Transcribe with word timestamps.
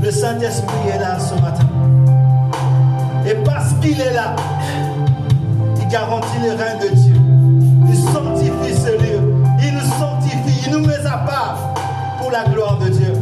le 0.00 0.10
Saint-Esprit 0.10 0.88
est 0.94 0.98
là 0.98 1.18
ce 1.18 1.34
matin. 1.34 1.66
Et 3.26 3.34
parce 3.44 3.74
qu'il 3.82 4.00
est 4.00 4.14
là, 4.14 4.34
il 5.78 5.88
garantit 5.88 6.38
le 6.42 6.52
règne 6.52 6.88
de 6.88 6.94
Dieu. 6.94 7.14
Il 7.86 7.96
sanctifie 7.96 8.74
ce 8.74 8.92
lieu. 8.92 9.20
Il 9.62 9.74
nous 9.74 9.92
sanctifie. 9.98 10.64
Il 10.66 10.72
nous 10.72 10.86
met 10.86 11.04
à 11.04 11.18
part 11.18 11.74
pour 12.18 12.30
la 12.30 12.44
gloire 12.44 12.78
de 12.78 12.88
Dieu. 12.88 13.12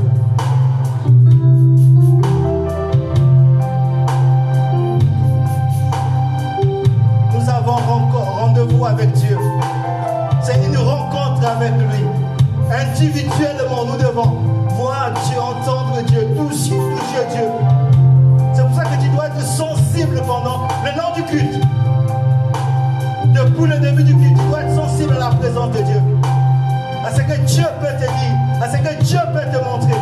À 27.06 27.14
ce 27.14 27.20
que 27.20 27.38
Dieu 27.42 27.64
peut 27.80 27.86
te 27.86 28.02
dire, 28.02 28.36
à 28.60 28.68
ce 28.68 28.78
que 28.78 29.04
Dieu 29.04 29.20
peut 29.32 29.56
te 29.56 29.64
montrer. 29.64 29.96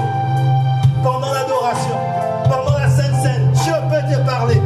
Pendant 1.02 1.34
l'adoration, 1.34 1.98
pendant 2.44 2.78
la 2.78 2.88
Sainte 2.88 3.20
Seine, 3.22 3.52
Dieu 3.52 3.74
peut 3.90 4.10
te 4.10 4.18
parler. 4.26 4.58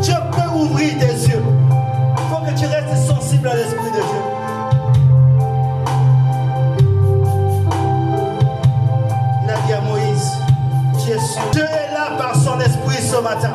Dieu 0.00 0.14
peut 0.32 0.56
ouvrir 0.56 0.98
tes 0.98 1.28
yeux. 1.28 1.44
Il 2.16 2.34
faut 2.34 2.42
que 2.46 2.58
tu 2.58 2.64
restes 2.64 2.96
sensible 3.06 3.46
à 3.46 3.56
l'Esprit 3.56 3.90
de 3.90 3.96
Dieu. 3.96 4.22
Il 9.44 9.50
a 9.50 9.58
dit 9.66 9.72
à 9.74 9.80
Moïse. 9.82 10.32
Dieu 11.52 11.64
est 11.64 11.92
là 11.92 12.16
par 12.16 12.34
son 12.36 12.58
esprit 12.60 13.02
ce 13.02 13.20
matin. 13.20 13.52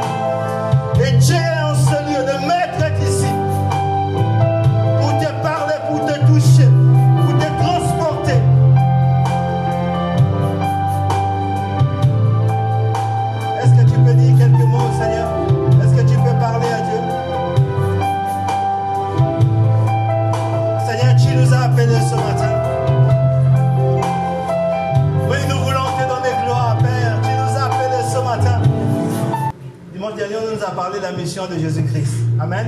De 30.97 31.03
la 31.03 31.11
mission 31.11 31.45
de 31.45 31.58
Jésus-Christ. 31.58 32.13
Amen. 32.39 32.67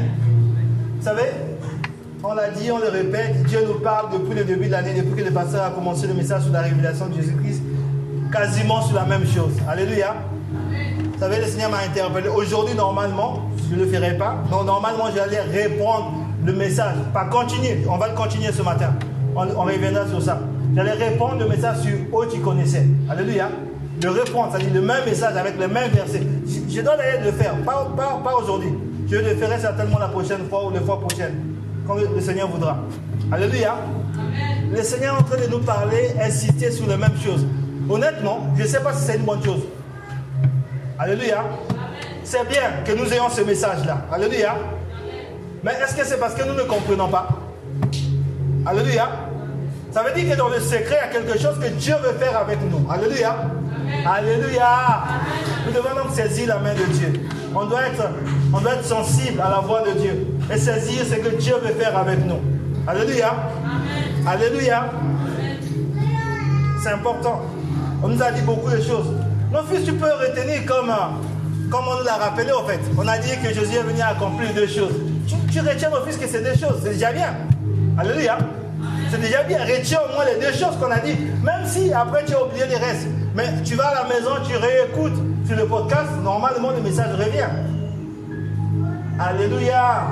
Vous 0.97 1.03
savez, 1.03 1.29
on 2.23 2.33
l'a 2.33 2.49
dit, 2.49 2.71
on 2.71 2.77
le 2.77 2.89
répète, 2.89 3.43
Dieu 3.43 3.59
nous 3.67 3.79
parle 3.79 4.11
depuis 4.11 4.37
le 4.37 4.43
début 4.43 4.67
de 4.67 4.71
l'année, 4.71 4.93
depuis 4.93 5.23
que 5.23 5.27
le 5.27 5.33
pasteur 5.33 5.63
a 5.63 5.71
commencé 5.71 6.05
le 6.07 6.13
message 6.13 6.43
sur 6.43 6.51
la 6.51 6.61
révélation 6.61 7.07
de 7.07 7.15
Jésus-Christ, 7.15 7.61
quasiment 8.31 8.81
sur 8.81 8.95
la 8.95 9.05
même 9.05 9.25
chose. 9.25 9.53
Alléluia. 9.67 10.15
Vous 11.13 11.19
savez, 11.19 11.37
le 11.37 11.45
Seigneur 11.47 11.71
m'a 11.71 11.79
interpellé. 11.79 12.29
Aujourd'hui, 12.29 12.75
normalement, 12.75 13.49
je 13.69 13.75
ne 13.75 13.83
le 13.83 13.87
ferai 13.87 14.17
pas. 14.17 14.43
Non, 14.51 14.63
normalement, 14.63 15.05
j'allais 15.13 15.41
répondre 15.41 16.13
le 16.45 16.53
message. 16.53 16.95
Pas 17.13 17.25
continuer. 17.25 17.85
On 17.89 17.97
va 17.97 18.09
le 18.09 18.15
continuer 18.15 18.51
ce 18.51 18.61
matin. 18.61 18.93
On, 19.35 19.41
reviendra 19.63 20.07
sur 20.07 20.21
ça. 20.21 20.39
J'allais 20.75 20.93
répondre 20.93 21.39
le 21.39 21.47
message 21.47 21.79
sur 21.79 22.21
eux 22.21 22.27
qui 22.27 22.39
connaissaient. 22.39 22.85
Alléluia. 23.09 23.49
Le 24.01 24.09
répondre, 24.11 24.49
c'est-à-dire 24.51 24.73
le 24.73 24.81
même 24.81 25.03
message 25.05 25.35
avec 25.35 25.59
le 25.59 25.67
même 25.67 25.91
verset. 25.91 26.21
Je, 26.69 26.81
dois 26.81 26.95
d'ailleurs 26.95 27.23
le 27.25 27.31
faire. 27.31 27.55
Pas, 27.65 27.87
pas, 27.97 28.21
pas 28.23 28.35
aujourd'hui. 28.35 28.73
Je 29.09 29.15
le 29.15 29.35
ferai 29.35 29.59
certainement 29.59 29.99
la 29.99 30.09
prochaine 30.09 30.47
fois 30.49 30.67
ou 30.67 30.71
les 30.71 30.79
fois 30.79 30.99
prochaines. 30.99 31.55
Quand 31.87 31.95
le, 31.95 32.07
le 32.15 32.21
Seigneur 32.21 32.47
voudra. 32.47 32.77
Alléluia. 33.31 33.75
Le 34.71 34.83
Seigneur 34.83 35.15
est 35.15 35.19
en 35.19 35.23
train 35.23 35.37
de 35.37 35.47
nous 35.49 35.59
parler, 35.59 36.11
insister 36.21 36.71
sur 36.71 36.87
les 36.87 36.97
mêmes 36.97 37.17
choses. 37.23 37.45
Honnêtement, 37.89 38.47
je 38.55 38.63
ne 38.63 38.67
sais 38.67 38.81
pas 38.81 38.93
si 38.93 39.03
c'est 39.05 39.15
une 39.15 39.25
bonne 39.25 39.43
chose. 39.43 39.61
Alléluia. 40.99 41.43
C'est 42.23 42.47
bien 42.47 42.83
que 42.85 42.91
nous 42.91 43.11
ayons 43.11 43.29
ce 43.29 43.41
message-là. 43.41 44.05
Alléluia. 44.11 44.55
Mais 45.63 45.71
est-ce 45.71 45.95
que 45.95 46.05
c'est 46.05 46.19
parce 46.19 46.35
que 46.35 46.47
nous 46.47 46.53
ne 46.53 46.63
comprenons 46.63 47.07
pas? 47.07 47.27
Alléluia. 48.65 49.09
Ça 49.91 50.03
veut 50.03 50.13
dire 50.13 50.31
que 50.31 50.37
dans 50.37 50.49
le 50.49 50.59
secret, 50.59 50.99
il 51.01 51.15
y 51.15 51.17
a 51.17 51.21
quelque 51.21 51.39
chose 51.39 51.57
que 51.59 51.67
Dieu 51.69 51.95
veut 52.03 52.13
faire 52.19 52.37
avec 52.37 52.59
nous. 52.69 52.85
Alléluia. 52.91 53.35
Alléluia. 54.05 55.03
Nous 55.65 55.71
devons 55.71 55.95
donc 55.95 56.15
saisir 56.15 56.47
la 56.47 56.59
main 56.59 56.73
de 56.73 56.83
Dieu. 56.93 57.13
On 57.55 57.65
doit, 57.65 57.87
être, 57.87 58.03
on 58.53 58.59
doit 58.59 58.75
être 58.75 58.85
sensible 58.85 59.41
à 59.41 59.49
la 59.49 59.59
voix 59.59 59.81
de 59.81 59.99
Dieu 59.99 60.27
et 60.53 60.57
saisir 60.57 61.03
ce 61.05 61.15
que 61.15 61.35
Dieu 61.35 61.55
veut 61.63 61.73
faire 61.73 61.97
avec 61.97 62.25
nous. 62.25 62.39
Alléluia. 62.87 63.33
Alléluia. 64.27 64.89
C'est 66.81 66.91
important. 66.91 67.41
On 68.03 68.07
nous 68.07 68.21
a 68.23 68.31
dit 68.31 68.41
beaucoup 68.41 68.69
de 68.69 68.81
choses. 68.81 69.13
Mon 69.51 69.63
fils, 69.63 69.83
tu 69.83 69.93
peux 69.93 70.05
retenir 70.05 70.65
comme, 70.65 70.93
comme 71.71 71.85
on 71.87 71.99
nous 71.99 72.05
l'a 72.05 72.15
rappelé 72.15 72.51
en 72.51 72.65
fait. 72.65 72.79
On 72.97 73.07
a 73.07 73.17
dit 73.17 73.31
que 73.43 73.53
Jésus 73.53 73.75
est 73.75 73.83
venu 73.83 74.01
accomplir 74.01 74.53
deux 74.53 74.67
choses. 74.67 74.93
Tu, 75.27 75.35
tu 75.51 75.59
retiens 75.59 75.89
mon 75.89 76.05
fils 76.05 76.17
que 76.17 76.27
c'est 76.27 76.41
deux 76.43 76.57
choses. 76.57 76.79
C'est 76.83 76.91
déjà 76.91 77.11
bien. 77.11 77.35
Alléluia. 77.97 78.37
C'est 79.11 79.19
déjà 79.19 79.43
bien. 79.43 79.59
Retiens 79.59 79.99
au 80.07 80.15
moins 80.15 80.25
les 80.25 80.39
deux 80.39 80.53
choses 80.53 80.77
qu'on 80.79 80.91
a 80.91 80.99
dit. 80.99 81.15
Même 81.43 81.65
si 81.65 81.91
après 81.91 82.23
tu 82.25 82.33
as 82.33 82.45
oublié 82.45 82.65
les 82.67 82.77
restes. 82.77 83.07
Mais 83.35 83.61
tu 83.63 83.75
vas 83.75 83.87
à 83.89 84.03
la 84.03 84.09
maison, 84.09 84.31
tu 84.47 84.55
réécoutes 84.55 85.19
sur 85.45 85.55
le 85.55 85.65
podcast. 85.65 86.09
Normalement, 86.23 86.71
le 86.71 86.81
message 86.81 87.15
revient. 87.15 87.47
Alléluia. 89.19 90.07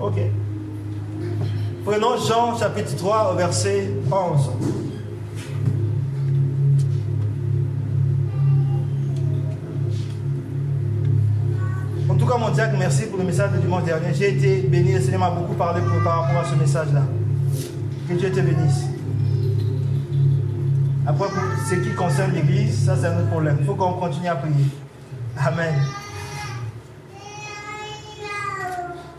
Ok. 0.00 0.14
Prenons 1.84 2.16
Jean 2.26 2.56
chapitre 2.58 2.96
3 2.96 3.32
au 3.32 3.36
verset 3.36 3.90
11. 4.10 4.50
En 12.08 12.14
tout 12.14 12.26
cas, 12.26 12.36
mon 12.38 12.50
diacre, 12.50 12.76
merci 12.78 13.06
pour 13.06 13.18
le 13.18 13.24
message 13.24 13.52
de 13.52 13.58
dimanche 13.58 13.84
dernier. 13.84 14.14
J'ai 14.14 14.30
été 14.36 14.58
béni, 14.68 14.92
le 14.92 15.00
Seigneur 15.00 15.20
m'a 15.20 15.30
beaucoup 15.30 15.54
parlé 15.54 15.80
pour- 15.82 16.02
par 16.04 16.22
rapport 16.22 16.40
à 16.42 16.44
ce 16.44 16.54
message-là. 16.54 17.02
Que 18.08 18.14
Dieu 18.14 18.30
te 18.30 18.40
bénisse. 18.40 18.84
Après, 21.08 21.28
pour 21.28 21.42
ce 21.68 21.74
qui 21.76 21.94
concerne 21.94 22.32
l'Église, 22.32 22.86
ça 22.86 22.96
c'est 22.96 23.06
un 23.06 23.18
autre 23.18 23.28
problème. 23.28 23.58
Il 23.60 23.66
faut 23.66 23.74
qu'on 23.74 23.92
continue 23.92 24.28
à 24.28 24.34
prier. 24.34 24.66
Amen. 25.38 25.74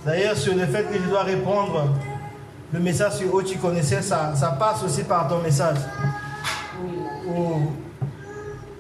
D'ailleurs, 0.06 0.36
sur 0.36 0.54
le 0.56 0.66
fait 0.66 0.84
que 0.92 0.96
je 1.02 1.10
dois 1.10 1.24
répondre 1.24 1.94
le 2.74 2.80
message 2.80 3.14
sur 3.14 3.34
où 3.34 3.42
tu 3.42 3.58
connaissais, 3.58 4.02
ça, 4.02 4.34
ça 4.36 4.52
passe 4.52 4.84
aussi 4.84 5.04
par 5.04 5.28
ton 5.28 5.40
message. 5.40 5.78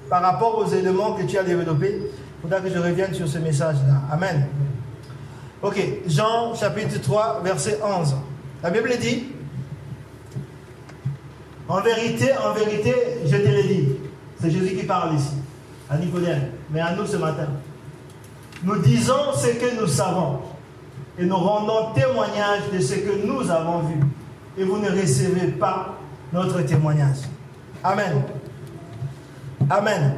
Par 0.09 0.21
rapport 0.21 0.57
aux 0.57 0.67
éléments 0.67 1.13
que 1.13 1.23
tu 1.23 1.37
as 1.37 1.43
développés, 1.43 1.99
il 1.99 2.41
faudra 2.41 2.59
que 2.59 2.69
je 2.69 2.77
revienne 2.77 3.13
sur 3.13 3.27
ce 3.27 3.37
message-là. 3.39 4.01
Amen. 4.11 4.47
Ok, 5.61 5.81
Jean 6.07 6.53
chapitre 6.55 7.01
3, 7.01 7.41
verset 7.43 7.79
11. 7.83 8.15
La 8.63 8.69
Bible 8.69 8.91
dit, 8.99 9.27
en 11.67 11.81
vérité, 11.81 12.31
en 12.37 12.53
vérité, 12.53 12.95
je 13.25 13.37
te 13.37 13.47
le 13.47 13.63
dis, 13.63 13.87
C'est 14.39 14.51
Jésus 14.51 14.75
qui 14.75 14.85
parle 14.85 15.15
ici, 15.15 15.33
à 15.89 15.97
Nicodème, 15.97 16.51
mais 16.69 16.79
à 16.79 16.93
nous 16.95 17.05
ce 17.05 17.17
matin. 17.17 17.47
Nous 18.63 18.77
disons 18.79 19.33
ce 19.35 19.47
que 19.47 19.79
nous 19.79 19.87
savons 19.87 20.39
et 21.19 21.25
nous 21.25 21.35
rendons 21.35 21.93
témoignage 21.93 22.61
de 22.73 22.79
ce 22.79 22.95
que 22.95 23.25
nous 23.25 23.49
avons 23.49 23.79
vu. 23.79 23.95
Et 24.57 24.63
vous 24.63 24.77
ne 24.77 24.89
recevez 24.89 25.51
pas 25.51 25.95
notre 26.33 26.61
témoignage. 26.61 27.17
Amen. 27.83 28.23
Amen. 29.69 30.13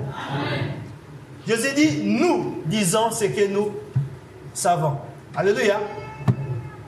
Jésus 1.48 1.74
dit, 1.76 2.04
nous 2.06 2.62
disons 2.66 3.12
ce 3.12 3.26
que 3.26 3.48
nous 3.48 3.72
savons. 4.54 4.98
Alléluia. 5.36 5.80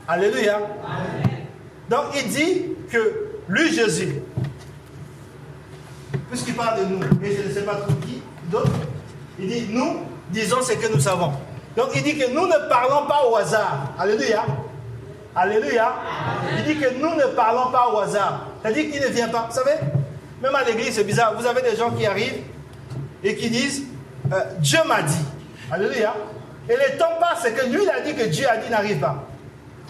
Alléluia. 0.06 0.60
Donc 1.90 2.04
il 2.14 2.30
dit 2.30 2.62
que 2.90 3.28
lui, 3.48 3.72
Jésus, 3.72 4.14
puisqu'il 6.32 6.54
parle 6.54 6.80
de 6.80 6.84
nous, 6.86 7.02
et 7.22 7.36
je 7.36 7.46
ne 7.46 7.52
sais 7.52 7.60
pas 7.60 7.74
trop 7.74 7.92
qui, 8.06 8.22
d'autres, 8.50 8.72
il 9.38 9.48
dit, 9.48 9.66
nous 9.68 9.98
disons 10.30 10.62
ce 10.62 10.72
que 10.72 10.90
nous 10.90 10.98
savons. 10.98 11.30
Donc 11.76 11.88
il 11.94 12.02
dit 12.02 12.16
que 12.16 12.30
nous 12.30 12.46
ne 12.46 12.68
parlons 12.70 13.06
pas 13.06 13.26
au 13.30 13.36
hasard. 13.36 13.92
Alléluia. 13.98 14.42
Alléluia. 15.36 15.92
Il 16.56 16.64
dit 16.64 16.80
que 16.80 16.94
nous 16.94 17.14
ne 17.16 17.34
parlons 17.36 17.70
pas 17.70 17.90
au 17.92 17.98
hasard. 17.98 18.46
C'est-à-dire 18.62 18.90
qu'il 18.90 19.02
ne 19.02 19.08
vient 19.08 19.28
pas. 19.28 19.46
Vous 19.50 19.56
savez, 19.56 19.76
même 20.42 20.54
à 20.54 20.64
l'église, 20.64 20.94
c'est 20.94 21.04
bizarre. 21.04 21.34
Vous 21.38 21.46
avez 21.46 21.60
des 21.60 21.76
gens 21.76 21.90
qui 21.90 22.06
arrivent 22.06 22.42
et 23.22 23.36
qui 23.36 23.50
disent 23.50 23.82
euh, 24.32 24.40
Dieu 24.60 24.78
m'a 24.86 25.02
dit. 25.02 25.24
Alléluia. 25.70 26.14
Et 26.68 26.74
le 26.74 26.98
temps 26.98 27.18
passe, 27.20 27.40
c'est 27.42 27.52
que 27.52 27.66
lui, 27.66 27.82
il 27.82 27.90
a 27.90 28.00
dit 28.00 28.14
que 28.14 28.24
Dieu 28.28 28.46
a 28.48 28.56
dit 28.56 28.70
n'arrive 28.70 29.00
pas. 29.00 29.26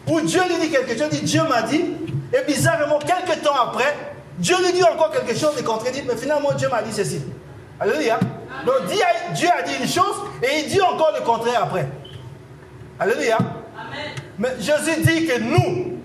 Ou 0.08 0.20
Dieu 0.22 0.40
lui 0.48 0.66
dit 0.66 0.70
quelque 0.70 0.98
chose, 0.98 1.08
il 1.12 1.20
dit 1.20 1.24
Dieu 1.24 1.42
m'a 1.48 1.62
dit. 1.62 1.84
Et 2.32 2.44
bizarrement, 2.46 2.98
quelques 2.98 3.42
temps 3.42 3.54
après, 3.54 3.94
Dieu 4.38 4.56
lui 4.64 4.73
dit 4.73 4.82
encore 4.84 5.11
quelque 5.11 5.37
chose 5.37 5.56
de 5.56 5.62
contredit, 5.62 6.02
mais 6.06 6.17
finalement 6.17 6.52
Dieu 6.52 6.69
m'a 6.69 6.82
dit 6.82 6.93
ceci. 6.93 7.20
Alléluia. 7.79 8.19
Donc 8.64 8.87
Dieu 9.34 9.49
a 9.49 9.62
dit 9.62 9.75
une 9.81 9.88
chose 9.88 10.23
et 10.43 10.61
il 10.61 10.69
dit 10.69 10.81
encore 10.81 11.12
le 11.19 11.25
contraire 11.25 11.64
après. 11.64 11.88
Alléluia. 12.99 13.38
Mais 14.38 14.50
Jésus 14.61 15.00
dit 15.02 15.26
que 15.26 15.38
nous 15.40 15.99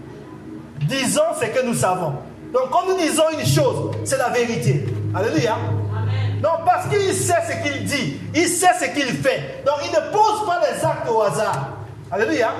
disons 0.81 1.21
ce 1.39 1.45
que 1.45 1.65
nous 1.65 1.73
savons. 1.73 2.13
Donc 2.53 2.69
quand 2.71 2.87
nous 2.87 2.97
disons 2.97 3.23
une 3.37 3.45
chose, 3.45 3.91
c'est 4.03 4.17
la 4.17 4.29
vérité. 4.29 4.85
Alléluia. 5.15 5.57
Donc 6.41 6.65
parce 6.65 6.87
qu'il 6.87 7.13
sait 7.13 7.33
ce 7.47 7.67
qu'il 7.67 7.83
dit, 7.85 8.19
il 8.33 8.47
sait 8.47 8.73
ce 8.79 8.85
qu'il 8.85 9.11
fait. 9.17 9.63
Donc 9.65 9.75
il 9.85 9.91
ne 9.91 10.11
pose 10.11 10.45
pas 10.45 10.59
les 10.61 10.83
actes 10.83 11.09
au 11.09 11.21
hasard. 11.21 11.69
Alléluia. 12.11 12.51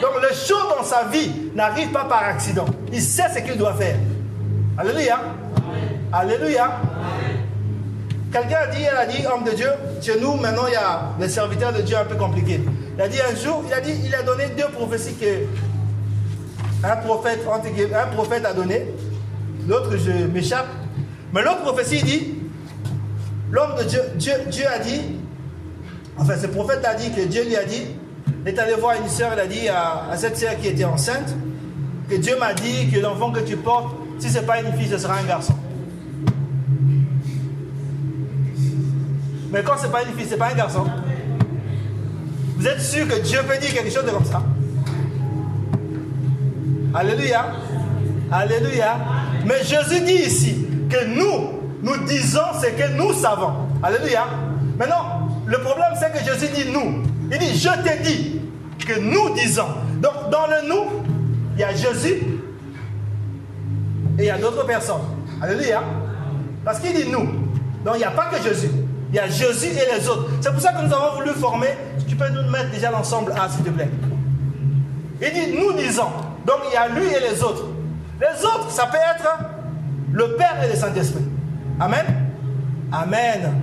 Donc 0.00 0.12
les 0.22 0.34
choses 0.34 0.68
dans 0.76 0.84
sa 0.84 1.04
vie 1.04 1.50
n'arrivent 1.54 1.92
pas 1.92 2.04
par 2.04 2.24
accident. 2.24 2.66
Il 2.92 3.00
sait 3.00 3.28
ce 3.34 3.40
qu'il 3.40 3.56
doit 3.56 3.74
faire. 3.74 3.96
Alléluia. 4.76 5.20
Alléluia. 6.12 6.80
Quelqu'un 8.32 8.56
a 8.62 8.66
dit, 8.66 8.82
elle 8.82 8.96
a 8.96 9.06
dit, 9.06 9.24
homme 9.26 9.44
de 9.44 9.52
Dieu, 9.52 9.68
chez 10.02 10.20
nous 10.20 10.34
maintenant 10.34 10.66
il 10.66 10.72
y 10.72 10.76
a 10.76 11.12
les 11.20 11.28
serviteurs 11.28 11.72
de 11.72 11.82
Dieu 11.82 11.96
un 11.96 12.04
peu 12.04 12.16
compliqués. 12.16 12.60
Il 12.96 13.00
a 13.00 13.06
dit 13.06 13.18
un 13.20 13.36
jour, 13.36 13.62
il 13.64 13.72
a 13.72 13.80
dit, 13.80 13.94
il 14.04 14.12
a 14.12 14.24
donné 14.24 14.46
deux 14.56 14.68
prophéties 14.72 15.14
que 15.14 15.46
un 16.84 16.96
prophète, 16.96 17.40
un 17.46 18.06
prophète 18.14 18.44
a 18.44 18.52
donné. 18.52 18.88
L'autre, 19.68 19.96
je 19.96 20.10
m'échappe. 20.26 20.66
Mais 21.32 21.42
l'autre 21.42 21.62
prophétie 21.62 22.02
dit, 22.02 22.34
l'homme 23.52 23.76
de 23.78 23.84
Dieu, 23.84 24.02
Dieu, 24.48 24.66
a 24.66 24.78
dit, 24.80 25.02
enfin 26.18 26.36
ce 26.36 26.48
prophète 26.48 26.84
a 26.84 26.94
dit 26.94 27.12
que 27.12 27.20
Dieu 27.20 27.44
lui 27.44 27.56
a 27.56 27.64
dit, 27.64 27.86
il 28.44 28.48
est 28.48 28.58
allé 28.58 28.74
voir 28.74 28.96
une 29.00 29.08
sœur, 29.08 29.30
il 29.34 29.40
a 29.40 29.46
dit 29.46 29.68
à, 29.68 30.10
à 30.10 30.16
cette 30.16 30.36
sœur 30.36 30.56
qui 30.60 30.66
était 30.66 30.84
enceinte, 30.84 31.32
que 32.10 32.16
Dieu 32.16 32.36
m'a 32.38 32.52
dit 32.52 32.90
que 32.90 32.98
l'enfant 32.98 33.30
que 33.30 33.40
tu 33.40 33.56
portes, 33.56 33.94
si 34.18 34.30
ce 34.30 34.38
n'est 34.38 34.46
pas 34.46 34.60
une 34.60 34.72
fille, 34.72 34.88
ce 34.88 34.98
sera 34.98 35.14
un 35.14 35.24
garçon. 35.24 35.54
Mais 39.50 39.62
quand 39.62 39.76
ce 39.78 39.84
n'est 39.84 39.92
pas 39.92 40.02
une 40.02 40.14
fille, 40.16 40.26
ce 40.26 40.30
n'est 40.32 40.36
pas 40.36 40.50
un 40.50 40.54
garçon. 40.54 40.84
Vous 42.56 42.66
êtes 42.66 42.80
sûr 42.80 43.06
que 43.06 43.20
Dieu 43.20 43.40
peut 43.46 43.58
dire 43.58 43.72
quelque 43.72 43.92
chose 43.92 44.04
de 44.04 44.10
comme 44.10 44.24
ça? 44.24 44.42
Alléluia. 46.94 47.46
Alléluia. 48.30 48.96
Mais 49.44 49.62
Jésus 49.62 50.00
dit 50.04 50.12
ici 50.12 50.66
que 50.88 51.04
nous, 51.06 51.60
nous 51.82 52.04
disons 52.06 52.40
ce 52.60 52.66
que 52.66 52.96
nous 52.96 53.12
savons. 53.12 53.52
Alléluia. 53.82 54.26
Maintenant, 54.78 55.28
le 55.46 55.58
problème 55.58 55.92
c'est 56.00 56.12
que 56.12 56.24
Jésus 56.24 56.52
dit 56.54 56.70
nous. 56.70 57.02
Il 57.30 57.38
dit, 57.38 57.54
je 57.58 57.68
te 57.68 58.02
dis 58.02 58.40
que 58.86 58.98
nous 59.00 59.34
disons. 59.34 59.66
Donc, 60.00 60.30
dans 60.30 60.46
le 60.46 60.68
nous, 60.68 60.84
il 61.54 61.60
y 61.60 61.64
a 61.64 61.74
Jésus 61.74 62.22
et 64.18 64.22
il 64.22 64.26
y 64.26 64.30
a 64.30 64.38
d'autres 64.38 64.64
personnes. 64.64 65.02
Alléluia. 65.42 65.82
Parce 66.64 66.80
qu'il 66.80 66.94
dit 66.94 67.10
nous. 67.10 67.26
Donc, 67.84 67.94
il 67.94 67.98
n'y 67.98 68.04
a 68.04 68.10
pas 68.10 68.26
que 68.26 68.42
Jésus. 68.42 68.70
Il 69.10 69.16
y 69.16 69.18
a 69.18 69.28
Jésus 69.28 69.68
et 69.68 69.98
les 69.98 70.08
autres. 70.08 70.30
C'est 70.40 70.50
pour 70.50 70.60
ça 70.60 70.72
que 70.72 70.84
nous 70.84 70.92
avons 70.92 71.16
voulu 71.16 71.30
former. 71.30 71.68
Tu 72.08 72.16
peux 72.16 72.28
nous 72.30 72.50
mettre 72.50 72.70
déjà 72.70 72.90
l'ensemble 72.90 73.32
A, 73.32 73.48
s'il 73.48 73.64
te 73.64 73.70
plaît. 73.70 73.88
Il 75.20 75.32
dit 75.32 75.56
nous 75.56 75.72
disons. 75.72 76.08
Donc 76.46 76.56
il 76.68 76.74
y 76.74 76.76
a 76.76 76.88
lui 76.88 77.06
et 77.06 77.20
les 77.20 77.42
autres. 77.42 77.66
Les 78.20 78.44
autres, 78.44 78.70
ça 78.70 78.86
peut 78.86 78.96
être 78.96 79.38
le 80.12 80.36
Père 80.36 80.56
et 80.64 80.68
le 80.68 80.76
Saint-Esprit. 80.76 81.24
Amen. 81.80 82.04
Amen. 82.92 83.60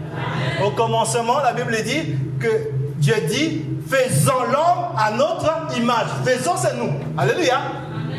Au 0.66 0.72
commencement, 0.72 1.40
la 1.40 1.54
Bible 1.54 1.76
dit 1.84 2.16
que 2.40 2.70
Dieu 2.98 3.16
dit 3.28 3.66
faisons 3.88 4.44
l'homme 4.44 4.96
à 4.98 5.12
notre 5.12 5.78
image. 5.78 6.08
Faisons, 6.24 6.56
c'est 6.58 6.76
nous. 6.76 6.92
Alléluia. 7.18 7.60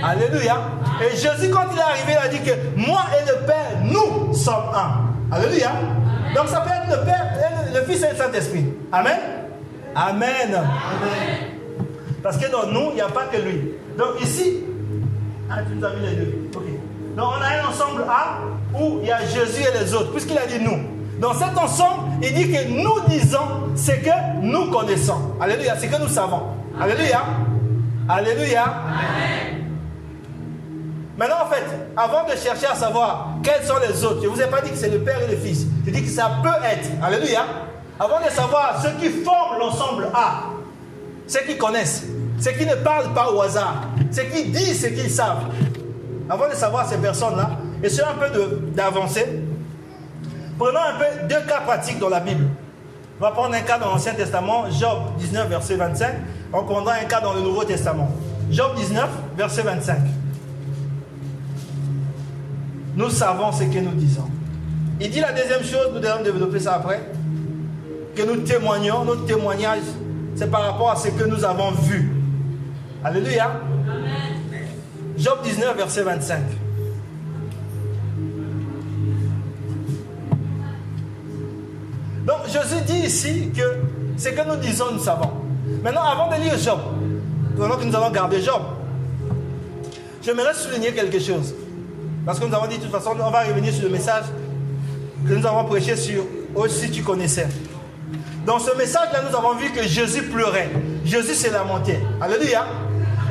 Alléluia. 0.03 0.57
Et 1.01 1.17
Jésus, 1.17 1.51
quand 1.51 1.65
il 1.73 1.79
est 1.79 1.83
arrivé, 1.83 2.13
il 2.13 2.27
a 2.27 2.29
dit 2.29 2.41
que 2.41 2.53
moi 2.77 3.03
et 3.19 3.27
le 3.27 3.47
Père, 3.47 3.79
nous 3.85 4.35
sommes 4.35 4.71
un. 4.75 5.35
Alléluia. 5.35 5.73
Donc 6.35 6.49
ça 6.49 6.61
peut 6.61 6.71
être 6.71 6.99
le 6.99 7.05
Père, 7.05 7.35
le 7.73 7.81
Fils 7.83 8.03
et 8.03 8.11
le 8.11 8.17
Saint-Esprit. 8.17 8.65
Amen. 8.91 9.19
Amen. 9.95 10.63
Parce 12.23 12.37
que 12.39 12.51
dans 12.51 12.67
nous, 12.67 12.91
il 12.91 12.95
n'y 12.95 13.01
a 13.01 13.09
pas 13.09 13.25
que 13.25 13.37
lui. 13.37 13.73
Donc 13.99 14.21
ici, 14.21 14.65
ah, 15.51 15.57
tu 15.69 15.75
nous 15.77 15.85
as 15.85 15.91
mis 15.91 16.07
les 16.07 16.17
deux. 16.17 16.49
Ok. 16.55 16.65
Donc 17.17 17.27
on 17.39 17.43
a 17.43 17.63
un 17.63 17.69
ensemble 17.69 18.05
A 18.09 18.39
où 18.79 19.01
il 19.03 19.09
y 19.09 19.13
a 19.13 19.21
Jésus 19.21 19.63
et 19.63 19.79
les 19.79 19.95
autres, 19.95 20.13
puisqu'il 20.13 20.39
a 20.39 20.47
dit 20.47 20.61
nous. 20.61 20.79
Dans 21.21 21.35
cet 21.35 21.57
ensemble, 21.57 22.05
il 22.23 22.33
dit 22.35 22.51
que 22.51 22.69
nous 22.69 23.01
disons 23.09 23.75
ce 23.77 23.93
que 23.93 24.41
nous 24.41 24.71
connaissons. 24.71 25.37
Alléluia, 25.41 25.77
ce 25.77 25.87
que 25.87 26.01
nous 26.01 26.09
savons. 26.09 26.43
Alléluia. 26.81 27.23
Alléluia. 28.09 28.65
Amen. 28.65 29.52
Maintenant, 31.17 31.37
en 31.45 31.47
fait, 31.47 31.65
avant 31.97 32.25
de 32.25 32.37
chercher 32.37 32.67
à 32.67 32.75
savoir 32.75 33.29
quels 33.43 33.65
sont 33.65 33.77
les 33.87 34.05
autres, 34.05 34.21
je 34.23 34.29
ne 34.29 34.33
vous 34.33 34.41
ai 34.41 34.47
pas 34.47 34.61
dit 34.63 34.71
que 34.71 34.77
c'est 34.77 34.89
le 34.89 35.01
Père 35.01 35.21
et 35.23 35.31
le 35.31 35.37
Fils. 35.37 35.67
Je 35.87 35.91
dis 35.91 36.03
que 36.03 36.11
ça 36.11 36.39
peut 36.43 36.65
être. 36.65 36.89
Alléluia. 37.03 37.45
Avant 38.01 38.19
de 38.25 38.31
savoir 38.31 38.81
ceux 38.83 38.93
qui 39.01 39.11
forment 39.23 39.59
l'ensemble 39.59 40.09
A, 40.15 40.45
ceux 41.27 41.41
qui 41.41 41.59
connaissent, 41.59 42.05
ceux 42.41 42.53
qui 42.53 42.65
ne 42.67 42.75
parlent 42.77 43.13
pas 43.13 43.31
au 43.31 43.43
hasard, 43.43 43.83
ceux 44.11 44.25
qui 44.25 44.45
disent 44.45 44.83
ce 44.83 44.87
qu'ils 44.89 45.11
savent. 45.11 45.45
Avant 46.31 46.49
de 46.49 46.55
savoir 46.55 46.89
ces 46.89 46.97
personnes-là, 46.97 47.51
c'est 47.87 48.03
un 48.03 48.15
peu 48.15 48.29
d'avancer, 48.75 49.27
prenons 50.59 50.81
un 50.81 50.99
peu 50.99 51.27
deux 51.29 51.41
cas 51.47 51.61
pratiques 51.61 51.99
dans 51.99 52.09
la 52.09 52.21
Bible. 52.21 52.47
On 53.21 53.25
va 53.25 53.31
prendre 53.33 53.55
un 53.55 53.61
cas 53.61 53.79
dans 53.79 53.91
l'Ancien 53.91 54.15
Testament, 54.15 54.71
Job 54.71 54.99
19, 55.19 55.49
verset 55.49 55.77
25. 55.77 56.15
On 56.53 56.65
prendra 56.65 56.95
un 56.95 57.05
cas 57.05 57.21
dans 57.21 57.35
le 57.35 57.41
Nouveau 57.41 57.65
Testament. 57.65 58.11
Job 58.51 58.75
19, 58.75 59.09
verset 59.37 59.63
25. 59.63 59.99
Nous 62.95 63.11
savons 63.11 63.53
ce 63.53 63.65
que 63.65 63.79
nous 63.79 63.93
disons. 63.93 64.29
Il 65.01 65.11
dit 65.11 65.21
la 65.21 65.33
deuxième 65.33 65.65
chose, 65.65 65.91
nous 65.95 66.01
devons 66.01 66.23
développer 66.23 66.61
ça 66.61 66.75
après, 66.75 67.01
que 68.15 68.23
nous 68.23 68.43
témoignons, 68.43 69.05
notre 69.05 69.25
témoignage, 69.25 69.81
c'est 70.37 70.51
par 70.51 70.63
rapport 70.63 70.91
à 70.91 70.97
ce 70.97 71.09
que 71.09 71.25
nous 71.25 71.45
avons 71.45 71.71
vu. 71.73 72.11
Alléluia. 73.03 73.61
Job 75.17 75.39
19, 75.43 75.77
verset 75.77 76.03
25. 76.03 76.41
Donc 82.27 82.47
Jésus 82.47 82.83
dit 82.87 83.07
ici 83.07 83.51
que 83.57 83.63
ce 84.17 84.29
que 84.29 84.49
nous 84.49 84.57
disons, 84.57 84.93
nous 84.93 85.03
savons. 85.03 85.31
Maintenant, 85.83 86.05
avant 86.05 86.31
de 86.31 86.41
lire 86.43 86.57
Job, 86.59 86.79
pendant 87.57 87.77
que 87.77 87.85
nous 87.85 87.97
allons 87.97 88.11
garder 88.11 88.41
Job, 88.41 88.63
j'aimerais 90.23 90.55
souligner 90.55 90.93
quelque 90.93 91.19
chose. 91.19 91.55
Parce 92.25 92.39
que 92.39 92.45
nous 92.45 92.55
avons 92.55 92.67
dit 92.67 92.79
de 92.79 92.83
toute 92.83 92.93
façon, 92.93 93.17
on 93.21 93.31
va 93.31 93.41
revenir 93.43 93.73
sur 93.73 93.85
le 93.85 93.91
message 93.91 94.25
que 95.27 95.35
nous 95.35 95.47
avons 95.47 95.65
prêché 95.65 95.97
sur 95.97 96.25
aussi 96.55 96.91
tu 96.91 97.03
connaissais. 97.03 97.49
Dans 98.47 98.59
ce 98.59 98.77
message-là, 98.77 99.23
nous 99.29 99.37
avons 99.37 99.55
vu 99.55 99.71
que 99.71 99.83
Jésus 99.83 100.23
pleurait. 100.25 100.71
Jésus 101.05 101.35
s'est 101.35 101.51
lamenté. 101.51 101.99
Alléluia. 102.21 102.67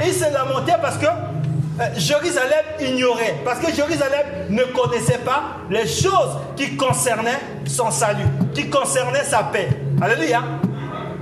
Il 0.05 0.13
s'est 0.13 0.31
lamenté 0.31 0.73
parce 0.81 0.97
que 0.97 1.05
euh, 1.05 1.83
Jérusalem 1.97 2.65
ignorait. 2.79 3.35
Parce 3.43 3.59
que 3.59 3.73
Jérusalem 3.73 4.25
ne 4.49 4.63
connaissait 4.63 5.19
pas 5.19 5.57
les 5.69 5.87
choses 5.87 6.37
qui 6.55 6.75
concernaient 6.75 7.39
son 7.65 7.91
salut, 7.91 8.25
qui 8.53 8.69
concernaient 8.69 9.23
sa 9.23 9.43
paix. 9.43 9.69
Alléluia. 10.01 10.43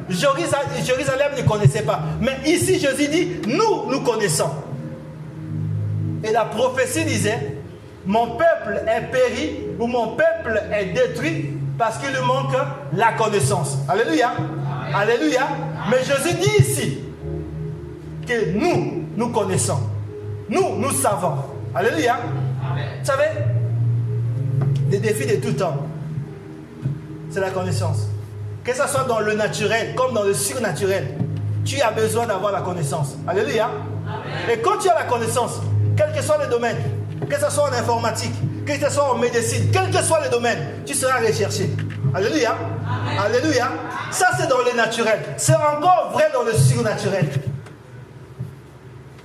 Jérusalem 0.10 1.32
ne 1.38 1.42
connaissait 1.44 1.84
pas. 1.84 2.02
Mais 2.22 2.38
ici, 2.46 2.80
Jésus 2.80 3.08
dit, 3.08 3.32
nous, 3.48 3.90
nous 3.90 4.02
connaissons. 4.02 4.50
Et 6.24 6.32
la 6.32 6.46
prophétie 6.46 7.06
disait, 7.06 7.59
mon 8.06 8.38
peuple 8.38 8.82
est 8.88 9.12
péri 9.12 9.60
ou 9.80 9.88
mon 9.88 10.16
peuple 10.16 10.62
est 10.72 10.94
détruit 10.94 11.60
Parce 11.78 11.98
qu'il 11.98 12.10
lui 12.10 12.26
manque 12.26 12.56
la 12.94 13.14
connaissance. 13.14 13.78
Alléluia. 13.88 14.32
Alléluia. 14.94 15.48
Mais 15.90 15.98
Jésus 16.04 16.36
dit 16.36 16.62
ici 16.62 17.00
que 18.28 18.52
nous, 18.58 19.06
nous 19.16 19.30
connaissons. 19.30 19.80
Nous, 20.50 20.76
nous 20.78 20.92
savons. 20.92 21.36
Alléluia. 21.74 22.18
Vous 23.00 23.06
savez, 23.06 23.30
les 24.90 25.00
défis 25.00 25.26
de 25.28 25.36
tout 25.38 25.54
temps, 25.54 25.78
c'est 27.32 27.40
la 27.40 27.52
connaissance. 27.52 28.08
Que 28.64 28.74
ce 28.74 28.88
soit 28.88 29.06
dans 29.06 29.20
le 29.20 29.34
naturel 29.36 29.96
comme 29.96 30.14
dans 30.14 30.24
le 30.24 30.34
surnaturel, 30.34 31.16
tu 31.64 31.80
as 31.82 31.92
besoin 31.92 32.26
d'avoir 32.26 32.52
la 32.52 32.62
connaissance. 32.62 33.16
Alléluia. 33.28 33.70
Et 34.52 34.58
quand 34.60 34.78
tu 34.80 34.90
as 34.90 34.96
la 34.96 35.04
connaissance, 35.04 35.62
quel 35.96 36.12
que 36.14 36.22
soit 36.22 36.44
le 36.44 36.50
domaine, 36.50 36.78
que 37.28 37.40
ce 37.40 37.50
soit 37.50 37.70
en 37.70 37.74
informatique, 37.74 38.34
que 38.66 38.74
ce 38.74 38.90
soit 38.90 39.12
en 39.12 39.18
médecine, 39.18 39.70
quel 39.72 39.90
que 39.90 40.02
soit 40.04 40.24
le 40.24 40.30
domaine, 40.30 40.60
tu 40.86 40.94
seras 40.94 41.20
recherché. 41.20 41.70
Alléluia. 42.14 42.56
Alléluia. 43.24 43.70
Ça, 44.12 44.28
c'est 44.40 44.48
dans 44.48 44.60
le 44.60 44.76
naturel. 44.76 45.20
C'est 45.38 45.56
encore 45.56 46.10
vrai 46.14 46.30
dans 46.34 46.44
le 46.44 46.54
surnaturel. 46.54 47.30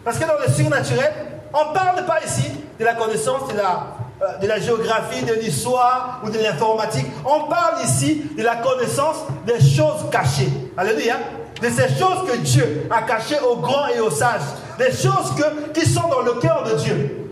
Parce 0.04 0.18
que 0.18 0.24
dans 0.24 0.38
le 0.46 0.52
surnaturel, 0.52 1.12
on 1.52 1.70
ne 1.70 1.74
parle 1.74 2.04
pas 2.04 2.18
ici 2.24 2.50
de 2.78 2.84
la 2.84 2.94
connaissance 2.94 3.48
de 3.50 3.56
la, 3.56 3.86
euh, 4.22 4.38
de 4.38 4.46
la 4.46 4.58
géographie, 4.58 5.24
de 5.24 5.34
l'histoire 5.34 6.20
ou 6.24 6.30
de 6.30 6.38
l'informatique. 6.38 7.06
On 7.24 7.44
parle 7.48 7.82
ici 7.84 8.22
de 8.36 8.42
la 8.42 8.56
connaissance 8.56 9.16
des 9.46 9.60
choses 9.60 10.10
cachées. 10.10 10.50
Alléluia. 10.76 11.16
De 11.62 11.68
ces 11.68 11.88
choses 11.96 12.28
que 12.28 12.36
Dieu 12.38 12.88
a 12.90 13.02
cachées 13.02 13.38
aux 13.40 13.56
grands 13.56 13.86
et 13.88 14.00
aux 14.00 14.10
sages. 14.10 14.42
Des 14.78 14.90
choses 14.90 15.32
que, 15.38 15.70
qui 15.70 15.86
sont 15.88 16.08
dans 16.08 16.20
le 16.20 16.34
cœur 16.34 16.64
de 16.64 16.74
Dieu. 16.76 17.23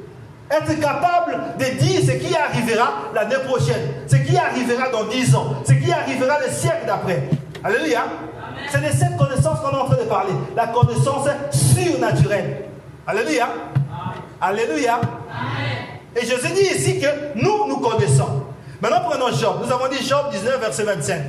Être 0.53 0.79
capable 0.81 1.39
de 1.59 1.65
dire 1.65 2.03
ce 2.03 2.13
qui 2.13 2.37
arrivera 2.37 3.05
l'année 3.15 3.43
prochaine, 3.47 3.89
ce 4.07 4.17
qui 4.17 4.37
arrivera 4.37 4.91
dans 4.91 5.05
dix 5.05 5.35
ans, 5.35 5.55
ce 5.67 5.73
qui 5.73 5.91
arrivera 5.91 6.41
le 6.47 6.53
siècle 6.53 6.85
d'après. 6.87 7.23
Alléluia. 7.65 8.05
C'est 8.71 8.81
de 8.81 8.93
cette 8.93 9.17
connaissance 9.17 9.61
qu'on 9.61 9.71
est 9.71 9.81
en 9.81 9.87
train 9.87 9.97
de 9.97 10.09
parler. 10.09 10.33
La 10.55 10.67
connaissance 10.67 11.27
surnaturelle. 11.51 12.67
Alléluia. 13.07 13.49
Alléluia. 14.41 15.01
Et 16.15 16.27
je 16.27 16.35
vous 16.35 16.55
dis 16.55 16.61
ici 16.61 17.01
que 17.01 17.07
nous, 17.43 17.67
nous 17.69 17.79
connaissons. 17.79 18.45
Maintenant, 18.83 19.09
prenons 19.09 19.33
Job. 19.33 19.63
Nous 19.65 19.73
avons 19.73 19.89
dit 19.89 20.07
Job 20.07 20.27
19, 20.33 20.61
verset 20.61 20.83
25. 20.85 21.23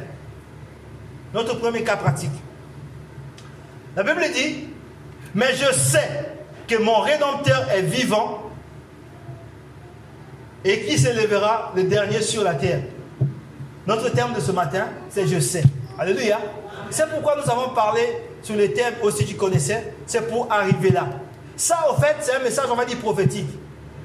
Notre 1.33 1.59
premier 1.59 1.83
cas 1.83 1.95
pratique. 1.95 2.31
La 3.95 4.03
Bible 4.03 4.23
dit, 4.33 4.67
mais 5.33 5.53
je 5.55 5.71
sais 5.71 6.09
que 6.67 6.75
mon 6.81 6.99
Rédempteur 6.99 7.69
est 7.73 7.83
vivant 7.83 8.42
et 10.65 10.81
qui 10.81 10.97
s'élèvera 10.97 11.71
le 11.75 11.83
dernier 11.83 12.21
sur 12.21 12.43
la 12.43 12.55
terre? 12.55 12.81
Notre 13.85 14.09
terme 14.09 14.33
de 14.33 14.39
ce 14.39 14.51
matin, 14.51 14.87
c'est 15.09 15.27
je 15.27 15.39
sais. 15.39 15.63
Alléluia. 15.99 16.39
C'est 16.89 17.09
pourquoi 17.09 17.35
nous 17.35 17.51
avons 17.51 17.73
parlé 17.73 18.01
sur 18.41 18.55
les 18.55 18.73
thèmes 18.73 18.95
aussi 19.01 19.25
tu 19.25 19.35
connaissais, 19.35 19.93
c'est 20.05 20.29
pour 20.29 20.51
arriver 20.51 20.91
là. 20.91 21.07
Ça, 21.55 21.85
au 21.89 21.99
fait, 21.99 22.15
c'est 22.21 22.35
un 22.35 22.39
message, 22.39 22.65
on 22.71 22.75
va 22.75 22.85
dire, 22.85 22.97
prophétique. 22.97 23.47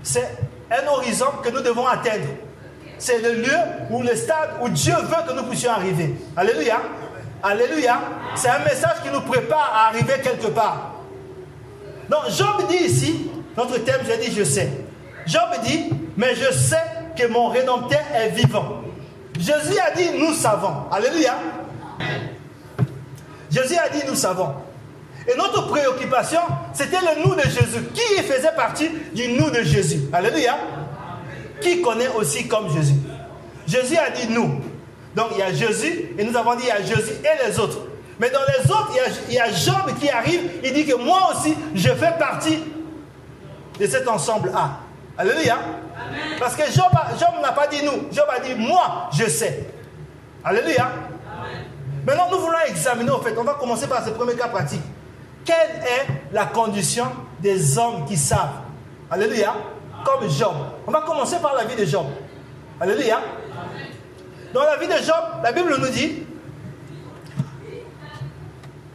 C'est 0.03 0.29
un 0.71 0.87
horizon 0.87 1.27
que 1.43 1.51
nous 1.51 1.61
devons 1.61 1.87
atteindre. 1.87 2.27
C'est 2.99 3.21
le 3.21 3.35
lieu 3.35 3.59
ou 3.91 4.03
le 4.03 4.15
stade 4.15 4.51
où 4.61 4.69
Dieu 4.69 4.95
veut 4.95 5.29
que 5.29 5.33
nous 5.35 5.45
puissions 5.45 5.71
arriver. 5.71 6.15
Alléluia. 6.37 6.81
Alléluia. 7.43 8.01
C'est 8.35 8.49
un 8.49 8.59
message 8.61 9.03
qui 9.03 9.11
nous 9.11 9.21
prépare 9.21 9.73
à 9.75 9.89
arriver 9.89 10.15
quelque 10.23 10.49
part. 10.49 10.95
Donc, 12.09 12.31
Job 12.31 12.69
dit 12.69 12.85
ici, 12.85 13.31
notre 13.57 13.79
thème, 13.79 14.01
j'ai 14.07 14.29
dit, 14.29 14.35
je 14.37 14.45
sais. 14.45 14.69
Job 15.27 15.49
dit, 15.65 15.91
mais 16.19 16.35
je 16.35 16.53
sais 16.53 16.83
que 17.17 17.29
mon 17.29 17.49
Rédempteur 17.49 18.03
est 18.13 18.31
vivant. 18.31 18.83
Jésus 19.39 19.79
a 19.79 19.93
dit, 19.93 20.11
nous 20.19 20.35
savons. 20.35 20.91
Alléluia. 20.91 21.37
Jésus 23.51 23.77
a 23.77 23.89
dit, 23.89 24.03
nous 24.07 24.17
savons. 24.17 24.53
Et 25.33 25.37
notre 25.37 25.69
préoccupation, 25.69 26.41
c'était 26.75 26.99
le 27.01 27.25
nous 27.25 27.35
de 27.37 27.43
Jésus. 27.43 27.85
Qui 27.95 28.23
faisait 28.25 28.55
partie 28.57 28.91
du 29.15 29.29
nous 29.33 29.49
de 29.51 29.63
Jésus? 29.63 30.01
Alléluia. 30.13 30.59
Qui 31.61 31.81
connaît 31.83 32.09
aussi 32.09 32.49
comme 32.49 32.69
Jésus? 32.75 32.95
Jésus 33.67 33.97
a 33.97 34.11
dit 34.11 34.29
nous. 34.29 34.61
Donc 35.15 35.29
il 35.33 35.39
y 35.39 35.43
a 35.43 35.53
Jésus, 35.53 36.11
et 36.19 36.25
nous 36.25 36.37
avons 36.37 36.55
dit 36.57 36.65
il 36.65 36.69
y 36.69 36.71
a 36.71 36.83
Jésus 36.83 37.13
et 37.23 37.47
les 37.49 37.59
autres. 37.61 37.79
Mais 38.19 38.31
dans 38.31 38.41
les 38.41 38.71
autres, 38.71 38.93
il 39.29 39.35
y, 39.35 39.39
a, 39.39 39.53
Job 39.53 39.97
qui 40.01 40.09
arrive, 40.11 40.41
il 40.65 40.73
dit 40.73 40.85
que 40.85 40.97
moi 40.97 41.31
aussi, 41.33 41.55
je 41.75 41.91
fais 41.91 42.13
partie 42.19 42.59
de 43.79 43.87
cet 43.87 44.09
ensemble-là. 44.09 44.79
Alléluia. 45.17 45.59
Parce 46.39 46.55
que 46.55 46.65
Job, 46.71 46.91
Job 47.19 47.41
n'a 47.43 47.53
pas 47.53 47.67
dit 47.67 47.85
nous, 47.85 48.13
Job 48.13 48.27
a 48.29 48.41
dit 48.41 48.55
moi, 48.55 49.09
je 49.13 49.29
sais. 49.29 49.69
Alléluia. 50.45 50.91
Maintenant, 52.07 52.29
nous 52.31 52.39
voulons 52.39 52.59
examiner, 52.67 53.11
en 53.11 53.21
fait, 53.21 53.37
on 53.37 53.45
va 53.45 53.55
commencer 53.55 53.87
par 53.87 54.05
ce 54.05 54.11
premier 54.11 54.35
cas 54.35 54.49
pratique. 54.49 54.83
Quelle 55.45 55.83
est 55.83 56.07
la 56.33 56.47
condition 56.47 57.07
des 57.41 57.79
hommes 57.79 58.05
qui 58.07 58.17
savent? 58.17 58.61
Alléluia. 59.11 59.55
Comme 60.05 60.29
Job. 60.31 60.55
On 60.87 60.91
va 60.91 61.01
commencer 61.03 61.37
par 61.43 61.55
la 61.55 61.65
vie 61.65 61.77
de 61.77 61.85
Job. 61.85 62.07
Alléluia. 62.81 63.21
Dans 64.55 64.63
la 64.63 64.77
vie 64.77 64.87
de 64.87 65.05
Job, 65.05 65.15
la 65.43 65.53
Bible 65.53 65.77
nous 65.79 65.89
dit, 65.89 66.23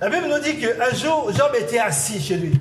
la 0.01 0.09
Bible 0.09 0.27
nous 0.27 0.39
dit 0.39 0.57
qu'un 0.57 0.93
jour, 0.95 1.31
Job 1.33 1.51
était 1.59 1.79
assis 1.79 2.21
chez 2.21 2.35
lui. 2.35 2.59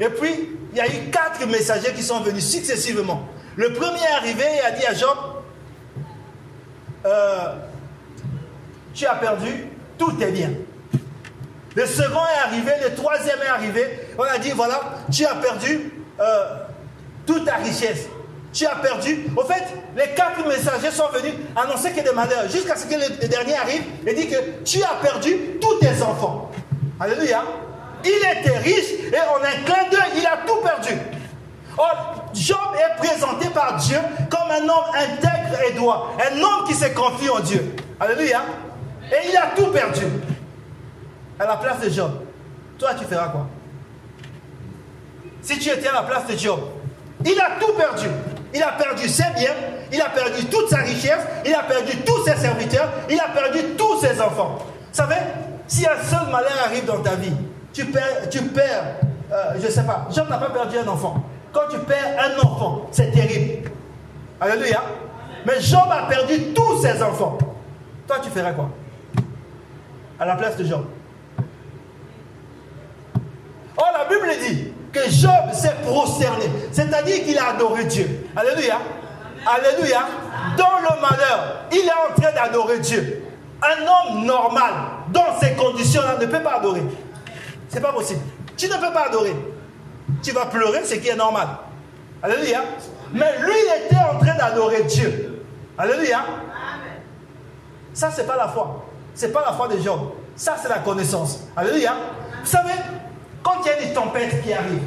Et 0.00 0.08
puis, 0.08 0.56
il 0.72 0.78
y 0.78 0.80
a 0.80 0.86
eu 0.86 1.10
quatre 1.10 1.46
messagers 1.46 1.92
qui 1.94 2.02
sont 2.02 2.20
venus 2.20 2.44
successivement. 2.46 3.28
Le 3.56 3.72
premier 3.74 4.00
est 4.00 4.16
arrivé 4.16 4.44
et 4.56 4.66
a 4.66 4.70
dit 4.70 4.86
à 4.86 4.94
Job, 4.94 5.16
euh, 7.04 7.54
tu 8.94 9.06
as 9.06 9.14
perdu, 9.14 9.66
tout 9.98 10.20
est 10.20 10.30
bien. 10.30 10.50
Le 11.74 11.86
second 11.86 12.20
est 12.20 12.46
arrivé, 12.46 12.72
le 12.82 12.94
troisième 12.94 13.38
est 13.42 13.48
arrivé. 13.48 13.84
On 14.18 14.22
a 14.22 14.38
dit, 14.38 14.50
voilà, 14.50 14.80
tu 15.10 15.24
as 15.24 15.34
perdu 15.34 15.92
euh, 16.20 16.56
toute 17.26 17.44
ta 17.44 17.56
richesse. 17.56 18.06
Tu 18.52 18.66
as 18.66 18.76
perdu. 18.76 19.26
Au 19.34 19.44
fait, 19.44 19.64
les 19.96 20.14
quatre 20.14 20.46
messagers 20.46 20.90
sont 20.90 21.08
venus 21.08 21.32
annoncer 21.56 21.92
que 21.92 22.02
des 22.02 22.14
malheurs. 22.14 22.48
Jusqu'à 22.50 22.76
ce 22.76 22.84
que 22.84 22.94
le, 22.94 23.26
dernier 23.26 23.56
arrive 23.56 23.82
et 24.06 24.14
dit 24.14 24.28
que 24.28 24.36
tu 24.64 24.82
as 24.82 25.00
perdu 25.02 25.34
tous 25.60 25.78
tes 25.78 26.02
enfants. 26.02 26.50
Alléluia. 27.00 27.44
Il 28.04 28.38
était 28.38 28.58
riche 28.58 28.90
et 29.12 29.20
en 29.20 29.42
un 29.42 29.64
clin 29.64 29.88
d'œil, 29.90 30.18
il 30.18 30.26
a 30.26 30.38
tout 30.46 30.60
perdu. 30.62 30.98
Job 32.34 32.58
est 32.76 32.96
présenté 32.96 33.48
par 33.50 33.76
Dieu 33.76 33.98
comme 34.30 34.50
un 34.50 34.62
homme 34.62 34.94
intègre 34.94 35.62
et 35.68 35.72
droit. 35.72 36.16
Un 36.18 36.40
homme 36.40 36.66
qui 36.66 36.74
se 36.74 36.86
confie 36.86 37.28
en 37.28 37.40
Dieu. 37.40 37.76
Alléluia. 38.00 38.42
Et 39.10 39.28
il 39.28 39.36
a 39.36 39.48
tout 39.54 39.66
perdu. 39.66 40.06
À 41.38 41.46
la 41.46 41.56
place 41.56 41.80
de 41.80 41.90
Job, 41.90 42.10
toi 42.78 42.94
tu 42.94 43.04
feras 43.04 43.28
quoi? 43.28 43.46
Si 45.42 45.58
tu 45.58 45.70
étais 45.70 45.88
à 45.88 45.92
la 45.92 46.02
place 46.02 46.26
de 46.26 46.36
Job, 46.36 46.60
il 47.24 47.40
a 47.40 47.58
tout 47.60 47.72
perdu. 47.72 48.06
Il 48.54 48.62
a 48.62 48.72
perdu 48.72 49.08
ses 49.08 49.24
biens, 49.34 49.54
il 49.90 50.00
a 50.00 50.10
perdu 50.10 50.44
toute 50.44 50.68
sa 50.68 50.78
richesse, 50.78 51.20
il 51.44 51.54
a 51.54 51.62
perdu 51.62 51.96
tous 52.04 52.24
ses 52.24 52.36
serviteurs, 52.36 52.88
il 53.08 53.18
a 53.18 53.28
perdu 53.28 53.60
tous 53.78 54.00
ses 54.00 54.20
enfants. 54.20 54.58
Vous 54.58 54.96
savez, 54.96 55.16
si 55.66 55.86
un 55.86 56.02
seul 56.02 56.30
malheur 56.30 56.52
arrive 56.66 56.84
dans 56.84 57.00
ta 57.00 57.14
vie, 57.14 57.32
tu 57.72 57.84
perds, 57.86 58.96
euh, 59.32 59.52
je 59.58 59.66
ne 59.66 59.70
sais 59.70 59.84
pas, 59.84 60.06
Job 60.10 60.28
n'a 60.28 60.38
pas 60.38 60.50
perdu 60.50 60.78
un 60.78 60.88
enfant. 60.88 61.22
Quand 61.52 61.68
tu 61.70 61.78
perds 61.78 62.16
un 62.18 62.38
enfant, 62.40 62.86
c'est 62.90 63.10
terrible. 63.10 63.70
Alléluia. 64.40 64.82
Mais 65.46 65.60
Job 65.60 65.88
a 65.90 66.08
perdu 66.08 66.52
tous 66.54 66.82
ses 66.82 67.02
enfants. 67.02 67.38
Toi, 68.06 68.16
tu 68.22 68.30
ferais 68.30 68.54
quoi? 68.54 68.70
À 70.18 70.26
la 70.26 70.36
place 70.36 70.56
de 70.56 70.64
Job. 70.64 70.84
Or, 73.76 73.90
la 73.92 74.04
Bible 74.04 74.28
dit 74.40 74.72
que 74.92 75.10
Job 75.10 75.52
s'est 75.52 75.74
prosterné, 75.84 76.44
c'est-à-dire 76.70 77.24
qu'il 77.24 77.38
a 77.38 77.50
adoré 77.50 77.84
Dieu. 77.84 78.28
Alléluia. 78.36 78.78
Alléluia. 79.46 80.00
Dans 80.56 80.78
le 80.80 81.00
malheur, 81.00 81.64
il 81.72 81.78
est 81.78 82.10
en 82.10 82.20
train 82.20 82.32
d'adorer 82.32 82.78
Dieu. 82.78 83.24
Un 83.62 83.82
homme 83.82 84.24
normal, 84.24 84.72
dans 85.08 85.38
ces 85.40 85.52
conditions-là, 85.52 86.16
ne 86.20 86.26
peut 86.26 86.42
pas 86.42 86.56
adorer. 86.56 86.82
C'est 87.72 87.80
pas 87.80 87.92
possible. 87.92 88.20
Tu 88.56 88.66
ne 88.68 88.74
peux 88.74 88.92
pas 88.92 89.06
adorer. 89.08 89.34
Tu 90.22 90.32
vas 90.32 90.46
pleurer, 90.46 90.84
ce 90.84 90.94
qui 90.94 91.08
est 91.08 91.16
normal. 91.16 91.48
Alléluia. 92.22 92.60
Mais 93.14 93.38
lui, 93.40 93.54
il 93.66 93.86
était 93.86 93.96
en 93.96 94.18
train 94.18 94.36
d'adorer 94.36 94.82
Dieu. 94.82 95.42
Alléluia. 95.78 96.22
Ça, 97.94 98.10
c'est 98.14 98.26
pas 98.26 98.36
la 98.36 98.48
foi. 98.48 98.84
C'est 99.14 99.32
pas 99.32 99.42
la 99.46 99.54
foi 99.54 99.68
de 99.68 99.78
Job. 99.80 100.12
Ça, 100.36 100.56
c'est 100.60 100.68
la 100.68 100.80
connaissance. 100.80 101.44
Alléluia. 101.56 101.94
Vous 102.42 102.50
savez, 102.50 102.74
quand 103.42 103.56
il 103.64 103.68
y 103.68 103.70
a 103.70 103.88
des 103.88 103.94
tempêtes 103.94 104.42
qui 104.42 104.52
arrivent, 104.52 104.82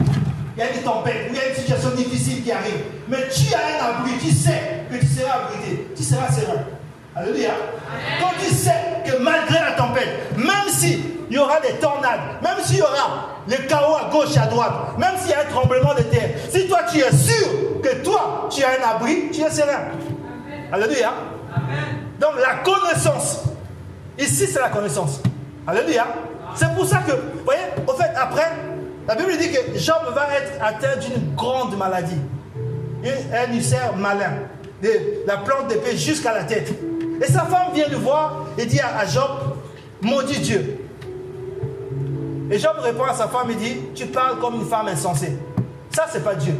il 0.56 0.60
y 0.60 0.64
a 0.64 0.72
des 0.72 0.82
tempêtes, 0.82 1.28
il 1.30 1.36
y 1.36 1.40
a 1.40 1.50
une 1.50 1.56
situation 1.56 1.90
difficile 1.92 2.44
qui 2.44 2.52
arrive, 2.52 2.80
mais 3.08 3.28
tu 3.28 3.54
as 3.54 3.58
un 3.58 3.90
abri, 3.90 4.12
tu 4.20 4.32
sais 4.32 4.86
que 4.90 4.96
tu 4.98 5.08
seras 5.08 5.46
abrité, 5.46 5.88
tu 5.96 6.04
seras 6.04 6.32
serein. 6.32 6.64
Alléluia. 7.16 7.52
Quand 8.20 8.32
tu 8.40 8.54
sais 8.54 8.74
que 9.06 9.18
malgré 9.22 9.60
la 9.60 9.72
tempête, 9.72 10.36
même 10.36 10.68
s'il 10.68 11.00
y 11.30 11.38
aura 11.38 11.62
des 11.62 11.74
tornades, 11.76 12.20
même 12.44 12.58
s'il 12.62 12.80
y 12.80 12.82
aura 12.82 13.30
le 13.48 13.56
chaos 13.68 13.96
à 13.96 14.10
gauche 14.12 14.36
et 14.36 14.40
à 14.40 14.48
droite, 14.48 14.98
même 14.98 15.14
s'il 15.18 15.32
y 15.32 15.34
a 15.34 15.42
un 15.42 15.46
tremblement 15.46 15.94
de 15.94 16.02
terre, 16.02 16.32
si 16.50 16.68
toi 16.68 16.80
tu 16.92 17.00
es 17.00 17.12
sûr 17.12 17.82
que 17.82 18.04
toi 18.04 18.50
tu 18.52 18.64
as 18.64 18.70
un 18.70 18.96
abri, 18.96 19.30
tu 19.32 19.42
es 19.42 19.50
serein. 19.50 19.86
Alléluia. 20.74 21.14
Donc 22.20 22.32
la 22.38 22.56
connaissance. 22.64 23.44
Ici, 24.18 24.48
c'est 24.48 24.60
la 24.60 24.70
connaissance. 24.70 25.22
Alléluia. 25.68 26.08
C'est 26.56 26.74
pour 26.74 26.86
ça 26.86 26.98
que, 27.06 27.12
vous 27.12 27.44
voyez, 27.44 27.62
au 27.86 27.94
fait, 27.94 28.12
après, 28.16 28.50
la 29.08 29.16
Bible 29.16 29.38
dit 29.38 29.52
que 29.52 29.78
Job 29.78 29.98
va 30.14 30.28
être 30.38 30.54
atteint 30.62 30.98
d'une 31.00 31.36
grande 31.36 31.78
maladie. 31.78 32.20
Un 33.04 33.54
ulcère 33.54 33.96
malin. 33.96 34.34
De 34.82 34.90
la 35.26 35.38
plante 35.38 35.68
d'épée 35.68 35.98
jusqu'à 35.98 36.34
la 36.34 36.44
tête. 36.44 36.72
Et 37.22 37.32
sa 37.32 37.42
femme 37.42 37.74
vient 37.74 37.88
le 37.88 37.98
voir 37.98 38.46
et 38.58 38.66
dit 38.66 38.80
à 38.80 39.06
Job, 39.06 39.30
maudit 40.02 40.40
Dieu. 40.40 40.80
Et 42.52 42.60
Job 42.60 42.74
répond 42.82 43.06
à 43.06 43.14
sa 43.14 43.28
femme 43.28 43.50
et 43.52 43.56
dit, 43.56 43.78
tu 43.96 44.06
parles 44.08 44.40
comme 44.40 44.56
une 44.56 44.66
femme 44.66 44.88
insensée. 44.88 45.38
Ça, 45.90 46.06
c'est 46.12 46.24
pas 46.24 46.36
Dieu. 46.36 46.54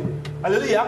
Alléluia. 0.44 0.86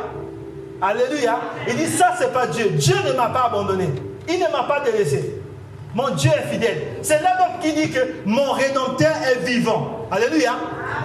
Alléluia. 0.81 1.39
Il 1.67 1.75
dit, 1.75 1.87
ça, 1.87 2.13
c'est 2.17 2.33
pas 2.33 2.47
Dieu. 2.47 2.69
Dieu 2.71 2.95
ne 3.05 3.13
m'a 3.13 3.27
pas 3.27 3.45
abandonné. 3.45 3.89
Il 4.27 4.39
ne 4.39 4.51
m'a 4.51 4.63
pas 4.63 4.81
délaissé. 4.81 5.41
Mon 5.93 6.09
Dieu 6.15 6.31
est 6.31 6.51
fidèle. 6.51 6.77
C'est 7.01 7.21
là 7.21 7.37
donc 7.37 7.61
qui 7.61 7.73
dit 7.73 7.89
que 7.89 7.99
mon 8.25 8.51
Rédempteur 8.51 9.13
est 9.31 9.45
vivant. 9.45 10.07
Alléluia. 10.11 10.53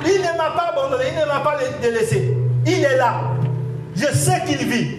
Il 0.04 0.20
ne 0.20 0.38
m'a 0.38 0.50
pas 0.50 0.72
abandonné, 0.72 1.04
il 1.12 1.20
ne 1.20 1.26
m'a 1.26 1.40
pas 1.40 1.56
délaissé. 1.80 2.36
Il 2.66 2.84
est 2.84 2.96
là. 2.96 3.20
Je 3.94 4.06
sais 4.06 4.42
qu'il 4.46 4.66
vit. 4.68 4.98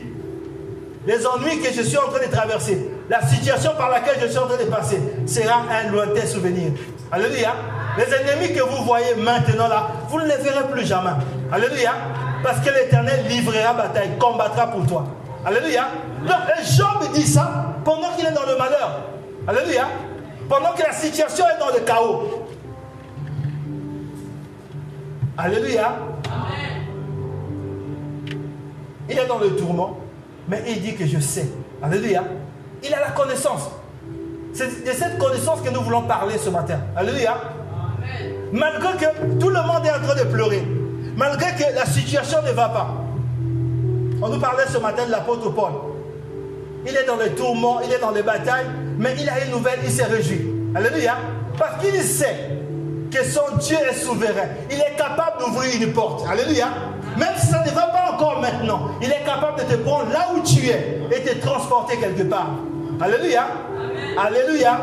Les 1.05 1.25
ennuis 1.27 1.59
que 1.61 1.73
je 1.73 1.81
suis 1.81 1.97
en 1.97 2.09
train 2.09 2.25
de 2.25 2.31
traverser, 2.31 2.89
la 3.09 3.21
situation 3.21 3.71
par 3.77 3.89
laquelle 3.89 4.15
je 4.21 4.27
suis 4.27 4.37
en 4.37 4.47
train 4.47 4.57
de 4.57 4.69
passer, 4.69 4.99
sera 5.25 5.63
un 5.69 5.91
lointain 5.91 6.25
souvenir. 6.25 6.71
Alléluia. 7.11 7.53
Les 7.97 8.05
ennemis 8.05 8.53
que 8.53 8.61
vous 8.61 8.83
voyez 8.85 9.15
maintenant 9.15 9.67
là, 9.67 9.87
vous 10.09 10.19
ne 10.19 10.25
les 10.25 10.37
verrez 10.37 10.67
plus 10.71 10.85
jamais. 10.85 11.11
Alléluia. 11.51 11.93
Parce 12.43 12.59
que 12.59 12.69
l'Éternel 12.69 13.25
livrera 13.27 13.73
bataille, 13.73 14.17
combattra 14.19 14.67
pour 14.67 14.85
toi. 14.87 15.05
Alléluia. 15.45 15.87
Donc, 16.25 16.37
Job 16.63 17.11
dit 17.13 17.27
ça 17.27 17.75
pendant 17.83 18.09
qu'il 18.15 18.25
est 18.25 18.31
dans 18.31 18.45
le 18.45 18.57
malheur. 18.57 19.01
Alléluia. 19.47 19.87
Pendant 20.49 20.71
que 20.71 20.83
la 20.83 20.93
situation 20.93 21.45
est 21.45 21.59
dans 21.59 21.73
le 21.73 21.81
chaos. 21.85 22.47
Alléluia. 25.37 25.95
Il 29.09 29.19
est 29.19 29.25
dans 29.25 29.37
le 29.37 29.55
tourment, 29.55 29.99
mais 30.47 30.63
il 30.67 30.81
dit 30.81 30.95
que 30.95 31.05
je 31.05 31.19
sais. 31.19 31.47
Alléluia. 31.81 32.23
Il 32.83 32.93
a 32.93 32.99
la 32.99 33.11
connaissance. 33.11 33.69
C'est 34.53 34.85
de 34.85 34.91
cette 34.91 35.17
connaissance 35.17 35.61
que 35.61 35.69
nous 35.69 35.81
voulons 35.81 36.03
parler 36.03 36.37
ce 36.37 36.49
matin. 36.49 36.79
Alléluia. 36.95 37.37
Malgré 38.51 38.93
que 38.97 39.39
tout 39.39 39.49
le 39.49 39.61
monde 39.61 39.85
est 39.85 39.91
en 39.91 40.05
train 40.05 40.15
de 40.15 40.27
pleurer, 40.29 40.63
malgré 41.15 41.51
que 41.53 41.73
la 41.75 41.85
situation 41.85 42.39
ne 42.45 42.51
va 42.51 42.69
pas. 42.69 42.87
On 44.21 44.29
nous 44.29 44.39
parlait 44.39 44.65
ce 44.71 44.77
matin 44.77 45.05
de 45.05 45.11
l'apôtre 45.11 45.49
Paul. 45.49 45.71
Il 46.85 46.95
est 46.95 47.05
dans 47.05 47.15
les 47.15 47.31
tourments, 47.31 47.79
il 47.81 47.91
est 47.91 47.99
dans 47.99 48.11
les 48.11 48.23
batailles, 48.23 48.67
mais 48.99 49.15
il 49.19 49.27
a 49.29 49.43
une 49.43 49.51
nouvelle, 49.51 49.79
il 49.83 49.89
s'est 49.89 50.03
réjoui. 50.03 50.49
Alléluia. 50.75 51.15
Parce 51.57 51.83
qu'il 51.83 52.01
sait 52.01 52.49
que 53.11 53.23
son 53.23 53.57
Dieu 53.57 53.77
est 53.89 53.95
souverain. 53.95 54.49
Il 54.69 54.77
est 54.77 54.95
capable 54.97 55.39
d'ouvrir 55.39 55.81
une 55.81 55.93
porte. 55.93 56.25
Alléluia. 56.29 56.67
Même 57.17 57.33
si 57.37 57.47
ça 57.47 57.63
ne 57.63 57.69
va 57.71 57.87
pas 57.87 58.11
encore 58.13 58.41
maintenant, 58.41 58.89
il 59.01 59.09
est 59.09 59.23
capable 59.25 59.59
de 59.59 59.75
te 59.75 59.75
prendre 59.81 60.11
là 60.11 60.27
où 60.35 60.41
tu 60.41 60.67
es 60.67 61.01
et 61.11 61.21
te 61.21 61.45
transporter 61.45 61.97
quelque 61.97 62.23
part. 62.23 62.49
Alléluia. 63.01 63.47
Alléluia. 64.17 64.81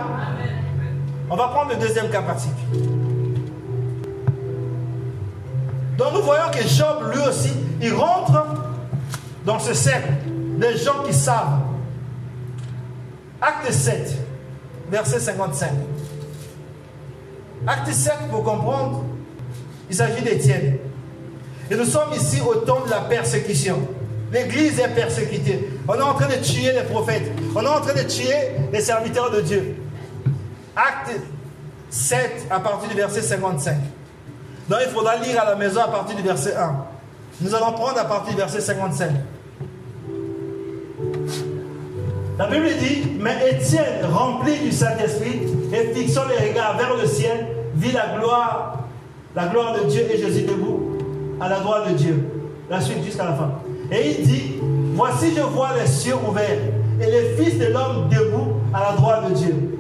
On 1.31 1.37
va 1.37 1.49
prendre 1.49 1.71
le 1.71 1.77
deuxième 1.77 2.11
cas 2.11 2.23
pratique. 2.23 2.51
Donc 5.97 6.15
nous 6.15 6.23
voyons 6.23 6.51
que 6.51 6.67
Job, 6.67 7.13
lui 7.13 7.21
aussi, 7.29 7.53
il 7.81 7.93
rentre 7.93 8.45
dans 9.45 9.59
ce 9.59 9.75
cercle 9.75 10.13
des 10.59 10.77
gens 10.77 11.03
qui 11.07 11.13
savent. 11.13 11.61
Acte 13.41 13.71
7, 13.71 14.17
verset 14.91 15.21
55. 15.21 15.71
Acte 17.67 17.93
7, 17.93 18.13
pour 18.31 18.45
comprendre, 18.45 19.05
il 19.89 19.95
s'agit 19.95 20.23
d'Étienne. 20.23 20.79
Et 21.71 21.77
nous 21.77 21.85
sommes 21.85 22.13
ici 22.15 22.41
au 22.41 22.55
temps 22.57 22.85
de 22.85 22.91
la 22.91 23.03
persécution. 23.03 23.81
L'Église 24.33 24.79
est 24.79 24.95
persécutée. 24.95 25.69
On 25.89 25.95
est 25.95 26.03
en 26.03 26.15
train 26.15 26.29
de 26.29 26.43
tuer 26.43 26.73
les 26.73 26.83
prophètes. 26.83 27.31
On 27.55 27.63
est 27.63 27.69
en 27.69 27.81
train 27.81 27.95
de 27.95 28.09
tuer 28.09 28.35
les 28.73 28.81
serviteurs 28.81 29.31
de 29.31 29.41
Dieu. 29.41 29.77
Acte 30.77 31.19
7 31.91 32.47
à 32.51 32.61
partir 32.61 32.89
du 32.89 32.97
verset 32.97 33.23
55. 33.23 33.77
Donc 34.69 34.79
il 34.87 34.93
faudra 34.93 35.17
lire 35.17 35.43
à 35.43 35.47
la 35.47 35.57
maison 35.57 35.81
à 35.81 35.89
partir 35.89 36.17
du 36.17 36.23
verset 36.23 36.55
1. 36.55 36.77
Nous 37.41 37.55
allons 37.55 37.73
prendre 37.73 37.99
à 37.99 38.05
partir 38.05 38.35
du 38.35 38.41
verset 38.41 38.61
55. 38.61 39.11
La 42.39 42.47
Bible 42.47 42.69
dit, 42.79 43.03
mais 43.19 43.51
Étienne, 43.51 44.07
rempli 44.11 44.59
du 44.61 44.73
Saint-Esprit 44.73 45.43
et 45.73 45.93
fixant 45.93 46.23
les 46.29 46.49
regards 46.49 46.77
vers 46.79 46.97
le 46.97 47.07
ciel, 47.07 47.49
vit 47.75 47.93
la 47.93 48.17
gloire, 48.17 48.85
la 49.35 49.47
gloire 49.47 49.75
de 49.79 49.89
Dieu 49.89 50.07
et 50.11 50.17
Jésus 50.17 50.43
debout 50.43 50.97
à 51.41 51.49
la 51.49 51.61
droite 51.61 51.89
de 51.91 51.95
Dieu. 51.95 52.25
La 52.71 52.81
suite 52.81 53.05
jusqu'à 53.05 53.25
la 53.25 53.33
fin. 53.33 53.51
Et 53.93 54.11
il 54.11 54.27
dit, 54.27 54.55
voici 54.95 55.33
je 55.37 55.43
vois 55.43 55.71
les 55.81 55.87
cieux 55.87 56.15
ouverts 56.29 56.59
et 57.01 57.07
les 57.07 57.35
fils 57.37 57.59
de 57.59 57.67
l'homme 57.67 58.09
debout 58.09 58.53
à 58.73 58.91
la 58.91 58.97
droite 58.97 59.31
de 59.31 59.35
Dieu. 59.35 59.79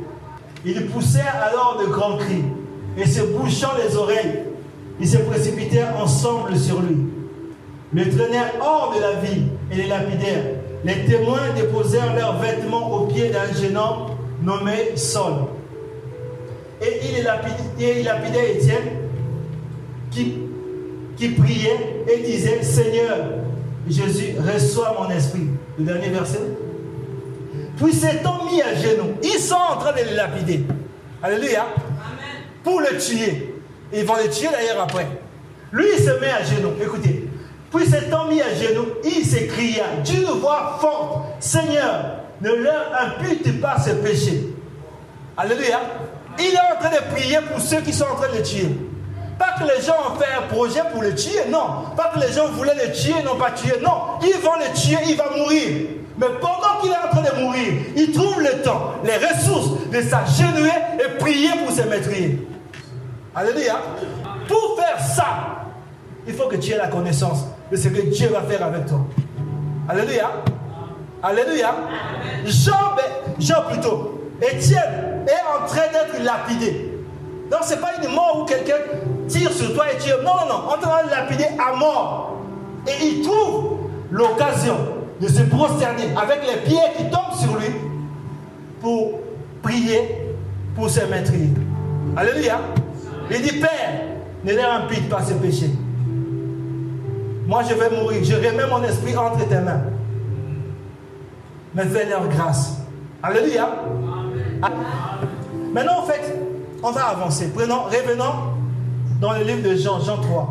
Ils 0.64 0.87
poussèrent 0.87 1.40
alors 1.42 1.79
de 1.81 1.87
grands 1.87 2.16
cris 2.16 2.44
et 2.99 3.07
se 3.07 3.23
bouchant 3.23 3.73
les 3.83 3.96
oreilles, 3.96 4.40
ils 4.99 5.09
se 5.09 5.18
précipitèrent 5.18 5.96
ensemble 5.96 6.57
sur 6.59 6.81
lui. 6.81 6.96
Le 7.92 8.09
traînèrent 8.09 8.55
hors 8.61 8.92
de 8.94 9.01
la 9.01 9.14
ville 9.14 9.49
et 9.70 9.77
les 9.77 9.87
lapidèrent. 9.87 10.44
Les 10.85 11.05
témoins 11.07 11.53
déposèrent 11.57 12.14
leurs 12.14 12.38
vêtements 12.38 12.92
au 12.92 13.07
pied 13.07 13.31
d'un 13.31 13.53
jeune 13.53 13.77
homme 13.77 14.16
nommé 14.42 14.96
Saul. 14.96 15.35
Et 16.83 17.01
il 17.18 17.25
lapidait, 17.25 18.55
Étienne 18.55 18.77
qui 20.11 21.29
priait 21.29 22.05
et 22.09 22.23
disait 22.23 22.62
Seigneur, 22.62 23.16
Jésus, 23.88 24.35
reçois 24.38 24.97
mon 24.99 25.11
esprit. 25.11 25.49
Le 25.79 25.85
dernier 25.85 26.09
verset. 26.11 26.40
Puis 27.77 27.93
s'étant 27.93 28.45
mis 28.45 28.61
à 28.61 28.75
genoux, 28.75 29.14
ils 29.23 29.38
sont 29.38 29.55
en 29.55 29.77
train 29.79 29.93
de 29.93 30.11
le 30.11 30.16
lapider. 30.16 30.64
Alléluia. 31.23 31.66
Pour 32.62 32.81
le 32.81 32.99
tuer. 32.99 33.55
Ils 33.93 34.05
vont 34.05 34.16
le 34.16 34.29
tuer 34.29 34.49
d'ailleurs 34.53 34.83
après. 34.83 35.07
Lui, 35.73 35.85
il 35.97 36.05
se 36.05 36.11
met 36.21 36.31
à 36.31 36.43
genoux. 36.43 36.73
Écoutez. 36.81 37.29
Puis 37.73 37.87
s'étant 37.87 38.27
mis 38.27 38.43
à 38.43 38.53
genoux, 38.55 38.87
il 39.05 39.25
s'écria 39.25 39.85
d'une 40.05 40.25
voix 40.25 40.79
forte 40.81 41.27
Seigneur, 41.38 42.16
ne 42.40 42.51
leur 42.51 42.90
impute 43.01 43.61
pas 43.61 43.79
ce 43.79 43.90
péché. 43.90 44.49
Alléluia. 45.37 45.81
Il 46.38 46.47
est 46.47 46.77
en 46.77 46.81
train 46.81 46.90
de 46.90 47.14
prier 47.14 47.38
pour 47.51 47.61
ceux 47.61 47.81
qui 47.81 47.93
sont 47.93 48.05
en 48.05 48.16
train 48.16 48.31
de 48.33 48.38
le 48.38 48.43
tuer. 48.43 48.69
Pas 49.40 49.55
que 49.59 49.64
les 49.64 49.81
gens 49.83 49.94
ont 49.94 50.18
fait 50.18 50.26
un 50.37 50.55
projet 50.55 50.83
pour 50.92 51.00
le 51.00 51.14
tuer, 51.14 51.46
non. 51.48 51.94
Pas 51.96 52.12
que 52.14 52.20
les 52.20 52.31
gens 52.31 52.48
voulaient 52.48 52.74
le 52.74 52.92
tuer, 52.92 53.22
non 53.24 53.37
pas 53.37 53.53
tuer, 53.53 53.81
non. 53.83 54.18
Ils 54.22 54.38
vont 54.38 54.57
le 54.57 54.79
tuer, 54.79 54.98
il 55.09 55.16
va 55.16 55.31
mourir. 55.35 55.87
Mais 56.18 56.26
pendant 56.38 56.79
qu'il 56.83 56.90
est 56.90 56.94
en 56.94 57.09
train 57.09 57.22
de 57.22 57.42
mourir, 57.42 57.72
il 57.96 58.12
trouve 58.12 58.38
le 58.42 58.61
temps, 58.61 58.96
les 59.03 59.16
ressources 59.16 59.88
de 59.90 60.03
s'agenouiller 60.03 60.74
et 61.03 61.18
prier 61.18 61.48
pour 61.64 61.74
se 61.74 61.81
maîtriser. 61.88 62.46
Alléluia. 63.35 63.76
Pour 64.46 64.76
faire 64.79 65.03
ça, 65.03 65.26
il 66.26 66.35
faut 66.35 66.46
que 66.46 66.57
tu 66.57 66.72
aies 66.72 66.76
la 66.76 66.88
connaissance 66.88 67.46
de 67.72 67.76
ce 67.79 67.88
que 67.88 68.03
Dieu 68.11 68.29
va 68.29 68.42
faire 68.42 68.62
avec 68.66 68.85
toi. 68.85 68.98
Alléluia. 69.88 70.33
Alléluia. 71.22 71.74
Job, 72.44 73.00
Job 73.38 73.64
plutôt, 73.70 74.20
Étienne 74.42 75.24
est 75.26 75.62
en 75.62 75.66
train 75.66 75.88
d'être 75.90 76.22
lapidé. 76.22 76.90
Donc 77.50 77.64
ce 77.64 77.74
n'est 77.74 77.81
pas 77.81 77.92
une 78.03 78.14
mort 78.14 78.42
où 78.42 78.44
quelqu'un 78.44 78.76
tire 79.31 79.53
sur 79.53 79.75
toi 79.75 79.93
et 79.93 79.97
tire. 79.99 80.19
Non, 80.23 80.33
non, 80.40 80.49
non. 80.49 80.62
On 80.69 80.81
train 80.81 81.05
de 81.05 81.11
lapider 81.11 81.47
à 81.59 81.77
mort. 81.77 82.37
Et 82.87 83.05
il 83.05 83.23
trouve 83.23 83.79
l'occasion 84.11 84.77
de 85.21 85.29
se 85.29 85.43
prosterner 85.43 86.14
avec 86.21 86.40
les 86.47 86.61
pieds 86.69 86.79
qui 86.97 87.05
tombent 87.05 87.38
sur 87.38 87.57
lui 87.57 87.75
pour 88.81 89.21
prier, 89.62 90.35
pour 90.75 90.88
se 90.88 91.05
maîtriser. 91.05 91.51
Alléluia. 92.16 92.61
Il 93.31 93.43
dit, 93.43 93.61
Père, 93.61 94.03
ne 94.45 94.53
leur 94.55 94.73
impute 94.73 95.09
pas 95.09 95.23
ce 95.23 95.35
péché. 95.35 95.71
Moi, 97.47 97.62
je 97.69 97.75
vais 97.75 97.90
mourir. 97.90 98.25
Je 98.25 98.35
remets 98.35 98.66
mon 98.69 98.83
esprit 98.83 99.16
entre 99.16 99.47
tes 99.47 99.59
mains. 99.59 99.83
Mais 101.75 101.85
fais-leur 101.85 102.27
grâce. 102.29 102.79
Alléluia. 103.23 103.69
Maintenant, 105.73 106.01
en 106.01 106.07
fait, 106.07 106.37
on 106.83 106.90
va 106.90 107.03
avancer. 107.09 107.51
Prenons, 107.55 107.83
revenons 107.85 108.50
dans 109.20 109.33
le 109.33 109.44
livre 109.44 109.68
de 109.68 109.76
Jean, 109.76 110.00
Jean 110.00 110.16
3. 110.16 110.50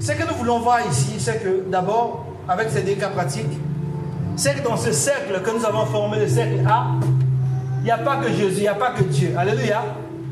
Ce 0.00 0.12
que 0.12 0.26
nous 0.26 0.34
voulons 0.34 0.60
voir 0.60 0.78
ici, 0.88 1.14
c'est 1.18 1.42
que 1.42 1.68
d'abord, 1.70 2.24
avec 2.48 2.70
ces 2.70 2.82
deux 2.82 2.96
pratiques, 2.96 3.58
c'est 4.36 4.54
que 4.54 4.66
dans 4.66 4.76
ce 4.76 4.92
cercle 4.92 5.42
que 5.42 5.50
nous 5.50 5.64
avons 5.64 5.84
formé, 5.86 6.18
le 6.18 6.28
cercle 6.28 6.64
A, 6.66 6.86
il 7.80 7.84
n'y 7.84 7.90
a 7.90 7.98
pas 7.98 8.16
que 8.16 8.28
Jésus, 8.28 8.58
il 8.58 8.62
n'y 8.62 8.68
a 8.68 8.74
pas 8.74 8.92
que 8.92 9.02
Dieu. 9.04 9.34
Alléluia. 9.36 9.82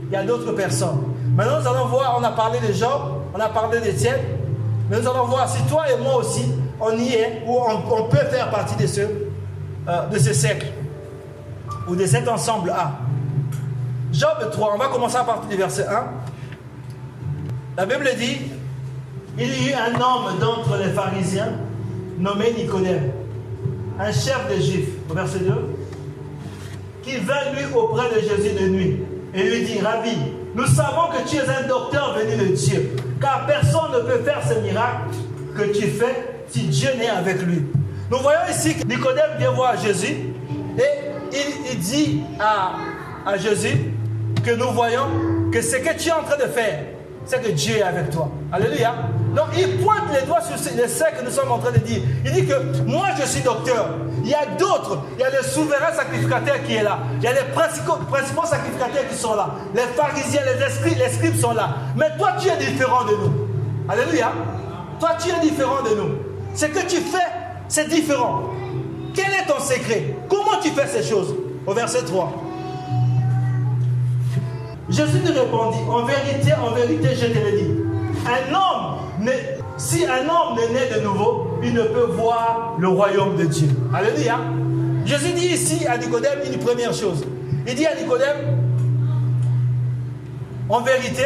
Il 0.09 0.13
y 0.13 0.17
a 0.17 0.23
d'autres 0.25 0.53
personnes. 0.53 1.03
Maintenant, 1.35 1.61
nous 1.61 1.69
allons 1.69 1.87
voir, 1.87 2.17
on 2.19 2.25
a 2.25 2.31
parlé 2.31 2.61
de 2.61 2.73
Jean, 2.73 3.19
on 3.35 3.41
a 3.41 3.49
parlé 3.49 3.81
d'Étienne, 3.81 4.21
mais 4.89 5.01
nous 5.01 5.09
allons 5.09 5.27
voir 5.27 5.49
si 5.49 5.61
toi 5.65 5.85
et 5.91 6.01
moi 6.01 6.17
aussi, 6.17 6.53
on 6.81 6.97
y 6.97 7.15
est, 7.15 7.43
ou 7.47 7.59
on, 7.59 8.05
peut 8.05 8.25
faire 8.31 8.51
partie 8.51 8.77
de 8.77 8.87
ce, 8.87 9.01
euh, 9.01 10.07
de 10.11 10.19
ce 10.19 10.33
cercle. 10.33 10.67
ou 11.89 11.95
de 11.97 12.07
cet 12.07 12.29
ensemble 12.29 12.71
A. 12.71 12.93
Job 14.17 14.51
3, 14.51 14.75
on 14.75 14.79
va 14.79 14.89
commencer 14.89 15.17
à 15.17 15.25
partir 15.25 15.51
du 15.51 15.57
verset 15.57 15.87
1. 15.87 16.05
La 17.77 17.85
Bible 17.85 18.09
dit, 18.19 18.39
il 19.39 19.63
y 19.63 19.69
eut 19.69 19.75
un 19.75 19.95
homme 20.01 20.39
d'entre 20.41 20.79
les 20.79 20.91
pharisiens 20.91 21.53
nommé 22.19 22.55
Nicodème, 22.57 23.13
un 24.01 24.11
chef 24.13 24.49
des 24.49 24.63
Juifs, 24.63 24.89
au 25.11 25.13
verset 25.13 25.41
2, 25.41 25.53
qui 27.03 27.19
vint 27.19 27.53
lui 27.55 27.65
auprès 27.75 28.09
de 28.09 28.21
Jésus 28.21 28.55
de 28.59 28.69
nuit 28.69 29.01
et 29.35 29.43
lui 29.43 29.67
dit, 29.67 29.81
Rabbi, 29.81 30.17
nous 30.55 30.67
savons 30.67 31.09
que 31.13 31.29
tu 31.29 31.37
es 31.37 31.41
un 31.41 31.69
docteur 31.69 32.17
venu 32.17 32.49
de 32.49 32.55
Dieu, 32.55 32.97
car 33.21 33.45
personne 33.45 33.93
ne 33.93 33.99
peut 33.99 34.25
faire 34.25 34.41
ce 34.49 34.59
miracle 34.61 35.15
que 35.55 35.79
tu 35.79 35.89
fais 35.89 36.41
si 36.49 36.63
Dieu 36.69 36.89
n'est 36.97 37.11
avec 37.11 37.43
lui. 37.43 37.67
Nous 38.11 38.19
voyons 38.21 38.41
ici 38.49 38.77
que 38.77 38.87
Nicodème 38.87 39.37
vient 39.39 39.51
voir 39.51 39.79
Jésus 39.79 40.33
et 40.79 41.35
il, 41.71 41.79
dit 41.79 42.23
à 42.41 43.37
Jésus 43.37 43.96
que 44.47 44.53
nous 44.53 44.71
voyons 44.71 45.51
que 45.53 45.61
ce 45.61 45.77
que 45.77 45.93
tu 45.99 46.09
es 46.09 46.13
en 46.13 46.23
train 46.23 46.37
de 46.37 46.49
faire, 46.49 46.79
c'est 47.25 47.43
que 47.43 47.51
Dieu 47.51 47.79
est 47.79 47.83
avec 47.83 48.11
toi. 48.11 48.31
Alléluia. 48.53 48.95
Donc 49.35 49.47
il 49.59 49.79
pointe 49.79 50.05
les 50.15 50.25
doigts 50.25 50.41
sur 50.41 50.55
les 50.77 50.85
que 50.85 51.25
nous 51.25 51.31
sommes 51.33 51.51
en 51.51 51.59
train 51.59 51.73
de 51.73 51.79
dire. 51.79 52.01
Il 52.25 52.31
dit 52.31 52.47
que 52.47 52.55
moi 52.83 53.09
je 53.21 53.27
suis 53.27 53.41
docteur. 53.41 53.89
Il 54.23 54.31
y 54.31 54.35
a 54.35 54.47
d'autres. 54.57 54.99
Il 55.17 55.23
y 55.23 55.25
a 55.25 55.31
le 55.31 55.43
souverain 55.43 55.93
sacrificateur 55.93 56.63
qui 56.65 56.77
est 56.77 56.85
là. 56.85 57.01
Il 57.19 57.25
y 57.25 57.27
a 57.27 57.33
les 57.33 57.53
principaux, 57.53 57.97
principaux 58.09 58.47
sacrificateurs 58.47 59.09
qui 59.11 59.17
sont 59.17 59.35
là. 59.35 59.51
Les 59.75 59.83
pharisiens, 59.97 60.43
les 60.45 60.65
esprits, 60.65 60.95
les 60.95 61.09
scribes 61.09 61.37
sont 61.37 61.53
là. 61.53 61.75
Mais 61.97 62.17
toi 62.17 62.35
tu 62.41 62.49
es 62.49 62.57
différent 62.57 63.05
de 63.05 63.17
nous. 63.17 63.33
Alléluia. 63.89 64.31
Toi 65.01 65.11
tu 65.19 65.29
es 65.31 65.41
différent 65.41 65.83
de 65.83 65.97
nous. 65.97 66.15
Ce 66.55 66.67
que 66.67 66.87
tu 66.87 66.99
fais, 66.99 67.27
c'est 67.67 67.89
différent. 67.89 68.51
Quel 69.13 69.27
est 69.27 69.47
ton 69.49 69.59
secret? 69.59 70.15
Comment 70.29 70.61
tu 70.63 70.71
fais 70.71 70.87
ces 70.87 71.03
choses? 71.03 71.35
Au 71.67 71.73
verset 71.75 72.05
3. 72.05 72.46
Jésus 74.89 75.19
lui 75.19 75.33
répondit, 75.33 75.79
en 75.89 76.05
vérité, 76.05 76.53
en 76.55 76.71
vérité, 76.73 77.09
je 77.15 77.27
te 77.27 77.39
le 77.39 77.59
dis, 77.59 77.71
un 78.27 78.55
homme, 78.55 79.31
si 79.77 80.07
un 80.07 80.21
homme 80.29 80.57
n'est 80.57 80.81
né 80.81 80.95
de 80.95 81.01
nouveau, 81.01 81.59
il 81.63 81.75
ne 81.75 81.83
peut 81.83 82.13
voir 82.13 82.77
le 82.79 82.89
royaume 82.89 83.37
de 83.37 83.45
Dieu. 83.45 83.69
Alléluia. 83.93 84.39
Jésus 85.05 85.33
dit 85.33 85.47
ici 85.47 85.87
à 85.87 85.99
Nicodème 85.99 86.39
une 86.51 86.59
première 86.59 86.95
chose. 86.95 87.25
Il 87.67 87.75
dit 87.75 87.87
à 87.87 87.95
Nicodème, 87.95 88.59
en 90.69 90.81
vérité, 90.81 91.25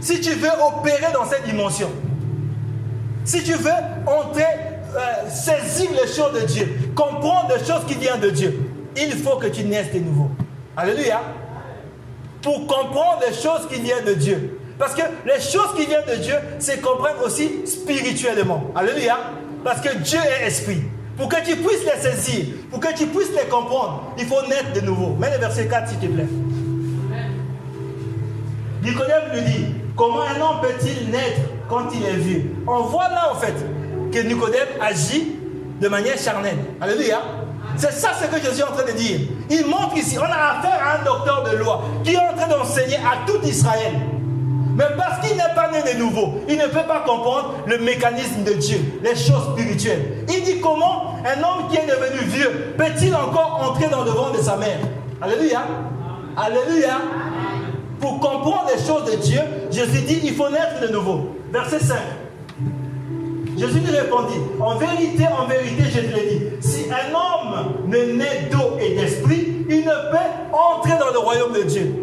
si 0.00 0.20
tu 0.20 0.30
veux 0.30 0.50
opérer 0.76 1.12
dans 1.12 1.24
cette 1.24 1.44
dimension, 1.44 1.90
si 3.24 3.42
tu 3.42 3.52
veux 3.52 3.70
entrer, 4.06 4.44
euh, 4.96 5.28
saisir 5.28 5.90
les 5.92 6.06
choses 6.10 6.40
de 6.40 6.46
Dieu, 6.46 6.68
comprendre 6.94 7.54
les 7.58 7.64
choses 7.64 7.84
qui 7.86 7.94
viennent 7.94 8.20
de 8.20 8.30
Dieu, 8.30 8.60
il 8.96 9.12
faut 9.12 9.36
que 9.36 9.46
tu 9.46 9.64
naisses 9.64 9.92
de 9.92 9.98
nouveau. 9.98 10.30
Alléluia. 10.76 11.20
Pour 12.44 12.66
comprendre 12.66 13.22
les 13.26 13.34
choses 13.34 13.66
qui 13.72 13.80
viennent 13.80 14.04
de 14.04 14.14
Dieu. 14.14 14.60
Parce 14.78 14.94
que 14.94 15.02
les 15.24 15.40
choses 15.40 15.74
qui 15.76 15.86
viennent 15.86 16.06
de 16.06 16.22
Dieu, 16.22 16.34
c'est 16.58 16.80
comprendre 16.80 17.24
aussi 17.24 17.66
spirituellement. 17.66 18.70
Alléluia. 18.76 19.16
Parce 19.64 19.80
que 19.80 19.96
Dieu 19.96 20.18
est 20.18 20.46
esprit. 20.46 20.82
Pour 21.16 21.28
que 21.28 21.36
tu 21.36 21.56
puisses 21.56 21.84
les 21.84 22.02
saisir, 22.02 22.46
pour 22.70 22.80
que 22.80 22.92
tu 22.94 23.06
puisses 23.06 23.30
les 23.30 23.48
comprendre, 23.48 24.12
il 24.18 24.26
faut 24.26 24.42
naître 24.42 24.72
de 24.74 24.80
nouveau. 24.80 25.14
Mets 25.18 25.30
le 25.30 25.38
verset 25.38 25.68
4 25.68 25.88
s'il 25.88 25.98
te 25.98 26.06
plaît. 26.06 26.26
Nicodème 28.82 29.22
lui 29.32 29.40
dit, 29.42 29.66
comment 29.96 30.22
un 30.22 30.40
homme 30.40 30.60
peut-il 30.60 31.10
naître 31.10 31.40
quand 31.70 31.88
il 31.94 32.04
est 32.04 32.16
vieux? 32.16 32.50
On 32.66 32.82
voit 32.82 33.08
là 33.08 33.32
en 33.32 33.36
fait 33.36 33.54
que 34.12 34.18
Nicodème 34.18 34.68
agit 34.82 35.36
de 35.80 35.88
manière 35.88 36.18
charnelle. 36.18 36.58
Alléluia. 36.80 37.20
C'est 37.76 37.92
ça 37.92 38.10
ce 38.20 38.26
que 38.26 38.42
je 38.42 38.52
suis 38.52 38.62
en 38.62 38.72
train 38.72 38.84
de 38.84 38.92
dire. 38.92 39.20
Il 39.50 39.66
montre 39.66 39.96
ici, 39.96 40.18
on 40.18 40.22
a 40.22 40.58
affaire 40.58 40.80
à 40.82 41.00
un 41.00 41.04
docteur 41.04 41.42
de 41.50 41.56
loi 41.56 41.82
qui 42.02 42.14
est 42.14 42.18
en 42.18 42.34
train 42.36 42.48
d'enseigner 42.48 42.96
à 42.96 43.26
tout 43.26 43.44
Israël. 43.44 43.92
Mais 44.76 44.84
parce 44.96 45.20
qu'il 45.20 45.36
n'est 45.36 45.54
pas 45.54 45.70
né 45.70 45.92
de 45.92 45.98
nouveau, 45.98 46.40
il 46.48 46.58
ne 46.58 46.66
peut 46.66 46.86
pas 46.86 47.04
comprendre 47.06 47.54
le 47.66 47.78
mécanisme 47.78 48.42
de 48.42 48.54
Dieu, 48.54 48.78
les 49.02 49.14
choses 49.14 49.52
spirituelles. 49.52 50.24
Il 50.28 50.42
dit 50.42 50.60
comment 50.60 51.14
un 51.24 51.40
homme 51.42 51.68
qui 51.70 51.76
est 51.76 51.86
devenu 51.86 52.18
vieux 52.24 52.74
peut-il 52.76 53.14
encore 53.14 53.60
entrer 53.70 53.88
dans 53.88 54.02
le 54.02 54.10
ventre 54.10 54.38
de 54.38 54.42
sa 54.42 54.56
mère? 54.56 54.78
Alléluia. 55.22 55.62
Alléluia. 56.36 56.98
Pour 58.00 58.18
comprendre 58.18 58.66
les 58.76 58.84
choses 58.84 59.04
de 59.10 59.16
Dieu, 59.16 59.40
Jésus 59.70 60.02
dit 60.02 60.20
il 60.24 60.34
faut 60.34 60.50
naître 60.50 60.80
de 60.82 60.88
nouveau. 60.88 61.36
Verset 61.52 61.78
5. 61.78 61.96
Jésus 63.56 63.78
lui 63.78 63.96
répondit, 63.96 64.40
en 64.60 64.76
vérité, 64.76 65.24
en 65.26 65.46
vérité, 65.46 65.84
je 65.84 66.00
te 66.00 66.06
le 66.06 66.28
dis, 66.28 66.42
si 66.60 66.86
un 66.90 67.14
homme 67.14 67.74
ne 67.86 68.18
naît 68.18 68.48
d'eau 68.50 68.76
et 68.80 68.94
d'esprit, 68.94 69.64
il 69.68 69.78
ne 69.78 70.10
peut 70.10 70.52
entrer 70.52 70.98
dans 70.98 71.12
le 71.12 71.18
royaume 71.18 71.52
de 71.52 71.62
Dieu. 71.62 71.94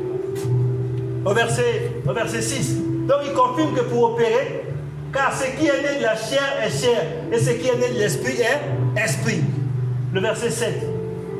Au 1.25 1.33
verset, 1.33 1.91
au 2.07 2.13
verset 2.13 2.41
6. 2.41 2.77
Donc 3.07 3.17
il 3.25 3.33
confirme 3.33 3.73
que 3.73 3.81
pour 3.81 4.13
opérer, 4.13 4.65
car 5.13 5.33
ce 5.35 5.43
qui 5.59 5.67
est 5.67 5.81
né 5.81 5.99
de 5.99 6.03
la 6.03 6.15
chair 6.15 6.41
est 6.63 6.69
chair, 6.69 7.03
et 7.31 7.37
ce 7.37 7.49
qui 7.51 7.67
est 7.67 7.77
né 7.77 7.95
de 7.95 7.99
l'esprit 7.99 8.37
est 8.39 9.03
esprit. 9.03 9.41
Le 10.13 10.21
verset 10.21 10.49
7. 10.49 10.87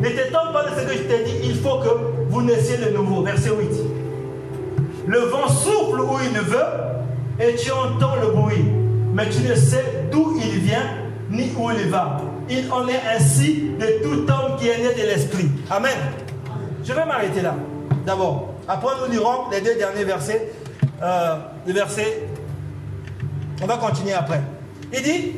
Ne 0.01 0.09
t'étonne 0.09 0.51
pas 0.51 0.65
de 0.65 0.79
ce 0.79 0.85
que 0.85 0.93
je 0.93 1.03
t'ai 1.03 1.23
dit, 1.23 1.35
il 1.43 1.55
faut 1.55 1.77
que 1.77 1.89
vous 2.29 2.41
naissiez 2.41 2.77
de 2.77 2.89
nouveau. 2.89 3.23
Verset 3.23 3.51
8. 3.51 3.69
Le 5.07 5.19
vent 5.19 5.47
souffle 5.47 6.01
où 6.01 6.17
il 6.23 6.37
veut, 6.39 6.57
et 7.39 7.55
tu 7.55 7.71
entends 7.71 8.15
le 8.21 8.27
bruit 8.31 8.65
mais 9.13 9.29
tu 9.29 9.41
ne 9.41 9.55
sais 9.55 10.05
d'où 10.11 10.37
il 10.37 10.59
vient 10.59 10.85
ni 11.29 11.51
où 11.57 11.69
il 11.71 11.89
va. 11.89 12.17
Il 12.49 12.71
en 12.71 12.87
est 12.87 13.01
ainsi 13.15 13.71
de 13.79 14.03
tout 14.03 14.29
homme 14.31 14.57
qui 14.59 14.67
est 14.67 14.77
né 14.77 14.93
de 14.93 15.07
l'esprit. 15.07 15.49
Amen. 15.69 15.97
Je 16.83 16.93
vais 16.93 17.05
m'arrêter 17.05 17.41
là. 17.41 17.55
D'abord. 18.05 18.53
Après, 18.67 18.93
nous 19.01 19.11
lirons 19.11 19.49
les 19.51 19.61
deux 19.61 19.75
derniers 19.75 20.03
versets. 20.03 20.51
Euh, 21.01 21.35
le 21.65 21.73
verset. 21.73 22.27
On 23.61 23.65
va 23.65 23.77
continuer 23.77 24.13
après. 24.13 24.41
Il 24.93 25.01
dit 25.01 25.35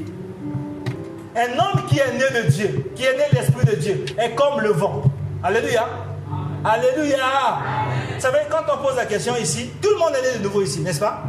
Un 1.35 1.57
homme 1.59 1.85
qui 1.87 1.99
est 1.99 2.13
né 2.13 2.41
de 2.41 2.49
Dieu, 2.49 2.91
qui 2.95 3.03
est 3.03 3.17
né 3.17 3.23
de 3.31 3.37
l'esprit 3.37 3.65
de 3.65 3.75
Dieu, 3.75 4.05
est 4.17 4.33
comme 4.35 4.61
le 4.61 4.69
vent. 4.69 5.03
Alléluia. 5.43 5.87
Alléluia. 6.63 7.17
Vous 8.15 8.21
savez, 8.21 8.39
quand 8.49 8.63
on 8.73 8.81
pose 8.83 8.95
la 8.95 9.05
question 9.05 9.35
ici, 9.35 9.71
tout 9.81 9.89
le 9.89 9.99
monde 9.99 10.13
est 10.17 10.31
né 10.31 10.37
de 10.39 10.43
nouveau 10.43 10.61
ici, 10.61 10.79
n'est-ce 10.79 10.99
pas? 10.99 11.23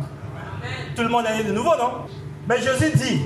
Tout 0.95 1.03
le 1.03 1.09
monde 1.09 1.25
est 1.27 1.43
né 1.43 1.45
de 1.45 1.53
nouveau, 1.53 1.77
non? 1.77 2.07
Mais 2.49 2.57
Jésus 2.61 2.93
dit 2.95 3.21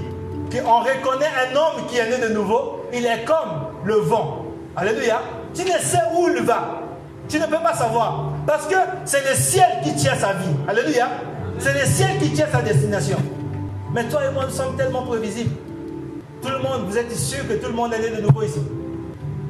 qu'on 0.50 0.80
reconnaît 0.80 1.26
un 1.26 1.56
homme 1.56 1.86
qui 1.88 1.98
est 1.98 2.08
né 2.08 2.28
de 2.28 2.32
nouveau, 2.32 2.84
il 2.92 3.04
est 3.04 3.24
comme 3.24 3.66
le 3.84 3.94
vent. 3.94 4.44
Alléluia. 4.76 5.20
Tu 5.54 5.62
ne 5.62 5.78
sais 5.78 5.98
où 6.14 6.28
il 6.28 6.42
va. 6.44 6.82
Tu 7.28 7.38
ne 7.38 7.46
peux 7.46 7.58
pas 7.58 7.74
savoir. 7.74 8.32
Parce 8.46 8.66
que 8.66 8.76
c'est 9.04 9.28
le 9.28 9.34
ciel 9.34 9.68
qui 9.82 9.94
tient 9.94 10.14
sa 10.14 10.32
vie. 10.34 10.54
Alléluia. 10.68 11.08
C'est 11.58 11.74
le 11.74 11.84
ciel 11.84 12.18
qui 12.18 12.32
tient 12.32 12.46
sa 12.50 12.62
destination. 12.62 13.18
Mais 13.92 14.04
toi 14.04 14.20
et 14.24 14.32
moi, 14.32 14.44
nous 14.46 14.54
sommes 14.54 14.76
tellement 14.76 15.02
prévisibles. 15.02 15.54
Tout 16.40 16.50
le 16.50 16.58
monde, 16.58 16.86
vous 16.86 16.96
êtes 16.96 17.12
sûr 17.16 17.46
que 17.48 17.54
tout 17.54 17.66
le 17.66 17.74
monde 17.74 17.92
est 17.94 17.98
né 17.98 18.16
de 18.16 18.22
nouveau 18.22 18.42
ici. 18.42 18.60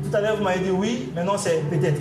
Tout 0.03 0.17
à 0.17 0.21
l'heure, 0.21 0.37
vous 0.37 0.45
m'avez 0.45 0.61
dit 0.61 0.71
oui, 0.71 1.13
maintenant 1.15 1.37
c'est 1.37 1.63
peut-être. 1.69 2.01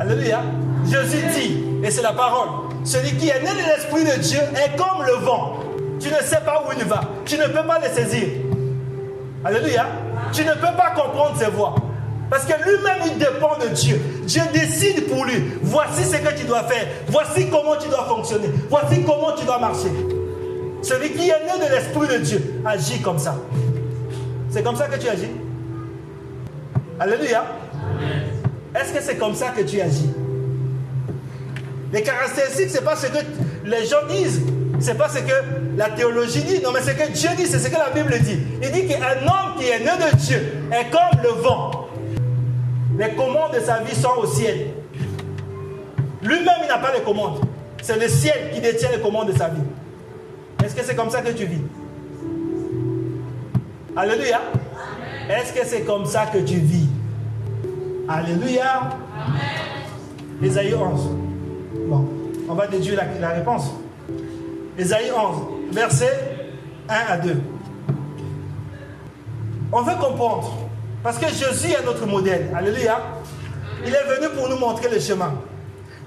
Alléluia. 0.00 0.40
Jésus 0.84 1.24
dit, 1.34 1.64
et 1.84 1.90
c'est 1.90 2.02
la 2.02 2.12
parole, 2.12 2.48
celui 2.84 3.16
qui 3.16 3.28
est 3.28 3.40
né 3.40 3.50
de 3.50 3.66
l'Esprit 3.68 4.04
de 4.04 4.20
Dieu 4.20 4.40
est 4.40 4.76
comme 4.76 5.06
le 5.06 5.24
vent. 5.24 5.59
Tu 6.00 6.08
ne 6.08 6.16
sais 6.24 6.40
pas 6.44 6.64
où 6.66 6.72
il 6.76 6.84
va. 6.84 7.00
Tu 7.24 7.36
ne 7.36 7.44
peux 7.44 7.66
pas 7.66 7.78
le 7.78 7.94
saisir. 7.94 8.28
Alléluia. 9.44 9.86
Tu 10.32 10.44
ne 10.44 10.52
peux 10.52 10.76
pas 10.76 10.92
comprendre 10.96 11.36
ses 11.38 11.50
voix. 11.50 11.74
Parce 12.30 12.44
que 12.44 12.52
lui-même, 12.52 13.02
il 13.06 13.18
dépend 13.18 13.58
de 13.58 13.68
Dieu. 13.74 14.00
Dieu 14.24 14.42
décide 14.52 15.08
pour 15.08 15.24
lui. 15.24 15.42
Voici 15.62 16.04
ce 16.04 16.16
que 16.16 16.38
tu 16.38 16.46
dois 16.46 16.62
faire. 16.62 16.86
Voici 17.08 17.48
comment 17.50 17.76
tu 17.76 17.88
dois 17.88 18.04
fonctionner. 18.04 18.48
Voici 18.68 19.02
comment 19.04 19.32
tu 19.32 19.44
dois 19.44 19.58
marcher. 19.58 19.90
Celui 20.82 21.10
qui 21.10 21.28
est 21.28 21.44
né 21.44 21.66
de 21.66 21.74
l'Esprit 21.74 22.08
de 22.08 22.18
Dieu 22.24 22.62
agit 22.64 23.00
comme 23.02 23.18
ça. 23.18 23.36
C'est 24.48 24.62
comme 24.62 24.76
ça 24.76 24.86
que 24.86 24.98
tu 24.98 25.08
agis. 25.08 25.30
Alléluia. 26.98 27.44
Est-ce 28.74 28.92
que 28.92 29.02
c'est 29.02 29.16
comme 29.16 29.34
ça 29.34 29.48
que 29.48 29.62
tu 29.62 29.80
agis? 29.80 30.10
Les 31.92 32.02
caractéristiques, 32.02 32.70
ce 32.70 32.78
n'est 32.78 32.84
pas 32.84 32.96
ce 32.96 33.06
que 33.08 33.18
les 33.64 33.84
gens 33.86 34.06
disent. 34.08 34.42
C'est 34.80 34.94
pas 34.96 35.08
ce 35.10 35.18
que 35.18 35.32
la 35.76 35.90
théologie 35.90 36.42
dit, 36.42 36.62
non, 36.62 36.70
mais 36.72 36.80
ce 36.80 36.90
que 36.92 37.12
Dieu 37.12 37.28
dit, 37.36 37.46
c'est 37.46 37.58
ce 37.58 37.68
que 37.68 37.76
la 37.76 37.90
Bible 37.90 38.18
dit. 38.20 38.38
Il 38.62 38.70
dit 38.72 38.86
qu'un 38.86 39.22
homme 39.26 39.58
qui 39.58 39.66
est 39.66 39.78
né 39.78 39.84
de 39.84 40.16
Dieu 40.16 40.54
est 40.72 40.90
comme 40.90 41.22
le 41.22 41.42
vent. 41.42 41.86
Les 42.98 43.10
commandes 43.10 43.54
de 43.54 43.60
sa 43.60 43.80
vie 43.80 43.94
sont 43.94 44.16
au 44.18 44.26
ciel. 44.26 44.68
Lui-même, 46.22 46.46
il 46.62 46.68
n'a 46.68 46.78
pas 46.78 46.92
les 46.94 47.02
commandes. 47.02 47.40
C'est 47.82 47.98
le 47.98 48.08
ciel 48.08 48.50
qui 48.54 48.60
détient 48.60 48.90
les 48.90 49.00
commandes 49.00 49.30
de 49.30 49.36
sa 49.36 49.48
vie. 49.48 49.62
Est-ce 50.64 50.74
que 50.74 50.82
c'est 50.82 50.94
comme 50.96 51.10
ça 51.10 51.20
que 51.20 51.32
tu 51.32 51.44
vis? 51.46 51.62
Alléluia. 53.96 54.40
Est-ce 55.28 55.52
que 55.52 55.66
c'est 55.66 55.82
comme 55.82 56.04
ça 56.06 56.26
que 56.26 56.38
tu 56.38 56.56
vis? 56.56 56.88
Alléluia. 58.08 58.80
Amen. 59.14 60.42
Ésaïe 60.42 60.74
11. 60.74 61.08
Bon, 61.86 62.08
on 62.48 62.54
va 62.54 62.66
déduire 62.66 62.96
la, 62.96 63.28
la 63.28 63.34
réponse. 63.34 63.70
Ésaïe 64.78 65.10
11, 65.10 65.72
versets 65.72 66.18
1 66.88 67.12
à 67.12 67.16
2. 67.18 67.36
On 69.72 69.82
veut 69.82 69.94
comprendre 70.00 70.52
Parce 71.02 71.18
que 71.18 71.28
Jésus 71.28 71.72
est 71.72 71.84
notre 71.84 72.06
modèle. 72.06 72.50
Alléluia. 72.56 72.98
Il 73.86 73.94
est 73.94 74.04
venu 74.04 74.28
pour 74.36 74.48
nous 74.48 74.56
montrer 74.56 74.88
le 74.88 75.00
chemin. 75.00 75.32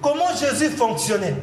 Comment 0.02 0.36
Jésus 0.36 0.70
fonctionnait 0.70 1.36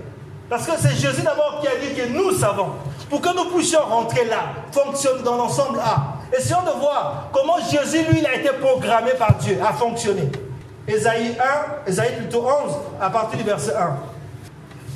Parce 0.49 0.67
que 0.67 0.73
c'est 0.79 0.95
Jésus 0.95 1.23
d'abord 1.23 1.61
qui 1.61 1.69
a 1.69 1.77
dit 1.77 1.95
que 1.95 2.07
nous 2.09 2.33
savons. 2.33 2.71
Pour 3.09 3.21
que 3.21 3.35
nous 3.35 3.51
puissions 3.57 3.81
rentrer 3.81 4.27
là, 4.27 4.53
fonctionner 4.71 5.23
dans 5.23 5.37
l'ensemble 5.37 5.81
A. 5.81 6.19
Essayons 6.37 6.63
de 6.63 6.79
voir 6.79 7.29
comment 7.33 7.59
Jésus, 7.59 8.05
lui, 8.09 8.21
il 8.21 8.27
a 8.27 8.37
été 8.37 8.51
programmé 8.61 9.13
par 9.19 9.35
Dieu 9.37 9.59
à 9.67 9.73
fonctionner. 9.73 10.31
Ésaïe 10.87 11.37
1, 11.87 11.91
Ésaïe 11.91 12.17
plutôt 12.19 12.45
11, 12.45 12.73
à 13.01 13.11
partir 13.11 13.39
du 13.39 13.45
verset 13.45 13.75
1. 13.75 13.97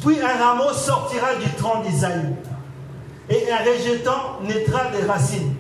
Puis 0.05 0.21
un 0.21 0.45
rameau 0.45 0.73
sortira 0.73 1.35
du 1.37 1.51
tronc 1.55 1.83
d'Isaïe, 1.83 2.35
et 3.31 3.51
un 3.51 3.59
rejetant 3.59 4.41
naîtra 4.43 4.91
des 4.91 5.07
racines. 5.07 5.55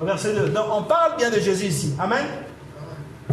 Verset 0.00 0.34
2. 0.34 0.48
Donc 0.48 0.64
on 0.70 0.82
parle 0.82 1.16
bien 1.16 1.30
de 1.30 1.38
Jésus 1.38 1.66
ici. 1.66 1.94
Amen. 1.98 2.24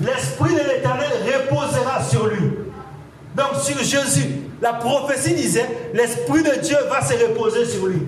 L'Esprit 0.01 0.53
de 0.53 0.59
l'Éternel 0.59 1.11
reposera 1.25 2.03
sur 2.03 2.27
lui. 2.27 2.51
Donc 3.35 3.55
sur 3.61 3.77
Jésus, 3.77 4.29
la 4.61 4.73
prophétie 4.73 5.33
disait, 5.33 5.69
l'Esprit 5.93 6.43
de 6.43 6.61
Dieu 6.61 6.77
va 6.89 7.01
se 7.01 7.13
reposer 7.13 7.65
sur 7.65 7.87
lui. 7.87 8.01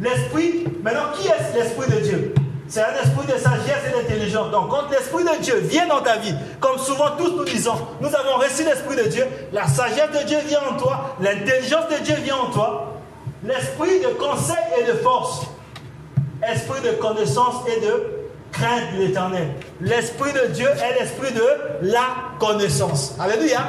L'Esprit, 0.00 0.64
maintenant 0.82 1.12
qui 1.14 1.28
est 1.28 1.54
l'Esprit 1.54 1.90
de 1.90 2.00
Dieu? 2.00 2.34
C'est 2.70 2.82
un 2.82 3.02
esprit 3.02 3.26
de 3.26 3.36
sagesse 3.36 3.82
et 3.88 4.00
d'intelligence. 4.00 4.50
Donc, 4.52 4.70
quand 4.70 4.88
l'Esprit 4.90 5.24
de 5.24 5.42
Dieu 5.42 5.56
vient 5.56 5.88
dans 5.88 6.02
ta 6.02 6.18
vie, 6.18 6.34
comme 6.60 6.78
souvent 6.78 7.10
tous 7.18 7.36
nous 7.36 7.44
disons, 7.44 7.74
nous 8.00 8.14
avons 8.14 8.36
reçu 8.36 8.62
l'Esprit 8.64 8.94
de 8.94 9.08
Dieu, 9.08 9.26
la 9.52 9.66
sagesse 9.66 10.10
de 10.12 10.24
Dieu 10.24 10.38
vient 10.46 10.60
en 10.70 10.76
toi, 10.76 11.16
l'intelligence 11.20 11.88
de 11.88 12.04
Dieu 12.04 12.14
vient 12.22 12.36
en 12.36 12.50
toi, 12.50 12.94
l'Esprit 13.44 13.98
de 14.00 14.08
conseil 14.14 14.56
et 14.80 14.84
de 14.84 14.92
force, 14.98 15.46
esprit 16.48 16.80
de 16.82 16.92
connaissance 16.92 17.56
et 17.66 17.84
de 17.84 18.06
crainte 18.52 18.94
de 18.94 19.02
l'éternel. 19.02 19.48
L'Esprit 19.80 20.32
de 20.32 20.46
Dieu 20.52 20.68
est 20.68 21.00
l'Esprit 21.00 21.32
de 21.32 21.44
la 21.82 22.04
connaissance. 22.38 23.16
Alléluia. 23.18 23.62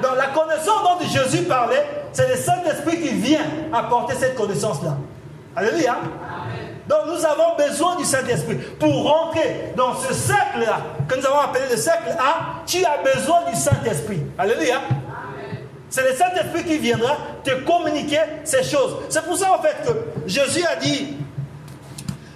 Donc, 0.00 0.12
la 0.16 0.28
connaissance 0.28 0.82
dont 0.84 1.04
Jésus 1.04 1.42
parlait, 1.42 1.84
c'est 2.12 2.28
le 2.28 2.36
Saint-Esprit 2.36 3.00
qui 3.00 3.14
vient 3.14 3.44
apporter 3.72 4.14
cette 4.14 4.36
connaissance-là. 4.36 4.96
Alléluia. 5.56 5.96
Donc 6.88 6.98
nous 7.06 7.24
avons 7.24 7.56
besoin 7.56 7.96
du 7.96 8.04
Saint-Esprit. 8.04 8.56
Pour 8.78 9.04
rentrer 9.04 9.72
dans 9.76 9.94
ce 9.96 10.12
cercle-là, 10.12 10.80
que 11.08 11.14
nous 11.16 11.26
avons 11.26 11.40
appelé 11.40 11.64
le 11.70 11.76
cercle 11.76 12.10
A, 12.18 12.62
tu 12.66 12.84
as 12.84 12.98
besoin 12.98 13.40
du 13.50 13.56
Saint-Esprit. 13.56 14.20
Alléluia. 14.38 14.80
C'est 15.88 16.02
le 16.02 16.14
Saint-Esprit 16.14 16.64
qui 16.64 16.78
viendra 16.78 17.16
te 17.42 17.50
communiquer 17.64 18.20
ces 18.44 18.64
choses. 18.64 18.96
C'est 19.08 19.24
pour 19.24 19.36
ça 19.36 19.54
en 19.54 19.62
fait 19.62 19.76
que 19.86 20.28
Jésus 20.28 20.64
a 20.66 20.76
dit, 20.76 21.16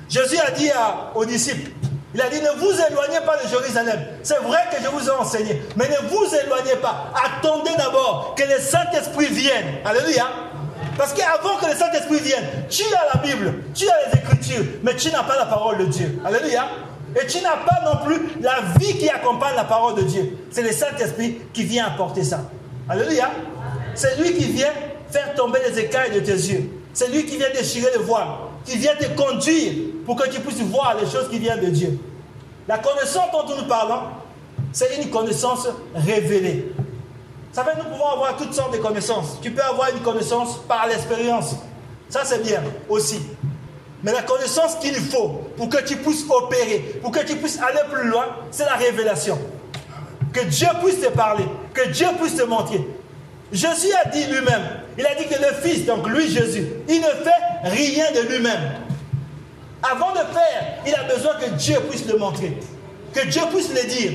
Jésus 0.09 0.39
a 0.39 0.51
dit 0.53 0.71
aux 1.15 1.25
disciples, 1.25 1.73
il 2.15 2.23
a 2.23 2.29
dit 2.31 2.41
ne 2.41 2.51
vous 2.59 2.73
éloignez 2.73 3.21
pas 3.27 3.37
de 3.43 3.49
Jérusalem. 3.49 4.01
C'est 4.23 4.39
vrai 4.39 4.61
que 4.71 4.83
je 4.83 4.89
vous 4.89 5.09
ai 5.09 5.11
enseigné, 5.11 5.63
mais 5.77 5.89
ne 5.89 6.09
vous 6.09 6.35
éloignez 6.35 6.77
pas. 6.77 7.13
Attendez 7.15 7.73
d'abord 7.77 8.35
que 8.37 8.45
le 8.45 8.59
Saint-Esprit 8.61 9.27
vienne. 9.27 9.67
Alléluia. 9.85 10.27
Parce 10.99 11.15
qu'avant 11.15 11.57
que 11.57 11.67
le 11.67 11.77
Saint-Esprit 11.77 12.19
vienne, 12.19 12.45
tu 12.69 12.83
as 12.93 13.15
la 13.15 13.23
Bible, 13.23 13.63
tu 13.73 13.89
as 13.89 14.11
les 14.11 14.19
Écritures, 14.19 14.65
mais 14.83 14.97
tu 14.97 15.11
n'as 15.13 15.23
pas 15.23 15.37
la 15.37 15.47
parole 15.47 15.79
de 15.79 15.85
Dieu. 15.85 16.19
Alléluia. 16.25 16.67
Et 17.15 17.25
tu 17.27 17.41
n'as 17.41 17.57
pas 17.57 17.81
non 17.85 18.05
plus 18.05 18.21
la 18.43 18.61
vie 18.79 18.99
qui 18.99 19.09
accompagne 19.09 19.55
la 19.55 19.65
parole 19.65 19.95
de 19.95 20.03
Dieu. 20.03 20.37
C'est 20.51 20.63
le 20.63 20.73
Saint-Esprit 20.73 21.39
qui 21.53 21.63
vient 21.63 21.87
apporter 21.87 22.25
ça. 22.25 22.41
Alléluia. 22.89 23.31
C'est 23.95 24.19
lui 24.21 24.35
qui 24.35 24.47
vient 24.47 24.73
faire 25.11 25.35
tomber 25.35 25.61
les 25.69 25.79
écailles 25.79 26.11
de 26.13 26.21
tes 26.21 26.33
yeux. 26.33 26.69
C'est 26.93 27.09
lui 27.09 27.25
qui 27.25 27.37
vient 27.37 27.51
déchirer 27.55 27.91
le 27.97 28.03
voile, 28.03 28.27
qui 28.65 28.77
vient 28.77 28.97
te 28.97 29.07
conduire 29.17 29.73
pour 30.05 30.17
que 30.17 30.29
tu 30.29 30.41
puisses 30.41 30.61
voir 30.63 30.97
les 31.01 31.09
choses 31.09 31.29
qui 31.31 31.39
viennent 31.39 31.61
de 31.61 31.71
Dieu. 31.71 31.97
La 32.67 32.79
connaissance 32.79 33.31
dont 33.33 33.57
nous 33.57 33.69
parlons, 33.69 34.03
c'est 34.73 34.97
une 35.01 35.09
connaissance 35.11 35.69
révélée. 35.95 36.73
Ça 37.59 37.67
nous 37.77 37.91
pouvons 37.91 38.07
avoir 38.11 38.37
toutes 38.37 38.55
sortes 38.55 38.73
de 38.73 38.79
connaissances. 38.79 39.41
Tu 39.43 39.51
peux 39.51 39.65
avoir 39.65 39.89
une 39.91 39.99
connaissance 39.99 40.59
par 40.69 40.87
l'expérience. 40.87 41.57
Ça, 42.09 42.21
c'est 42.25 42.41
bien 42.41 42.63
aussi. 42.89 43.21
Mais 44.05 44.13
la 44.13 44.23
connaissance 44.23 44.77
qu'il 44.77 44.95
faut 44.95 45.41
pour 45.57 45.69
que 45.69 45.83
tu 45.83 45.97
puisses 45.97 46.25
opérer, 46.31 47.01
pour 47.03 47.11
que 47.11 47.19
tu 47.19 47.35
puisses 47.35 47.59
aller 47.59 47.81
plus 47.93 48.11
loin, 48.11 48.27
c'est 48.53 48.65
la 48.65 48.77
révélation. 48.77 49.37
Que 50.33 50.45
Dieu 50.45 50.69
puisse 50.85 51.01
te 51.01 51.09
parler, 51.09 51.47
que 51.75 51.89
Dieu 51.89 52.07
puisse 52.23 52.37
te 52.37 52.45
montrer. 52.45 52.87
Jésus 53.51 53.93
a 54.05 54.09
dit 54.09 54.23
lui-même, 54.27 54.63
il 54.97 55.05
a 55.05 55.17
dit 55.17 55.27
que 55.27 55.35
le 55.35 55.53
Fils, 55.61 55.85
donc 55.85 56.07
lui 56.07 56.31
Jésus, 56.31 56.65
il 56.89 57.01
ne 57.01 57.07
fait 57.07 57.69
rien 57.71 58.05
de 58.13 58.21
lui-même. 58.29 58.71
Avant 59.83 60.13
de 60.13 60.19
faire, 60.19 60.79
il 60.87 60.95
a 60.95 61.13
besoin 61.13 61.35
que 61.41 61.51
Dieu 61.57 61.81
puisse 61.91 62.07
le 62.07 62.19
montrer, 62.19 62.57
que 63.13 63.27
Dieu 63.27 63.43
puisse 63.53 63.71
le 63.71 63.85
dire. 63.89 64.13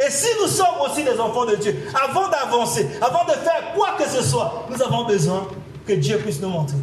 Et 0.00 0.10
si 0.10 0.28
nous 0.40 0.48
sommes 0.48 0.80
aussi 0.84 1.04
des 1.04 1.18
enfants 1.20 1.44
de 1.44 1.56
Dieu, 1.56 1.76
avant 1.94 2.28
d'avancer, 2.28 2.88
avant 3.00 3.24
de 3.24 3.32
faire 3.32 3.72
quoi 3.74 3.90
que 3.98 4.08
ce 4.08 4.22
soit, 4.22 4.66
nous 4.70 4.82
avons 4.82 5.04
besoin 5.04 5.46
que 5.86 5.92
Dieu 5.92 6.18
puisse 6.18 6.40
nous 6.40 6.48
montrer. 6.48 6.78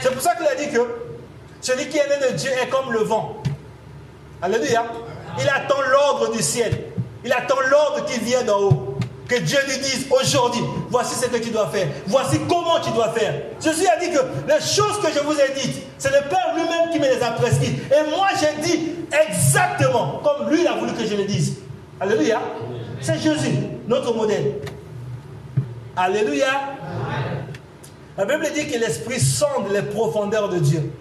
C'est 0.00 0.12
pour 0.12 0.22
ça 0.22 0.34
qu'il 0.36 0.46
a 0.46 0.54
dit 0.54 0.70
que 0.70 0.80
celui 1.60 1.88
qui 1.88 1.98
est 1.98 2.08
né 2.08 2.30
de 2.30 2.36
Dieu 2.36 2.50
est 2.62 2.68
comme 2.68 2.92
le 2.92 3.00
vent. 3.00 3.36
Alléluia. 4.40 4.84
Il 5.40 5.48
attend 5.48 5.80
l'ordre 5.90 6.32
du 6.32 6.42
ciel. 6.42 6.86
Il 7.24 7.32
attend 7.32 7.60
l'ordre 7.70 8.04
qui 8.06 8.18
vient 8.20 8.42
d'en 8.42 8.60
haut. 8.60 8.88
Que 9.28 9.36
Dieu 9.36 9.58
lui 9.66 9.78
dise 9.78 10.06
aujourd'hui, 10.10 10.60
voici 10.90 11.14
ce 11.14 11.26
que 11.26 11.36
tu 11.38 11.50
dois 11.50 11.68
faire. 11.68 11.86
Voici 12.06 12.38
comment 12.48 12.80
tu 12.80 12.90
dois 12.90 13.10
faire. 13.12 13.34
Jésus 13.62 13.86
a 13.86 13.98
dit 13.98 14.10
que 14.10 14.18
les 14.18 14.60
choses 14.60 15.00
que 15.00 15.10
je 15.12 15.20
vous 15.20 15.32
ai 15.32 15.52
dites, 15.54 15.82
c'est 15.96 16.10
le 16.10 16.28
Père 16.28 16.52
lui-même 16.54 16.90
qui 16.90 16.98
me 16.98 17.06
les 17.06 17.22
a 17.22 17.30
prescrites. 17.30 17.80
Et 17.90 18.10
moi, 18.10 18.28
j'ai 18.38 18.60
dit 18.62 18.90
exactement 19.28 20.20
comme 20.22 20.50
lui, 20.50 20.66
a 20.66 20.74
voulu 20.74 20.92
que 20.92 21.06
je 21.06 21.14
le 21.14 21.24
dise. 21.24 21.58
Alléluia. 22.02 22.40
C'est 23.00 23.20
Jésus, 23.20 23.56
notre 23.86 24.12
modèle. 24.12 24.54
Alléluia. 25.96 26.48
La 28.18 28.24
Bible 28.24 28.44
dit 28.52 28.66
que 28.66 28.76
l'Esprit 28.76 29.20
sonde 29.20 29.70
les 29.72 29.82
profondeurs 29.82 30.48
de 30.48 30.58
Dieu. 30.58 30.92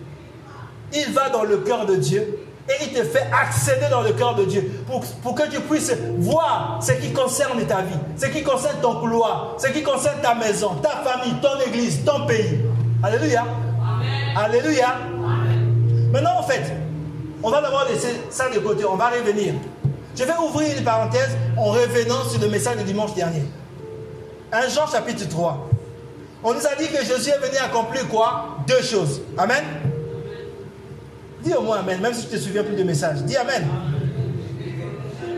Il 0.94 1.12
va 1.12 1.30
dans 1.30 1.44
le 1.44 1.58
cœur 1.58 1.88
de 1.88 1.96
Dieu 1.96 2.46
et 2.70 2.84
il 2.84 2.94
te 2.94 3.04
fait 3.04 3.28
accéder 3.34 3.88
dans 3.90 4.04
le 4.04 4.12
cœur 4.12 4.36
de 4.36 4.46
Dieu 4.46 4.72
pour, 4.86 5.04
pour, 5.24 5.34
que 5.34 5.50
tu 5.50 5.60
puisses 5.62 5.92
voir 6.20 6.78
ce 6.80 6.92
qui 6.92 7.12
concerne 7.12 7.66
ta 7.66 7.82
vie, 7.82 7.98
ce 8.16 8.28
qui 8.28 8.44
concerne 8.44 8.80
ton 8.80 9.00
couloir, 9.00 9.56
ce 9.58 9.70
qui 9.70 9.82
concerne 9.82 10.22
ta 10.22 10.36
maison, 10.36 10.76
ta 10.84 11.02
famille, 11.04 11.34
ton 11.42 11.60
église, 11.68 12.06
ton 12.06 12.28
pays. 12.28 12.60
Alléluia. 13.02 13.44
Alléluia. 14.36 14.98
Maintenant, 16.14 16.38
en 16.38 16.44
fait, 16.44 16.72
on 17.42 17.50
va 17.50 17.60
d'abord 17.60 17.88
laisser 17.90 18.22
ça 18.30 18.50
de 18.50 18.60
côté, 18.60 18.86
on 18.86 18.98
va 18.98 19.10
revenir. 19.10 19.56
Je 20.16 20.24
vais 20.24 20.34
ouvrir 20.38 20.78
une 20.78 20.84
parenthèse 20.84 21.38
en 21.58 21.66
revenant 21.66 22.24
sur 22.30 22.40
le 22.42 22.48
message 22.50 22.78
du 22.78 22.84
dimanche 22.84 23.14
dernier. 23.14 23.44
1 24.52 24.68
Jean 24.70 24.88
chapitre 24.88 25.28
3. 25.28 25.70
On 26.44 26.54
nous 26.54 26.66
a 26.66 26.76
dit 26.76 26.88
que 26.88 27.04
Jésus 27.04 27.30
est 27.30 27.46
venu 27.46 27.58
accomplir 27.58 28.08
quoi? 28.10 28.58
Deux 28.68 28.82
choses. 28.82 29.22
Amen? 29.38 29.64
Dis 31.44 31.54
au 31.54 31.62
moins 31.62 31.80
Amen, 31.80 32.02
même 32.02 32.14
si 32.14 32.24
je 32.24 32.28
ne 32.28 32.32
te 32.32 32.38
souviens 32.38 32.64
plus 32.64 32.76
du 32.76 32.84
message. 32.84 33.20
Dis 33.24 33.38
Amen. 33.38 33.68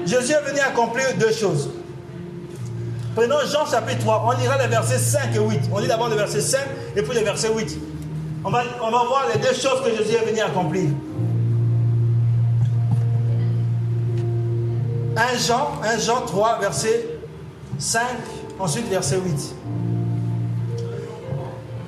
Jésus 0.06 0.34
est 0.34 0.50
venu 0.50 0.60
accomplir 0.60 1.06
deux 1.20 1.32
choses. 1.32 1.70
Prenons 3.16 3.40
Jean 3.52 3.66
chapitre 3.70 4.00
3. 4.00 4.26
On 4.26 4.40
lira 4.40 4.58
les 4.58 4.68
versets 4.68 4.98
5 4.98 5.36
et 5.36 5.40
8. 5.40 5.70
On 5.72 5.80
lit 5.80 5.88
d'abord 5.88 6.10
le 6.10 6.16
verset 6.16 6.42
5 6.42 6.60
et 6.96 7.02
puis 7.04 7.18
le 7.18 7.24
verset 7.24 7.50
8. 7.54 7.78
On 8.44 8.50
va, 8.50 8.64
on 8.82 8.92
va 8.92 9.04
voir 9.06 9.28
les 9.34 9.40
deux 9.40 9.54
choses 9.54 9.82
que 9.86 9.96
Jésus 9.96 10.16
est 10.16 10.26
venu 10.26 10.42
accomplir. 10.42 10.90
1 15.16 15.38
Jean, 15.38 15.80
1 15.84 16.00
Jean 16.00 16.22
3, 16.26 16.60
verset 16.60 17.06
5, 17.78 18.02
ensuite 18.60 18.88
verset 18.90 19.18
8. 19.18 19.56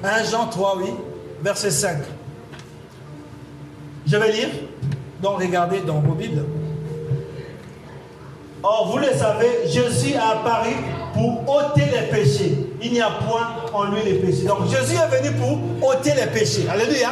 1 0.03 0.23
Jean 0.25 0.47
3, 0.47 0.77
oui, 0.77 0.89
verset 1.41 1.71
5. 1.71 1.97
Je 4.05 4.17
vais 4.17 4.31
lire, 4.31 4.49
donc 5.21 5.39
regardez 5.39 5.79
dans 5.81 5.99
vos 5.99 6.13
Bibles. 6.13 6.45
Or, 8.61 8.91
vous 8.91 8.97
le 8.97 9.13
savez, 9.13 9.67
Jésus 9.67 10.15
a 10.15 10.39
apparu 10.39 10.71
pour 11.13 11.43
ôter 11.47 11.85
les 11.85 12.07
péchés. 12.09 12.67
Il 12.81 12.93
n'y 12.93 13.01
a 13.01 13.11
point 13.11 13.47
en 13.73 13.85
lui 13.85 14.01
les 14.03 14.15
péchés. 14.15 14.45
Donc, 14.45 14.67
Jésus 14.69 14.95
est 14.95 15.21
venu 15.21 15.35
pour 15.37 15.87
ôter 15.87 16.13
les 16.15 16.25
péchés. 16.27 16.67
Alléluia. 16.67 17.09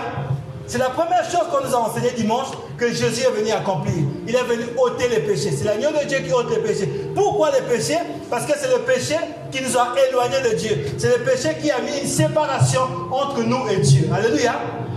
C'est 0.65 0.77
la 0.77 0.89
première 0.89 1.23
chose 1.29 1.43
qu'on 1.51 1.67
nous 1.67 1.75
a 1.75 1.79
enseigné 1.79 2.11
dimanche 2.11 2.47
que 2.77 2.87
Jésus 2.87 3.25
est 3.25 3.39
venu 3.39 3.51
accomplir. 3.51 3.93
Il 4.27 4.35
est 4.35 4.43
venu 4.43 4.63
ôter 4.77 5.09
les 5.09 5.19
péchés. 5.19 5.51
C'est 5.51 5.65
l'agneau 5.65 5.89
de 5.89 6.07
Dieu 6.07 6.19
qui 6.19 6.31
ôte 6.31 6.49
les 6.49 6.61
péchés. 6.61 6.89
Pourquoi 7.13 7.51
les 7.51 7.61
péchés? 7.61 7.99
Parce 8.29 8.45
que 8.45 8.53
c'est 8.57 8.71
le 8.71 8.79
péché 8.83 9.15
qui 9.51 9.61
nous 9.61 9.77
a 9.77 9.93
éloignés 10.09 10.49
de 10.49 10.55
Dieu. 10.55 10.85
C'est 10.97 11.17
le 11.17 11.23
péché 11.23 11.49
qui 11.61 11.69
a 11.69 11.79
mis 11.81 11.99
une 12.01 12.07
séparation 12.07 12.81
entre 13.11 13.43
nous 13.43 13.67
et 13.69 13.77
Dieu. 13.77 14.09
Alléluia. 14.13 14.53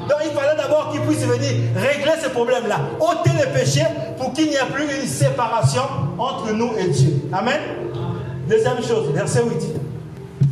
Donc 0.08 0.18
il 0.24 0.30
fallait 0.30 0.56
d'abord 0.56 0.92
qu'il 0.92 1.00
puisse 1.00 1.24
venir 1.24 1.50
régler 1.74 2.12
ce 2.22 2.28
problème-là. 2.28 2.78
ôter 3.00 3.30
les 3.36 3.52
péchés 3.52 3.86
pour 4.18 4.32
qu'il 4.32 4.48
n'y 4.48 4.54
ait 4.54 4.72
plus 4.72 4.84
une 4.84 5.08
séparation 5.08 5.82
entre 6.16 6.52
nous 6.52 6.70
et 6.78 6.88
Dieu. 6.88 7.22
Amen. 7.32 7.58
Deuxième 8.48 8.82
chose, 8.84 9.10
verset 9.12 9.42
8. 9.42 9.56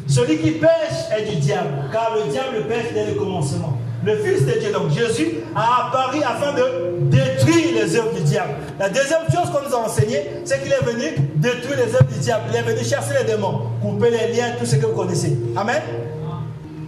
Celui 0.08 0.38
qui 0.38 0.50
pêche 0.52 1.16
est 1.16 1.30
du 1.30 1.36
diable, 1.36 1.88
car 1.92 2.16
le 2.16 2.30
diable 2.30 2.66
pêche 2.68 2.92
dès 2.92 3.06
le 3.06 3.14
commencement 3.14 3.73
le 4.04 4.16
Fils 4.18 4.46
de 4.46 4.52
Dieu, 4.58 4.72
donc 4.72 4.90
Jésus, 4.90 5.36
a 5.56 5.86
apparu 5.88 6.20
afin 6.22 6.52
de 6.52 7.08
détruire 7.10 7.74
les 7.74 7.96
œuvres 7.96 8.12
du 8.12 8.22
diable. 8.22 8.54
La 8.78 8.88
deuxième 8.88 9.22
chose 9.32 9.50
qu'on 9.50 9.66
nous 9.66 9.74
a 9.74 9.78
enseigné, 9.78 10.30
c'est 10.44 10.62
qu'il 10.62 10.72
est 10.72 10.84
venu 10.84 11.16
détruire 11.36 11.76
les 11.76 11.94
œuvres 11.94 12.12
du 12.12 12.18
diable. 12.18 12.44
Il 12.50 12.56
est 12.56 12.62
venu 12.62 12.84
chasser 12.84 13.14
les 13.18 13.24
démons, 13.24 13.62
couper 13.80 14.10
les 14.10 14.34
liens, 14.34 14.52
tout 14.58 14.66
ce 14.66 14.76
que 14.76 14.86
vous 14.86 14.94
connaissez. 14.94 15.36
Amen? 15.56 15.82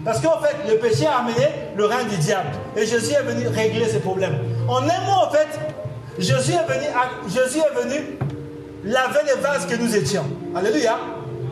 Parce 0.05 0.20
qu'en 0.20 0.38
fait, 0.40 0.55
le 0.70 0.79
péché 0.79 1.05
a 1.07 1.18
amené 1.18 1.48
le 1.76 1.85
règne 1.85 2.07
du 2.09 2.16
diable. 2.16 2.50
Et 2.76 2.87
Jésus 2.87 3.12
est 3.12 3.24
venu 3.24 3.48
régler 3.48 3.87
ces 3.88 3.98
problèmes. 3.98 4.38
En 4.68 4.79
un 4.79 4.83
mot, 4.83 5.26
en 5.26 5.31
fait, 5.31 5.48
Jésus 6.18 6.52
est 6.52 6.72
venu, 6.72 6.87
Jésus 7.26 7.59
est 7.59 7.83
venu 7.83 8.18
laver 8.85 9.20
les 9.26 9.42
vases 9.42 9.66
que 9.66 9.74
nous 9.74 9.96
étions. 9.96 10.24
Alléluia. 10.55 10.96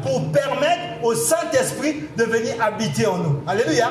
Pour 0.03 0.31
permettre 0.31 1.03
au 1.03 1.14
Saint-Esprit 1.14 2.05
de 2.16 2.24
venir 2.24 2.55
habiter 2.61 3.07
en 3.07 3.18
nous. 3.18 3.42
Alléluia. 3.46 3.88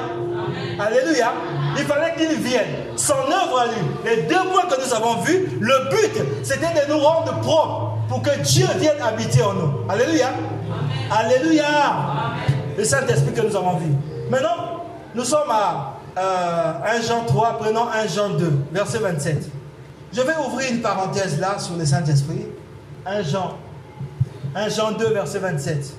Alléluia. 0.79 1.33
Il 1.77 1.83
fallait 1.85 2.15
qu'il 2.15 2.39
vienne. 2.39 2.67
Son 2.95 3.13
œuvre 3.13 3.59
à 3.59 3.65
lui. 3.67 3.81
Les 4.05 4.23
deux 4.23 4.49
points 4.51 4.65
que 4.69 4.79
nous 4.79 4.93
avons 4.93 5.21
vus, 5.21 5.47
le 5.59 5.89
but, 5.89 6.21
c'était 6.43 6.85
de 6.85 6.91
nous 6.91 6.99
rendre 6.99 7.39
propres 7.41 7.97
pour 8.07 8.21
que 8.21 8.39
Dieu 8.41 8.67
vienne 8.77 9.01
habiter 9.01 9.41
en 9.41 9.53
nous. 9.53 9.71
Alléluia. 9.89 10.29
Alléluia. 11.11 11.65
Le 12.77 12.83
Saint-Esprit 12.83 13.33
que 13.33 13.41
nous 13.41 13.55
avons 13.55 13.77
vu. 13.77 13.91
Maintenant, 14.29 14.83
nous 15.15 15.23
sommes 15.23 15.49
à 15.49 15.99
1 16.15 16.19
euh, 16.21 17.01
Jean 17.07 17.25
3, 17.25 17.57
prenons 17.59 17.87
1 17.89 18.07
Jean 18.07 18.29
2, 18.29 18.51
verset 18.71 18.99
27. 18.99 19.49
Je 20.13 20.21
vais 20.21 20.33
ouvrir 20.47 20.71
une 20.71 20.81
parenthèse 20.81 21.39
là 21.39 21.57
sur 21.57 21.75
le 21.75 21.85
Saint-Esprit. 21.85 22.45
1 23.05 23.23
Jean, 23.23 23.57
1 24.55 24.69
Jean 24.69 24.91
2, 24.91 25.07
verset 25.13 25.39
27. 25.39 25.93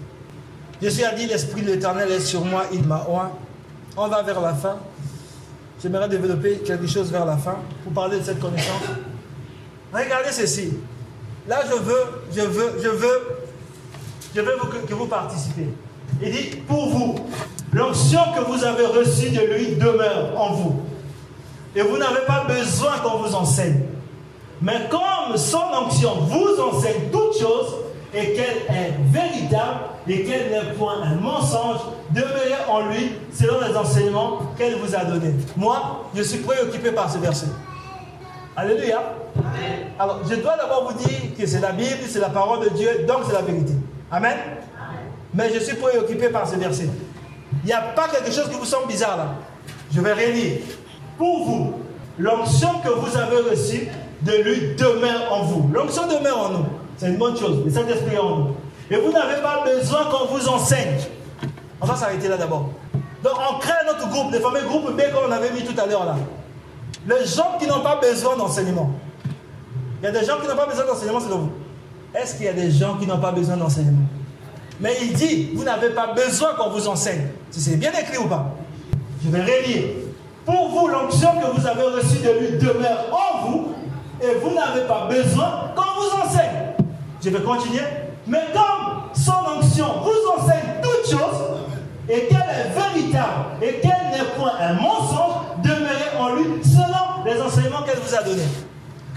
Jésus 0.81 1.05
a 1.05 1.13
dit, 1.15 1.27
l'Esprit 1.27 1.63
de 1.63 1.73
l'Éternel 1.73 2.11
est 2.13 2.21
sur 2.21 2.45
moi, 2.45 2.65
il 2.73 2.85
m'a 2.85 3.05
oint. 3.09 3.33
On 3.97 4.09
va 4.09 4.23
vers 4.23 4.41
la 4.41 4.55
fin. 4.55 4.77
J'aimerais 5.85 6.09
développer 6.09 6.61
quelque 6.61 6.87
chose 6.87 7.13
vers 7.13 7.27
la 7.27 7.37
fin 7.37 7.59
pour 7.83 7.93
parler 7.93 8.19
de 8.19 8.25
cette 8.25 8.41
connaissance. 8.41 8.85
Regardez 9.93 10.33
ceci. 10.33 10.79
Là, 11.47 11.61
je 11.71 11.75
veux, 11.75 12.01
je 12.35 12.41
veux, 12.41 12.73
je 12.83 12.89
veux, 12.89 13.21
je 14.35 14.41
veux 14.41 14.87
que 14.89 14.95
vous 14.95 15.05
participez. 15.05 15.69
Il 16.23 16.33
dit, 16.33 16.57
pour 16.67 16.89
vous, 16.89 17.17
l'onction 17.75 18.21
que 18.35 18.51
vous 18.51 18.65
avez 18.65 18.87
reçue 18.87 19.29
de 19.29 19.41
lui 19.41 19.77
demeure 19.77 20.41
en 20.41 20.55
vous. 20.55 20.81
Et 21.77 21.83
vous 21.83 21.99
n'avez 21.99 22.25
pas 22.27 22.47
besoin 22.49 23.01
qu'on 23.01 23.19
vous 23.19 23.35
enseigne. 23.35 23.83
Mais 24.63 24.89
comme 24.91 25.37
son 25.37 25.65
onction 25.85 26.15
vous 26.15 26.63
enseigne 26.63 27.11
toutes 27.13 27.39
choses, 27.39 27.75
et 28.15 28.33
qu'elle 28.33 28.77
est 28.77 28.95
véritable, 29.11 29.81
et 30.07 30.25
qu'elle 30.25 30.51
n'est 30.51 30.73
point 30.75 31.03
un 31.03 31.17
mensonge, 31.17 31.81
demeurez 32.11 32.55
en 32.69 32.87
lui 32.87 33.13
selon 33.33 33.57
les 33.67 33.77
enseignements 33.77 34.39
qu'elle 34.57 34.77
vous 34.77 34.95
a 34.95 35.05
donnés. 35.05 35.35
Moi, 35.57 36.07
je 36.15 36.23
suis 36.23 36.39
préoccupé 36.39 36.93
par 36.93 37.11
ce 37.11 37.19
verset. 37.19 37.47
Alléluia. 38.57 39.01
Alors, 39.99 40.21
je 40.29 40.37
dois 40.37 40.57
d'abord 40.57 40.93
vous 40.93 40.99
dire 41.05 41.37
que 41.37 41.47
c'est 41.47 41.61
la 41.61 41.73
Bible, 41.73 42.03
c'est 42.09 42.21
la 42.21 42.29
parole 42.29 42.65
de 42.65 42.69
Dieu, 42.71 43.05
donc 43.07 43.21
c'est 43.27 43.33
la 43.33 43.43
vérité. 43.43 43.73
Amen. 44.11 44.37
Mais 45.33 45.53
je 45.53 45.59
suis 45.59 45.77
préoccupé 45.77 46.29
par 46.29 46.47
ce 46.49 46.57
verset. 46.57 46.89
Il 47.65 47.67
n'y 47.67 47.73
a 47.73 47.81
pas 47.81 48.09
quelque 48.09 48.31
chose 48.31 48.49
qui 48.49 48.57
vous 48.57 48.65
semble 48.65 48.87
bizarre 48.87 49.17
là. 49.17 49.35
Je 49.93 50.01
vais 50.01 50.13
relire. 50.13 50.59
Pour 51.19 51.45
vous, 51.47 51.75
l'onction 52.19 52.69
que 52.85 52.91
vous 52.91 53.17
avez 53.17 53.51
reçue 53.51 53.89
de 54.23 54.33
lui 54.43 54.75
demeure 54.77 55.33
en 55.33 55.43
vous. 55.43 55.71
L'onction 55.73 56.07
demeure 56.07 56.39
en 56.39 56.49
nous. 56.51 56.67
C'est 56.97 57.09
une 57.09 57.17
bonne 57.17 57.37
chose. 57.37 57.65
Le 57.65 57.71
Saint-Esprit 57.71 58.19
en 58.19 58.37
nous. 58.37 58.47
Et 58.91 58.97
vous 58.97 59.13
n'avez 59.13 59.41
pas 59.43 59.65
besoin 59.65 60.05
qu'on 60.05 60.27
vous 60.27 60.49
enseigne. 60.49 60.99
On 61.81 61.87
va 61.87 61.97
s'arrêter 61.97 62.29
là 62.29 62.37
d'abord. 62.37 62.71
Donc 63.23 63.35
on 63.51 63.59
crée 63.59 63.73
notre 63.87 64.09
groupe, 64.11 64.33
le 64.33 64.39
fameux 64.39 64.63
groupe 64.63 64.97
B 64.97 65.01
qu'on 65.13 65.33
avait 65.33 65.51
mis 65.51 65.63
tout 65.63 65.79
à 65.81 65.87
l'heure 65.87 66.05
là. 66.05 66.17
Les 67.07 67.27
gens 67.27 67.57
qui 67.59 67.67
n'ont 67.67 67.81
pas 67.81 67.97
besoin 67.97 68.37
d'enseignement. 68.37 68.91
Il 70.03 70.07
y 70.07 70.09
a 70.09 70.13
des 70.13 70.25
gens 70.25 70.39
qui 70.41 70.47
n'ont 70.47 70.57
pas 70.57 70.67
besoin 70.67 70.85
d'enseignement, 70.85 71.21
c'est 71.21 71.29
de 71.29 71.35
vous. 71.35 71.51
Est-ce 72.15 72.37
qu'il 72.37 72.45
y 72.45 72.49
a 72.49 72.53
des 72.53 72.71
gens 72.71 72.97
qui 72.97 73.07
n'ont 73.07 73.19
pas 73.19 73.33
besoin 73.33 73.57
d'enseignement? 73.57 74.07
Mais 74.81 74.95
il 75.01 75.13
dit, 75.15 75.51
vous 75.55 75.65
n'avez 75.65 75.91
pas 75.91 76.09
besoin 76.09 76.55
qu'on 76.55 76.71
vous 76.71 76.87
enseigne. 76.89 77.29
Si 77.51 77.61
c'est 77.61 77.77
bien 77.77 77.93
écrit 77.93 78.19
ou 78.19 78.27
pas? 78.27 78.55
Je 79.25 79.31
vais 79.31 79.43
relire. 79.43 79.85
Pour 80.45 80.69
vous, 80.69 80.89
l'onction 80.89 81.31
que 81.41 81.59
vous 81.59 81.67
avez 81.67 81.83
reçue 81.83 82.19
de 82.19 82.31
lui 82.39 82.59
demeure 82.59 83.07
en 83.13 83.47
vous 83.47 83.75
et 84.21 84.35
vous 84.43 84.55
n'avez 84.55 84.87
pas 84.87 85.09
besoin 85.09 85.71
qu'on 85.75 86.01
vous 86.01 86.23
enseigne. 86.23 86.64
Je 87.25 87.31
vais 87.31 87.41
continuer. 87.41 87.81
Mais 88.27 88.43
comme 88.53 89.15
son 89.15 89.33
onction 89.59 89.87
vous 90.03 90.43
enseigne 90.43 90.75
toutes 90.83 91.11
choses 91.11 91.41
et 92.09 92.27
qu'elle 92.27 92.37
est 92.39 92.79
véritable 92.79 93.63
et 93.63 93.81
qu'elle 93.81 94.11
n'est 94.13 94.29
point 94.37 94.53
un 94.61 94.75
mensonge, 94.75 95.43
demeurez 95.63 96.19
en 96.21 96.35
lui 96.35 96.63
selon 96.63 97.25
les 97.25 97.41
enseignements 97.41 97.83
qu'elle 97.83 97.99
vous 97.99 98.15
a 98.15 98.23
donnés. 98.23 98.43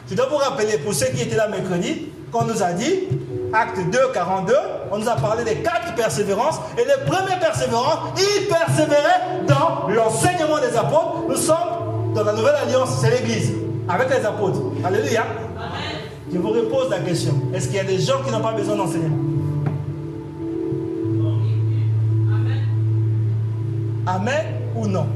Je 0.10 0.16
dois 0.16 0.28
vous 0.28 0.38
rappeler, 0.38 0.78
pour 0.78 0.94
ceux 0.94 1.08
qui 1.08 1.24
étaient 1.24 1.36
là 1.36 1.50
mercredi, 1.50 2.08
qu'on 2.32 2.46
nous 2.46 2.64
a 2.64 2.72
dit, 2.72 3.10
acte 3.52 3.78
2, 3.92 4.00
42, 4.14 4.54
on 4.92 5.00
nous 5.00 5.10
a 5.10 5.16
parlé 5.16 5.44
des 5.44 5.56
quatre 5.56 5.94
persévérances. 5.96 6.62
Et 6.78 6.86
les 6.86 7.06
premières 7.06 7.40
persévérances, 7.40 8.14
ils 8.16 8.48
persévéraient 8.48 9.46
dans 9.48 9.90
l'enseignement 9.90 10.60
des 10.60 10.78
apôtres. 10.78 11.26
Nous 11.28 11.36
sommes 11.36 12.14
dans 12.16 12.24
la 12.24 12.32
nouvelle 12.32 12.56
alliance, 12.56 13.00
c'est 13.02 13.10
l'Église, 13.10 13.52
avec 13.90 14.10
les 14.10 14.26
apôtres. 14.26 14.60
Alléluia. 14.86 15.26
Je 16.34 16.38
vous 16.38 16.50
repose 16.50 16.90
la 16.90 17.00
question. 17.00 17.34
Est-ce 17.54 17.68
qu'il 17.68 17.78
y 17.78 17.80
a 17.80 17.84
des 17.84 18.00
gens 18.00 18.22
qui 18.26 18.32
n'ont 18.32 18.42
pas 18.42 18.52
besoin 18.52 18.76
d'enseignement 18.76 19.16
Amen 24.06 24.46
ou 24.76 24.88
non 24.88 25.08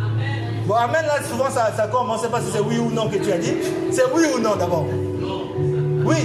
Amen. 0.00 0.64
Bon, 0.66 0.74
Amen, 0.74 1.04
là, 1.06 1.22
souvent, 1.28 1.50
ça, 1.50 1.72
ça 1.76 1.88
commence, 1.88 2.26
pas 2.26 2.40
si 2.40 2.50
c'est 2.52 2.60
oui 2.60 2.78
ou 2.78 2.90
non 2.90 3.08
que 3.08 3.16
tu 3.16 3.32
as 3.32 3.38
dit. 3.38 3.54
C'est 3.90 4.04
oui 4.14 4.22
ou 4.36 4.40
non 4.40 4.56
d'abord 4.56 4.86
Oui. 6.04 6.16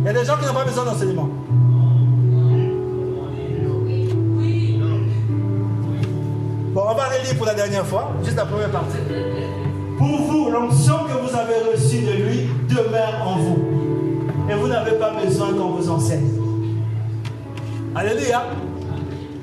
Il 0.00 0.06
y 0.06 0.08
a 0.08 0.12
des 0.12 0.24
gens 0.24 0.36
qui 0.36 0.46
n'ont 0.46 0.54
pas 0.54 0.64
besoin 0.64 0.84
d'enseignement. 0.84 1.28
Bon, 6.72 6.82
on 6.90 6.94
va 6.94 7.04
relire 7.04 7.34
pour 7.36 7.46
la 7.46 7.54
dernière 7.54 7.86
fois, 7.86 8.12
juste 8.22 8.36
la 8.36 8.44
première 8.44 8.70
partie. 8.70 8.98
Pour 9.96 10.22
vous, 10.22 10.50
l'onction 10.50 10.94
que 11.04 11.12
vous 11.12 11.34
avez 11.34 11.72
reçue 11.72 12.02
de 12.02 12.12
lui 12.12 12.48
demeure 12.68 13.22
en 13.26 13.38
vous. 13.38 13.58
Et 14.50 14.54
vous 14.54 14.68
n'avez 14.68 14.92
pas 14.92 15.12
besoin 15.24 15.52
qu'on 15.52 15.70
vous 15.70 15.90
enseigne. 15.90 16.30
Alléluia. 17.94 18.42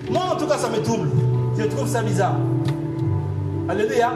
Moi, 0.09 0.21
en 0.31 0.35
tout 0.37 0.45
cas, 0.45 0.57
ça 0.57 0.69
me 0.69 0.81
trouble. 0.81 1.09
Je 1.57 1.63
trouve 1.63 1.87
ça 1.87 2.01
bizarre. 2.01 2.35
Alléluia. 3.67 4.13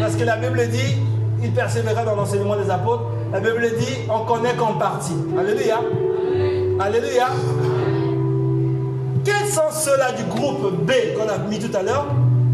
Parce 0.00 0.16
que 0.16 0.24
la 0.24 0.36
Bible 0.36 0.68
dit, 0.68 0.96
il 1.42 1.52
persévéra 1.52 2.04
dans 2.04 2.16
l'enseignement 2.16 2.56
des 2.56 2.70
apôtres 2.70 3.04
la 3.32 3.40
Bible 3.40 3.68
dit, 3.78 3.98
on 4.08 4.24
connaît 4.24 4.54
qu'en 4.54 4.74
partie. 4.74 5.16
Alléluia. 5.38 5.80
Alléluia. 6.78 7.26
Quels 9.24 9.48
sont 9.48 9.70
ceux-là 9.70 10.12
du 10.12 10.22
groupe 10.24 10.84
B 10.84 10.92
qu'on 11.16 11.28
a 11.28 11.38
mis 11.38 11.58
tout 11.58 11.76
à 11.76 11.82
l'heure? 11.82 12.06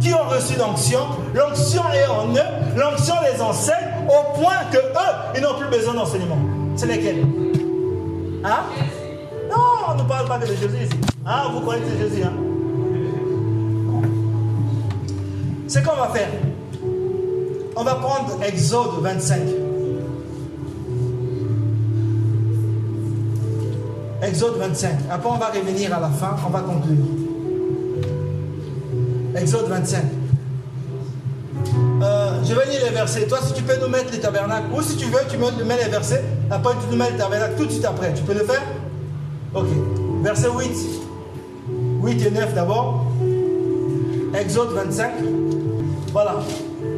Qui 0.02 0.12
ont 0.12 0.28
reçu 0.28 0.58
l'onction 0.58 1.00
L'onction 1.32 1.82
est 1.94 2.06
en 2.06 2.28
eux, 2.34 2.76
l'onction 2.76 3.14
les 3.22 3.40
enseigne 3.40 3.88
au 4.06 4.40
point 4.40 4.64
que 4.70 4.78
eux, 4.78 5.36
ils 5.36 5.42
n'ont 5.42 5.54
plus 5.54 5.68
besoin 5.68 5.94
d'enseignement. 5.94 6.38
C'est 6.76 6.86
lesquels? 6.86 7.24
Hein? 8.44 8.64
Non, 9.50 9.56
on 9.88 9.94
ne 9.94 10.02
parle 10.02 10.26
pas 10.26 10.38
de 10.38 10.46
Jésus 10.46 10.66
ici. 10.82 11.00
Hein, 11.24 11.42
vous 11.52 11.60
connaissez 11.60 11.96
Jésus, 11.98 12.22
hein? 12.24 12.32
C'est 15.68 15.82
qu'on 15.82 15.96
va 15.96 16.08
faire. 16.08 16.28
On 17.76 17.84
va 17.84 17.94
prendre 17.94 18.42
Exode 18.42 19.00
25. 19.00 19.40
Exode 24.22 24.56
25. 24.58 24.90
Après, 25.10 25.30
on 25.30 25.38
va 25.38 25.46
revenir 25.46 25.96
à 25.96 26.00
la 26.00 26.08
fin, 26.08 26.36
on 26.46 26.50
va 26.50 26.60
conclure. 26.60 27.21
Exode 29.34 29.68
25. 29.68 30.02
Euh, 32.02 32.30
je 32.44 32.54
vais 32.54 32.66
lire 32.70 32.80
les 32.84 32.90
versets. 32.90 33.26
Toi, 33.26 33.38
si 33.46 33.52
tu 33.54 33.62
peux 33.62 33.76
nous 33.80 33.88
mettre 33.88 34.12
les 34.12 34.20
tabernacles, 34.20 34.66
ou 34.74 34.82
si 34.82 34.96
tu 34.96 35.06
veux, 35.06 35.20
tu 35.30 35.36
mets 35.38 35.76
les 35.82 35.90
versets. 35.90 36.22
Après, 36.50 36.74
tu 36.74 36.90
nous 36.90 36.96
mets 36.96 37.10
les 37.10 37.16
tabernacles 37.16 37.54
tout 37.56 37.66
de 37.66 37.70
suite 37.70 37.84
après. 37.84 38.12
Tu 38.14 38.22
peux 38.22 38.34
le 38.34 38.44
faire? 38.44 38.62
Ok. 39.54 39.66
Verset 40.22 40.48
8. 40.48 40.70
8 42.02 42.26
et 42.26 42.30
9 42.30 42.54
d'abord. 42.54 43.06
Exode 44.38 44.72
25. 44.72 45.12
Voilà. 46.12 46.36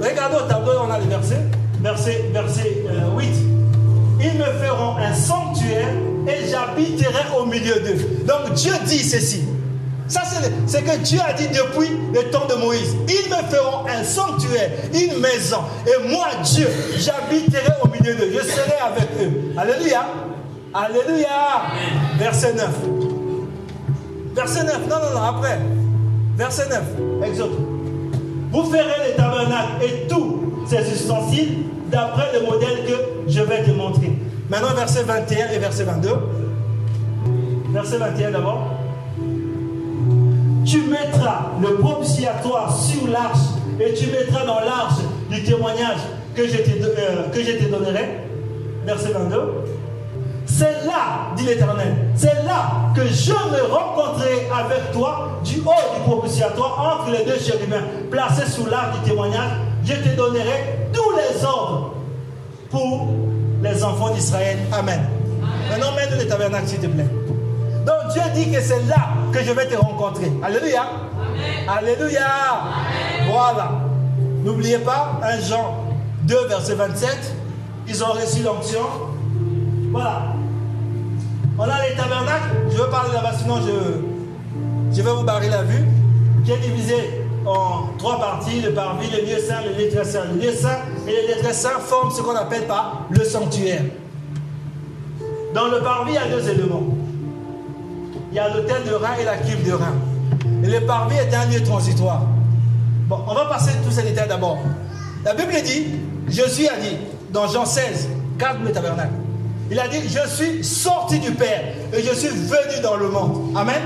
Regardez 0.00 0.36
au 0.36 0.48
tableau, 0.48 0.72
on 0.88 0.90
a 0.90 0.98
les 0.98 1.06
versets. 1.06 1.42
Verset, 1.80 2.30
verset 2.32 2.84
8. 3.16 3.28
Euh, 3.28 3.30
Ils 4.20 4.38
me 4.38 4.44
feront 4.44 4.96
un 4.96 5.12
sanctuaire 5.14 5.88
et 6.26 6.48
j'habiterai 6.48 7.38
au 7.38 7.44
milieu 7.46 7.74
d'eux. 7.80 8.24
Donc 8.26 8.54
Dieu 8.54 8.72
dit 8.86 9.00
ceci. 9.04 9.44
Ça, 10.06 10.20
c'est 10.24 10.78
ce 10.78 10.82
que 10.82 10.98
Dieu 10.98 11.18
a 11.26 11.32
dit 11.32 11.48
depuis 11.48 11.90
le 12.12 12.30
temps 12.30 12.46
de 12.46 12.54
Moïse. 12.54 12.94
Ils 13.08 13.30
me 13.30 13.42
feront 13.50 13.86
un 13.86 14.04
sanctuaire, 14.04 14.70
une 14.92 15.18
maison. 15.20 15.60
Et 15.86 16.08
moi, 16.08 16.26
Dieu, 16.42 16.68
j'habiterai 16.96 17.72
au 17.82 17.88
milieu 17.88 18.14
d'eux. 18.14 18.32
Je 18.32 18.46
serai 18.46 18.74
avec 18.84 19.08
eux. 19.22 19.52
Alléluia. 19.56 20.04
Alléluia. 20.74 21.28
Verset 22.18 22.52
9. 22.54 22.68
Verset 24.34 24.64
9. 24.64 24.80
Non, 24.90 24.96
non, 24.96 25.20
non, 25.20 25.26
après. 25.26 25.58
Verset 26.36 26.68
9. 26.68 26.82
Exode. 27.26 27.52
Vous 28.52 28.64
ferez 28.64 29.08
les 29.08 29.16
tabernacles 29.16 29.84
et 29.84 30.06
tout 30.06 30.64
ces 30.68 30.80
ustensiles 30.92 31.58
d'après 31.90 32.30
le 32.32 32.46
modèle 32.46 32.84
que 32.86 33.30
je 33.30 33.40
vais 33.40 33.62
te 33.62 33.70
montrer. 33.70 34.12
Maintenant, 34.50 34.74
verset 34.74 35.02
21 35.04 35.50
et 35.50 35.58
verset 35.58 35.84
22. 35.84 36.10
Verset 37.72 37.98
21 37.98 38.30
d'abord. 38.32 38.73
Tu 40.64 40.82
mettras 40.82 41.50
le 41.60 41.74
propitiatoire 41.76 42.74
sur 42.74 43.08
l'arche 43.08 43.38
et 43.80 43.92
tu 43.94 44.06
mettras 44.06 44.46
dans 44.46 44.60
l'arche 44.60 45.00
du 45.30 45.42
témoignage 45.42 45.98
que 46.34 46.46
je 46.46 46.56
te, 46.56 46.70
euh, 46.70 47.28
que 47.32 47.42
je 47.42 47.52
te 47.52 47.70
donnerai. 47.70 48.20
Verset 48.86 49.12
22. 49.12 49.64
C'est 50.46 50.84
là, 50.86 51.32
dit 51.36 51.44
l'Éternel, 51.44 51.94
c'est 52.14 52.44
là 52.44 52.92
que 52.94 53.02
je 53.06 53.32
me 53.32 53.72
rencontrerai 53.72 54.46
avec 54.54 54.92
toi 54.92 55.40
du 55.44 55.60
haut 55.60 55.94
du 55.96 56.02
propitiatoire 56.04 57.00
entre 57.00 57.10
les 57.10 57.24
deux 57.24 57.38
chérubins 57.38 57.82
placés 58.10 58.50
sous 58.50 58.66
l'arche 58.66 58.98
du 59.00 59.10
témoignage. 59.10 59.50
Je 59.84 59.94
te 59.94 60.16
donnerai 60.16 60.88
tous 60.92 61.12
les 61.16 61.44
ordres 61.44 61.94
pour 62.70 63.08
les 63.62 63.82
enfants 63.84 64.10
d'Israël. 64.10 64.58
Amen. 64.72 65.00
Maintenant, 65.68 65.92
mets 65.96 66.16
les 66.16 66.28
tabernacles, 66.28 66.68
s'il 66.68 66.78
te 66.78 66.86
plaît. 66.86 67.06
Donc 67.84 68.12
Dieu 68.12 68.22
dit 68.34 68.50
que 68.50 68.60
c'est 68.60 68.82
là 68.86 69.08
que 69.32 69.42
je 69.42 69.52
vais 69.52 69.66
te 69.66 69.76
rencontrer. 69.76 70.32
Alléluia. 70.42 70.86
Alléluia. 71.68 72.28
Voilà. 73.30 73.72
N'oubliez 74.42 74.78
pas, 74.78 75.20
1 75.22 75.40
Jean 75.40 75.84
2, 76.22 76.46
verset 76.48 76.74
27, 76.74 77.34
ils 77.88 78.04
ont 78.04 78.12
reçu 78.12 78.42
l'onction. 78.42 78.80
Voilà. 79.90 80.34
On 81.58 81.62
a 81.64 81.88
les 81.88 81.94
tabernacles. 81.94 82.50
Je 82.70 82.76
veux 82.76 82.88
parler 82.88 83.12
là-bas, 83.14 83.32
sinon 83.38 83.56
je, 83.56 84.96
je 84.96 85.02
vais 85.02 85.10
vous 85.12 85.24
barrer 85.24 85.48
la 85.48 85.62
vue. 85.62 85.84
Qui 86.44 86.52
est 86.52 86.58
divisé 86.58 87.22
en 87.46 87.88
trois 87.98 88.18
parties, 88.18 88.60
le 88.60 88.72
parvis, 88.72 89.08
le 89.10 89.26
lieu 89.26 89.38
saint, 89.38 89.62
le 89.62 89.82
lieu 89.82 89.90
très 89.90 90.04
saint. 90.04 90.24
Le 90.24 90.40
lieu 90.40 90.52
saint 90.52 90.78
et 91.06 91.10
le 91.10 91.34
lieu 91.34 91.40
très 91.42 91.52
saint 91.52 91.78
forment 91.80 92.10
ce 92.10 92.22
qu'on 92.22 92.36
appelle 92.36 92.66
par 92.66 93.06
le 93.10 93.24
sanctuaire. 93.24 93.82
Dans 95.54 95.68
le 95.68 95.80
parvis, 95.80 96.12
il 96.12 96.14
y 96.14 96.18
a 96.18 96.36
deux 96.36 96.48
éléments. 96.50 96.84
Il 98.34 98.38
y 98.38 98.40
a 98.40 98.48
l'hôtel 98.48 98.82
de 98.82 98.92
Rhin 98.94 99.14
et 99.20 99.24
la 99.24 99.36
cuve 99.36 99.64
de 99.64 99.74
Rhin. 99.74 99.94
Et 100.64 100.66
le 100.66 100.80
parvis 100.80 101.14
est 101.18 101.32
un 101.32 101.46
lieu 101.46 101.62
transitoire. 101.62 102.22
Bon, 103.06 103.20
on 103.28 103.32
va 103.32 103.44
passer 103.44 103.70
tous 103.84 103.92
ces 103.92 104.02
détails 104.02 104.26
d'abord. 104.26 104.58
La 105.24 105.34
Bible 105.34 105.52
dit, 105.64 105.86
Jésus 106.26 106.66
a 106.66 106.76
dit, 106.80 106.96
dans 107.30 107.46
Jean 107.46 107.64
16, 107.64 108.08
cadre 108.36 108.58
le 108.64 108.72
tabernacle, 108.72 109.12
il 109.70 109.78
a 109.78 109.86
dit, 109.86 109.98
je 110.08 110.28
suis 110.28 110.64
sorti 110.64 111.20
du 111.20 111.30
Père 111.30 111.62
et 111.92 112.02
je 112.02 112.12
suis 112.12 112.26
venu 112.26 112.82
dans 112.82 112.96
le 112.96 113.08
monde. 113.08 113.56
Amen. 113.56 113.80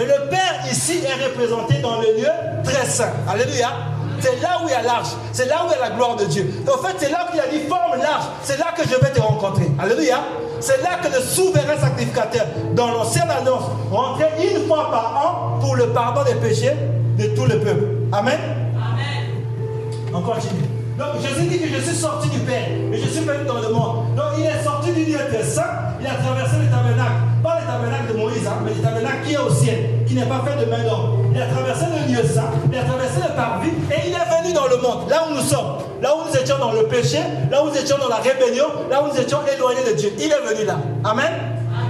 Et 0.00 0.04
le 0.04 0.30
Père 0.30 0.64
ici 0.70 1.00
est 1.04 1.26
représenté 1.26 1.80
dans 1.80 2.00
le 2.00 2.20
lieu 2.20 2.30
très 2.62 2.86
saint. 2.86 3.10
Alléluia. 3.28 3.72
C'est 4.20 4.40
là 4.42 4.58
où 4.62 4.68
il 4.68 4.70
y 4.70 4.74
a 4.74 4.82
l'arche. 4.82 5.08
C'est 5.32 5.46
là 5.46 5.62
où 5.64 5.68
il 5.70 5.72
y 5.72 5.82
a 5.82 5.88
la 5.88 5.96
gloire 5.96 6.16
de 6.16 6.24
Dieu. 6.24 6.62
En 6.66 6.78
fait, 6.82 6.94
c'est 6.98 7.10
là 7.10 7.26
qu'il 7.30 7.40
a 7.40 7.46
dit 7.46 7.66
forme 7.68 7.98
l'arche. 7.98 8.26
C'est 8.42 8.58
là 8.58 8.66
que 8.76 8.82
je 8.82 8.94
vais 8.94 9.12
te 9.12 9.20
rencontrer. 9.20 9.70
Alléluia. 9.78 10.20
C'est 10.60 10.82
là 10.82 10.98
que 11.02 11.08
le 11.08 11.22
souverain 11.22 11.78
sacrificateur, 11.80 12.46
dans 12.74 12.88
l'ancienne 12.88 13.30
alliance, 13.30 13.64
rentrait 13.90 14.32
une 14.42 14.66
fois 14.66 14.90
par 14.90 15.26
an 15.26 15.58
pour 15.60 15.76
le 15.76 15.88
pardon 15.88 16.22
des 16.22 16.34
péchés 16.34 16.76
de 17.18 17.26
tout 17.34 17.46
le 17.46 17.58
peuple. 17.58 17.84
Amen. 18.12 18.38
Amen. 18.76 19.42
On 20.12 20.20
continue. 20.20 20.68
Donc 20.98 21.22
Jésus 21.22 21.48
dit 21.48 21.58
que 21.58 21.66
je 21.66 21.80
suis 21.80 21.96
sorti 21.96 22.28
du 22.28 22.40
Père 22.40 22.68
et 22.92 22.98
je 22.98 23.08
suis 23.08 23.24
venu 23.24 23.46
dans 23.46 23.58
le 23.58 23.70
monde. 23.70 24.14
Donc 24.14 24.32
il 24.38 24.44
est 24.44 24.62
sorti 24.62 24.92
du 24.92 25.06
lieu 25.06 25.18
très 25.30 25.42
saint, 25.42 25.62
il 25.98 26.06
a 26.06 26.14
traversé 26.14 26.56
le 26.58 26.70
tabernacle. 26.70 27.29
Tabernacle 27.70 28.12
de 28.12 28.18
Moïse, 28.18 28.46
hein, 28.46 28.82
tabernacle 28.82 29.26
qui 29.26 29.34
est 29.34 29.38
au 29.38 29.50
ciel, 29.50 30.04
qui 30.06 30.14
n'est 30.14 30.26
pas 30.26 30.42
fait 30.44 30.64
de 30.64 30.68
main 30.70 30.82
d'homme. 30.82 31.30
Il 31.32 31.40
a 31.40 31.46
traversé 31.46 31.84
le 31.86 32.12
lieu 32.12 32.26
saint, 32.26 32.50
il 32.72 32.78
a 32.78 32.82
traversé 32.82 33.20
le 33.22 33.34
parvis 33.36 33.68
et 33.68 34.08
il 34.08 34.12
est 34.12 34.42
venu 34.42 34.52
dans 34.52 34.66
le 34.66 34.76
monde, 34.78 35.08
là 35.08 35.24
où 35.28 35.34
nous 35.34 35.42
sommes. 35.42 35.78
Là 36.02 36.14
où 36.16 36.28
nous 36.28 36.36
étions 36.36 36.58
dans 36.58 36.72
le 36.72 36.84
péché, 36.84 37.18
là 37.50 37.62
où 37.62 37.68
nous 37.68 37.76
étions 37.76 37.98
dans 37.98 38.08
la 38.08 38.16
rébellion, 38.16 38.64
là 38.90 39.02
où 39.02 39.08
nous 39.08 39.20
étions 39.20 39.38
éloignés 39.54 39.84
de 39.86 39.96
Dieu. 39.96 40.12
Il 40.18 40.32
est 40.32 40.54
venu 40.54 40.64
là. 40.64 40.78
Amen. 41.04 41.30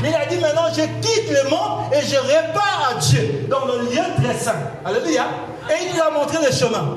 Il 0.03 0.14
a 0.14 0.26
dit 0.26 0.39
maintenant, 0.41 0.66
je 0.72 0.83
quitte 0.83 1.31
le 1.31 1.49
monde 1.49 1.93
et 1.93 2.05
je 2.05 2.16
répare 2.16 2.91
à 2.91 2.99
Dieu 2.99 3.47
dans 3.49 3.66
le 3.66 3.85
lieu 3.85 4.03
très 4.22 4.35
saint. 4.35 4.57
Alléluia. 4.85 5.26
Et 5.70 5.85
il 5.87 5.95
nous 5.95 6.03
a 6.03 6.11
montré 6.11 6.39
le 6.45 6.53
chemin. 6.53 6.97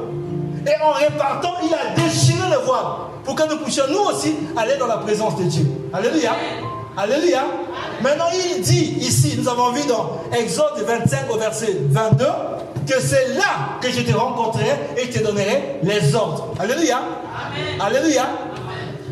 Et 0.66 0.84
en 0.84 0.92
répartant, 0.94 1.54
il 1.64 1.74
a 1.74 1.94
déchiré 1.96 2.50
le 2.50 2.66
voile 2.66 2.86
pour 3.24 3.36
que 3.36 3.48
nous 3.48 3.58
puissions 3.58 3.84
nous 3.90 4.10
aussi 4.12 4.36
aller 4.58 4.76
dans 4.78 4.88
la 4.88 4.98
présence 4.98 5.38
de 5.38 5.44
Dieu. 5.44 5.66
Alléluia. 5.94 6.32
Alléluia. 6.96 7.44
Maintenant, 8.02 8.26
il 8.34 8.62
dit 8.62 8.98
ici, 9.00 9.36
nous 9.38 9.50
avons 9.50 9.72
vu 9.72 9.82
dans 9.88 10.22
Exode 10.32 10.84
25 10.86 11.32
au 11.32 11.38
verset 11.38 11.78
22, 11.90 12.26
que 12.88 13.00
c'est 13.00 13.34
là 13.36 13.80
que 13.82 13.90
je 13.90 14.02
te 14.02 14.16
rencontrerai 14.16 14.78
et 14.98 15.10
te 15.10 15.24
donnerai 15.24 15.80
les 15.82 16.14
ordres. 16.14 16.54
Alléluia. 16.60 17.00
Alléluia. 17.80 18.28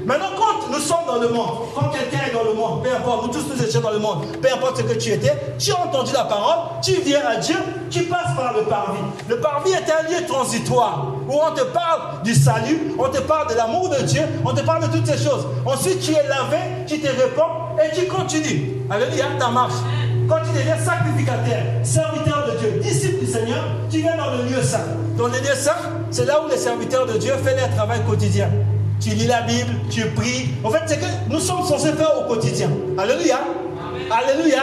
Maintenant, 0.06 0.30
quand 0.36 0.72
nous 0.72 0.80
sommes 0.80 1.06
dans 1.08 1.20
le 1.20 1.30
monde, 1.30 1.68
quand 1.76 1.90
quelqu'un 1.90 2.26
est 2.28 2.34
dans 2.34 2.44
le 2.44 2.54
monde, 2.54 2.84
peu 2.84 2.90
importe, 2.92 3.28
nous 3.28 3.34
tous 3.34 3.48
nous 3.48 3.64
étions 3.64 3.82
dans 3.82 3.92
le 3.92 4.00
monde, 4.00 4.26
peu 4.42 4.52
importe 4.52 4.78
ce 4.78 4.82
que 4.84 4.98
tu 4.98 5.12
étais, 5.12 5.34
tu 5.60 5.72
as 5.72 5.80
entendu 5.80 6.12
la 6.14 6.24
parole, 6.24 6.82
tu 6.84 6.94
viens 7.02 7.22
à 7.28 7.36
Dieu, 7.36 7.56
tu 7.90 8.04
passes 8.04 8.36
par 8.36 8.54
le 8.58 8.64
parvis. 8.64 9.00
Le 9.30 9.40
parvis 9.40 9.72
est 9.72 9.92
un 9.92 10.10
lieu 10.10 10.26
transitoire 10.28 11.14
où 11.30 11.34
on 11.34 11.54
te 11.54 11.62
parle 11.66 12.24
du 12.24 12.34
salut, 12.34 12.94
on 12.98 13.10
te 13.10 13.20
parle 13.20 13.50
de 13.52 13.56
l'amour 13.56 13.90
de 13.90 14.02
Dieu, 14.04 14.22
on 14.44 14.54
te 14.54 14.62
parle 14.62 14.88
de 14.88 14.98
toutes 14.98 15.06
ces 15.06 15.24
choses. 15.24 15.46
Ensuite, 15.66 16.00
tu 16.00 16.12
es 16.12 16.28
lavé, 16.28 16.58
tu 16.88 17.00
te 17.00 17.08
réponds 17.08 17.71
et 17.86 17.96
tu 17.96 18.08
continues. 18.08 18.70
Alléluia, 18.90 19.26
ta 19.40 19.50
marche. 19.50 19.74
Quand 20.28 20.38
tu 20.46 20.58
deviens 20.58 20.78
sacrificateur, 20.78 21.64
serviteur 21.84 22.48
de 22.52 22.58
Dieu, 22.58 22.80
disciple 22.82 23.26
du 23.26 23.32
Seigneur, 23.32 23.66
tu 23.90 24.00
viens 24.00 24.16
dans 24.18 24.32
le 24.38 24.44
lieu 24.50 24.62
saint. 24.62 24.86
Dans 25.18 25.28
le 25.28 25.40
lieu 25.40 25.56
saint, 25.56 25.76
c'est 26.10 26.26
là 26.26 26.42
où 26.44 26.50
les 26.50 26.58
serviteurs 26.58 27.06
de 27.06 27.18
Dieu 27.18 27.34
font 27.34 27.56
leur 27.56 27.70
travail 27.76 28.02
quotidien 28.08 28.50
tu 29.02 29.10
lis 29.10 29.26
la 29.26 29.42
Bible, 29.42 29.74
tu 29.90 30.06
pries. 30.12 30.50
En 30.64 30.70
fait, 30.70 30.82
c'est 30.86 31.00
que 31.00 31.06
nous 31.30 31.40
sommes 31.40 31.64
censés 31.64 31.92
faire 31.94 32.12
au 32.20 32.28
quotidien. 32.28 32.70
Alléluia. 32.98 33.40
Alléluia. 34.12 34.62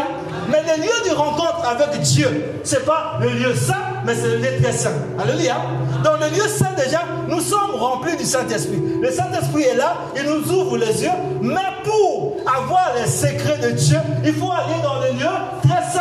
Mais 0.48 0.62
le 0.62 0.82
lieu 0.82 1.10
de 1.10 1.14
rencontre 1.14 1.66
avec 1.68 2.00
Dieu, 2.00 2.60
ce 2.62 2.76
n'est 2.76 2.82
pas 2.82 3.18
le 3.20 3.30
lieu 3.30 3.54
saint, 3.54 3.74
mais 4.06 4.14
c'est 4.14 4.28
le 4.28 4.36
lieu 4.36 4.62
très 4.62 4.72
saint. 4.72 4.92
Alléluia. 5.18 5.56
Dans 6.04 6.14
le 6.14 6.28
lieu 6.34 6.46
saint, 6.46 6.72
déjà, 6.76 7.00
nous 7.28 7.40
sommes 7.40 7.74
remplis 7.74 8.16
du 8.16 8.24
Saint-Esprit. 8.24 8.80
Le 9.02 9.10
Saint-Esprit 9.10 9.64
est 9.64 9.76
là, 9.76 9.96
il 10.16 10.22
nous 10.22 10.52
ouvre 10.52 10.78
les 10.78 11.02
yeux. 11.02 11.10
Mais 11.42 11.56
pour 11.84 12.17
avoir 12.56 12.92
les 12.96 13.08
secrets 13.08 13.58
de 13.58 13.70
Dieu, 13.70 13.98
il 14.24 14.32
faut 14.34 14.50
aller 14.50 14.80
dans 14.82 15.00
le 15.00 15.18
lieu 15.18 15.28
très 15.62 15.82
saint. 15.90 16.00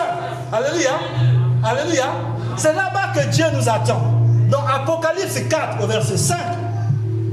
Alléluia. 0.52 0.92
Alléluia. 1.64 2.06
C'est 2.56 2.74
là-bas 2.74 3.14
que 3.14 3.28
Dieu 3.30 3.46
nous 3.54 3.68
attend. 3.70 4.02
Dans 4.50 4.66
Apocalypse 4.66 5.40
4, 5.50 5.84
au 5.84 5.88
verset 5.88 6.18
5, 6.18 6.38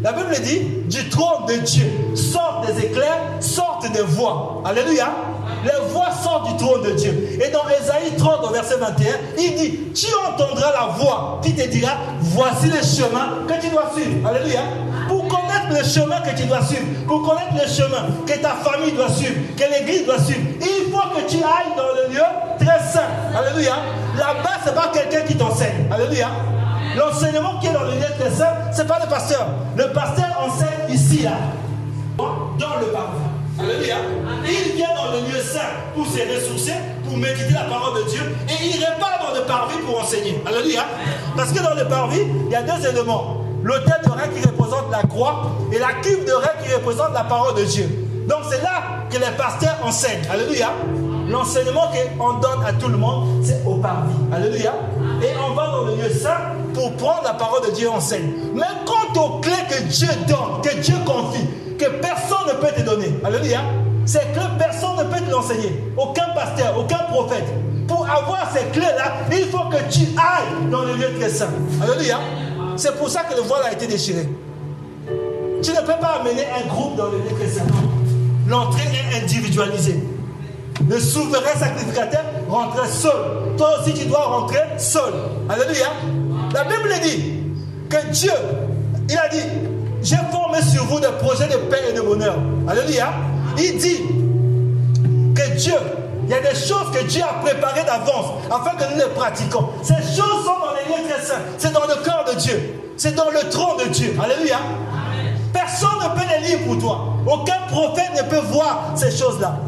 la 0.03 0.13
Bible 0.13 0.35
dit, 0.43 0.61
du 0.87 1.09
trône 1.09 1.47
de 1.47 1.55
Dieu 1.65 1.91
sortent 2.15 2.67
des 2.67 2.87
éclairs, 2.87 3.21
sortent 3.41 3.91
des 3.93 4.03
voix. 4.03 4.63
Alléluia. 4.67 5.09
Les 5.65 5.93
voix 5.93 6.11
sortent 6.23 6.49
du 6.49 6.57
trône 6.63 6.83
de 6.83 6.91
Dieu. 6.91 7.39
Et 7.43 7.51
dans 7.51 7.67
Ésaïe 7.69 8.15
30, 8.19 8.45
au 8.45 8.53
verset 8.53 8.77
21, 8.77 9.05
il 9.39 9.55
dit, 9.55 9.79
tu 9.95 10.07
entendras 10.29 10.73
la 10.73 10.87
voix 10.99 11.41
qui 11.43 11.55
te 11.55 11.67
dira, 11.69 11.93
voici 12.21 12.67
le 12.67 12.83
chemin 12.83 13.47
que 13.49 13.61
tu 13.61 13.71
dois 13.71 13.93
suivre. 13.95 14.29
Alléluia. 14.29 14.61
Connaître 15.29 15.71
le 15.71 15.83
chemin 15.85 16.21
que 16.21 16.37
tu 16.37 16.47
dois 16.47 16.63
suivre, 16.63 16.87
pour 17.07 17.23
connaître 17.23 17.55
le 17.55 17.69
chemin 17.69 18.07
que 18.27 18.39
ta 18.39 18.51
famille 18.51 18.93
doit 18.93 19.09
suivre, 19.09 19.35
que 19.57 19.65
l'église 19.73 20.05
doit 20.07 20.19
suivre, 20.19 20.41
il 20.61 20.93
faut 20.93 21.09
que 21.15 21.29
tu 21.29 21.37
ailles 21.37 21.75
dans 21.77 21.95
le 21.97 22.15
lieu 22.15 22.23
très 22.59 22.79
saint. 22.81 23.09
Alléluia. 23.37 23.77
Là-bas, 24.17 24.61
ce 24.65 24.71
n'est 24.71 24.75
pas 24.75 24.91
quelqu'un 24.93 25.21
qui 25.27 25.37
t'enseigne. 25.37 25.87
Alléluia. 25.91 26.29
L'enseignement 26.97 27.59
qui 27.61 27.69
est 27.69 27.73
dans 27.73 27.83
le 27.83 27.93
lieu 27.93 28.07
très 28.19 28.31
saint, 28.31 28.55
ce 28.73 28.83
n'est 28.83 28.89
pas 28.89 28.99
le 29.03 29.09
pasteur. 29.09 29.47
Le 29.77 29.93
pasteur 29.93 30.27
enseigne 30.41 30.93
ici, 30.95 31.23
là, 31.23 31.33
dans 32.19 32.81
le 32.81 32.87
parvis. 32.93 33.19
Alléluia. 33.59 33.97
Il 34.45 34.77
vient 34.77 34.95
dans 34.95 35.13
le 35.13 35.21
lieu 35.21 35.41
saint 35.41 35.61
pour 35.95 36.07
se 36.07 36.19
ressourcer, 36.19 36.75
pour 37.05 37.17
méditer 37.17 37.53
la 37.53 37.65
parole 37.65 38.03
de 38.05 38.11
Dieu, 38.11 38.37
et 38.49 38.67
il 38.67 38.85
repart 38.85 39.21
dans 39.27 39.35
le 39.39 39.45
parvis 39.47 39.79
pour 39.87 40.01
enseigner. 40.01 40.43
Alléluia. 40.47 40.85
Parce 41.37 41.53
que 41.53 41.63
dans 41.63 41.75
le 41.75 41.89
parvis, 41.89 42.23
il 42.47 42.53
y 42.53 42.57
a 42.57 42.63
deux 42.63 42.89
éléments. 42.89 43.44
L'autel 43.65 43.95
de 44.05 44.11
rein 44.11 44.29
qui 44.29 44.47
représente 44.47 44.91
la 44.91 45.03
croix 45.09 45.47
et 45.73 45.79
la 45.79 45.95
cuve 46.03 46.27
de 46.27 46.33
rein 46.33 46.53
qui 46.63 46.75
représente 46.75 47.15
la 47.15 47.25
parole 47.25 47.55
de 47.55 47.65
Dieu. 47.65 47.89
Donc 48.29 48.41
c'est 48.51 48.63
là 48.63 49.07
que 49.11 49.17
les 49.17 49.35
pasteurs 49.39 49.79
enseignent. 49.83 50.29
Alléluia. 50.31 50.69
L'enseignement 51.31 51.91
qu'on 52.19 52.35
donne 52.35 52.63
à 52.67 52.75
tout 52.75 52.89
le 52.89 52.99
monde, 52.99 53.43
c'est 53.43 53.63
au 53.67 53.77
parvis. 53.77 54.13
Alléluia. 54.35 54.75
Et 55.23 55.31
on 55.49 55.55
va 55.55 55.67
dans 55.69 55.85
le 55.85 55.95
lieu 55.95 56.11
saint 56.11 56.53
pour 56.75 56.93
prendre 56.97 57.23
la 57.25 57.33
parole 57.33 57.67
de 57.67 57.71
Dieu 57.71 57.89
enseigne. 57.89 58.31
Mais 58.55 58.67
quant 58.85 59.19
aux 59.23 59.41
clés 59.41 59.53
que 59.71 59.83
Dieu 59.85 60.09
donne, 60.29 60.61
que 60.63 60.81
Dieu 60.81 60.97
confie, 61.07 61.47
que 61.79 61.87
personne 62.03 62.47
ne 62.47 62.53
peut 62.61 62.75
te 62.77 62.83
donner, 62.83 63.19
alléluia, 63.25 63.61
c'est 64.05 64.31
que 64.35 64.59
personne 64.59 64.99
ne 64.99 65.05
peut 65.05 65.25
te 65.25 65.31
l'enseigner. 65.31 65.83
Aucun 65.97 66.29
pasteur, 66.35 66.79
aucun 66.79 66.99
prophète. 67.11 67.47
Pour 67.89 68.07
avoir 68.09 68.47
ces 68.53 68.65
clés-là, 68.79 69.15
il 69.33 69.47
faut 69.47 69.71
que 69.71 69.91
tu 69.91 70.03
ailles 70.19 70.71
dans 70.71 70.83
le 70.83 70.95
lieu 70.95 71.19
très 71.19 71.31
saint. 71.31 71.51
Alléluia. 71.83 72.19
C'est 72.77 72.97
pour 72.97 73.09
ça 73.09 73.23
que 73.23 73.35
le 73.35 73.43
voile 73.43 73.63
a 73.65 73.73
été 73.73 73.87
déchiré. 73.87 74.29
Tu 75.63 75.71
ne 75.71 75.81
peux 75.81 75.99
pas 76.01 76.21
amener 76.21 76.47
un 76.47 76.67
groupe 76.69 76.97
dans 76.97 77.07
le 77.07 77.19
saint. 77.49 77.63
L'entrée 78.49 78.83
est 78.83 79.23
individualisée. 79.23 80.03
Le 80.89 80.99
souverain 80.99 81.59
sacrificateur 81.59 82.23
rentrait 82.49 82.89
seul. 82.89 83.57
Toi 83.57 83.81
aussi, 83.81 83.95
tu 83.95 84.07
dois 84.07 84.25
rentrer 84.25 84.61
seul. 84.77 85.15
Alléluia. 85.49 85.87
La 86.53 86.65
Bible 86.65 86.93
dit 87.03 87.35
que 87.89 88.11
Dieu, 88.11 88.33
il 89.09 89.17
a 89.17 89.29
dit, 89.29 89.47
j'ai 90.03 90.19
formé 90.31 90.61
sur 90.61 90.85
vous 90.85 91.01
des 91.01 91.13
projets 91.23 91.49
de 91.49 91.57
paix 91.57 91.81
et 91.91 91.93
de 91.95 92.03
bonheur. 92.03 92.37
Alléluia. 92.69 93.15
Il 93.57 93.79
dit 93.79 94.03
que 95.35 95.57
Dieu, 95.57 95.75
il 96.25 96.31
y 96.31 96.35
a 96.35 96.41
des 96.41 96.55
choses 96.55 96.91
que 96.93 97.05
Dieu 97.05 97.23
a 97.23 97.41
préparées 97.43 97.85
d'avance 97.85 98.27
afin 98.51 98.77
que 98.77 98.93
nous 98.93 98.99
les 98.99 99.15
pratiquions. 99.15 99.69
Ces 99.83 99.95
choses 99.95 100.45
sont 100.45 100.59
dans 100.61 100.75
les 100.75 100.85
lieux 101.03 101.09
très 101.09 101.23
saints. 101.23 101.41
C'est 101.59 101.73
dans 101.73 101.87
le 101.87 102.03
cœur 102.05 102.14
C'est 102.97 103.15
dans 103.15 103.31
le 103.31 103.49
trône 103.51 103.85
de 103.85 103.91
Dieu. 103.91 104.15
Alléluia. 104.23 104.59
Personne 105.53 105.99
ne 106.03 106.21
peut 106.21 106.27
les 106.29 106.49
lire 106.49 106.59
pour 106.67 106.79
toi. 106.79 107.15
Aucun 107.27 107.59
prophète 107.69 108.11
ne 108.17 108.29
peut 108.29 108.47
voir 108.47 108.93
ces 108.95 109.11
choses-là. 109.11 109.59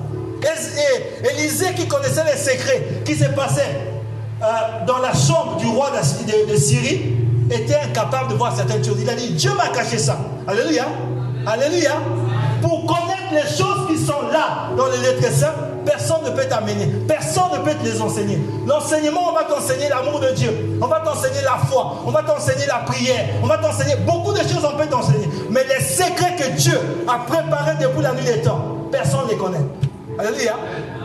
Et 0.43 1.29
Élisée 1.29 1.75
qui 1.75 1.89
connaissait 1.89 2.25
les 2.25 2.39
secrets 2.39 3.03
qui 3.05 3.15
se 3.15 3.25
passaient 3.25 3.77
euh, 4.43 4.47
dans 4.87 4.99
la 4.99 5.13
chambre 5.13 5.57
du 5.57 5.67
roi 5.67 5.91
de, 5.91 6.57
Syrie 6.57 7.15
était 7.51 7.81
incapable 7.81 8.31
de 8.31 8.35
voir 8.35 8.55
certaines 8.55 8.85
choses. 8.85 8.99
Il 9.01 9.09
a 9.09 9.15
dit, 9.15 9.31
Dieu 9.31 9.51
m'a 9.57 9.69
caché 9.69 9.99
ça. 9.99 10.19
Alléluia. 10.47 10.87
Alléluia. 11.47 11.93
Pour 12.61 12.87
connaître 12.87 13.33
les 13.33 13.57
choses 13.57 13.89
qui 13.89 13.99
sont 13.99 14.29
là 14.33 14.71
dans 14.77 14.87
les 14.89 14.99
lettres 14.99 15.33
saintes, 15.33 15.76
personne 15.87 16.25
ne 16.25 16.31
peut 16.31 16.47
t'amener. 16.47 16.87
Personne 17.09 17.53
ne 17.53 17.59
peut 17.59 17.75
te 17.75 17.85
les 17.85 18.01
enseigner. 18.03 18.39
L'enseignement, 18.67 19.31
on 19.31 19.33
va 19.33 19.45
t'enseigner 19.45 19.89
l'amour 19.89 20.21
de 20.21 20.29
Dieu. 20.33 20.79
On 20.83 20.87
va 20.87 21.01
t'enseigner 21.01 21.41
la 21.43 21.57
foi. 21.67 21.97
On 22.05 22.11
va 22.11 22.23
t'enseigner 22.23 22.67
la 22.67 22.79
prière. 22.81 23.27
On 23.43 23.47
va 23.47 23.59
t'enseigner 23.59 23.97
beaucoup 23.97 24.33
de 24.33 24.39
choses, 24.39 24.65
on 24.65 24.77
peut 24.77 24.87
t'enseigner. 24.87 25.29
Mais 25.51 25.65
les 25.65 25.83
secrets 25.83 26.37
que 26.37 26.51
Dieu 26.51 26.79
a 27.09 27.21
préparés 27.21 27.77
depuis 27.81 28.03
la 28.03 28.13
nuit 28.13 28.25
des 28.25 28.43
temps, 28.43 28.61
personne 28.91 29.25
ne 29.27 29.31
les 29.31 29.37
connaît. 29.37 29.65
Alléluia. 30.19 30.57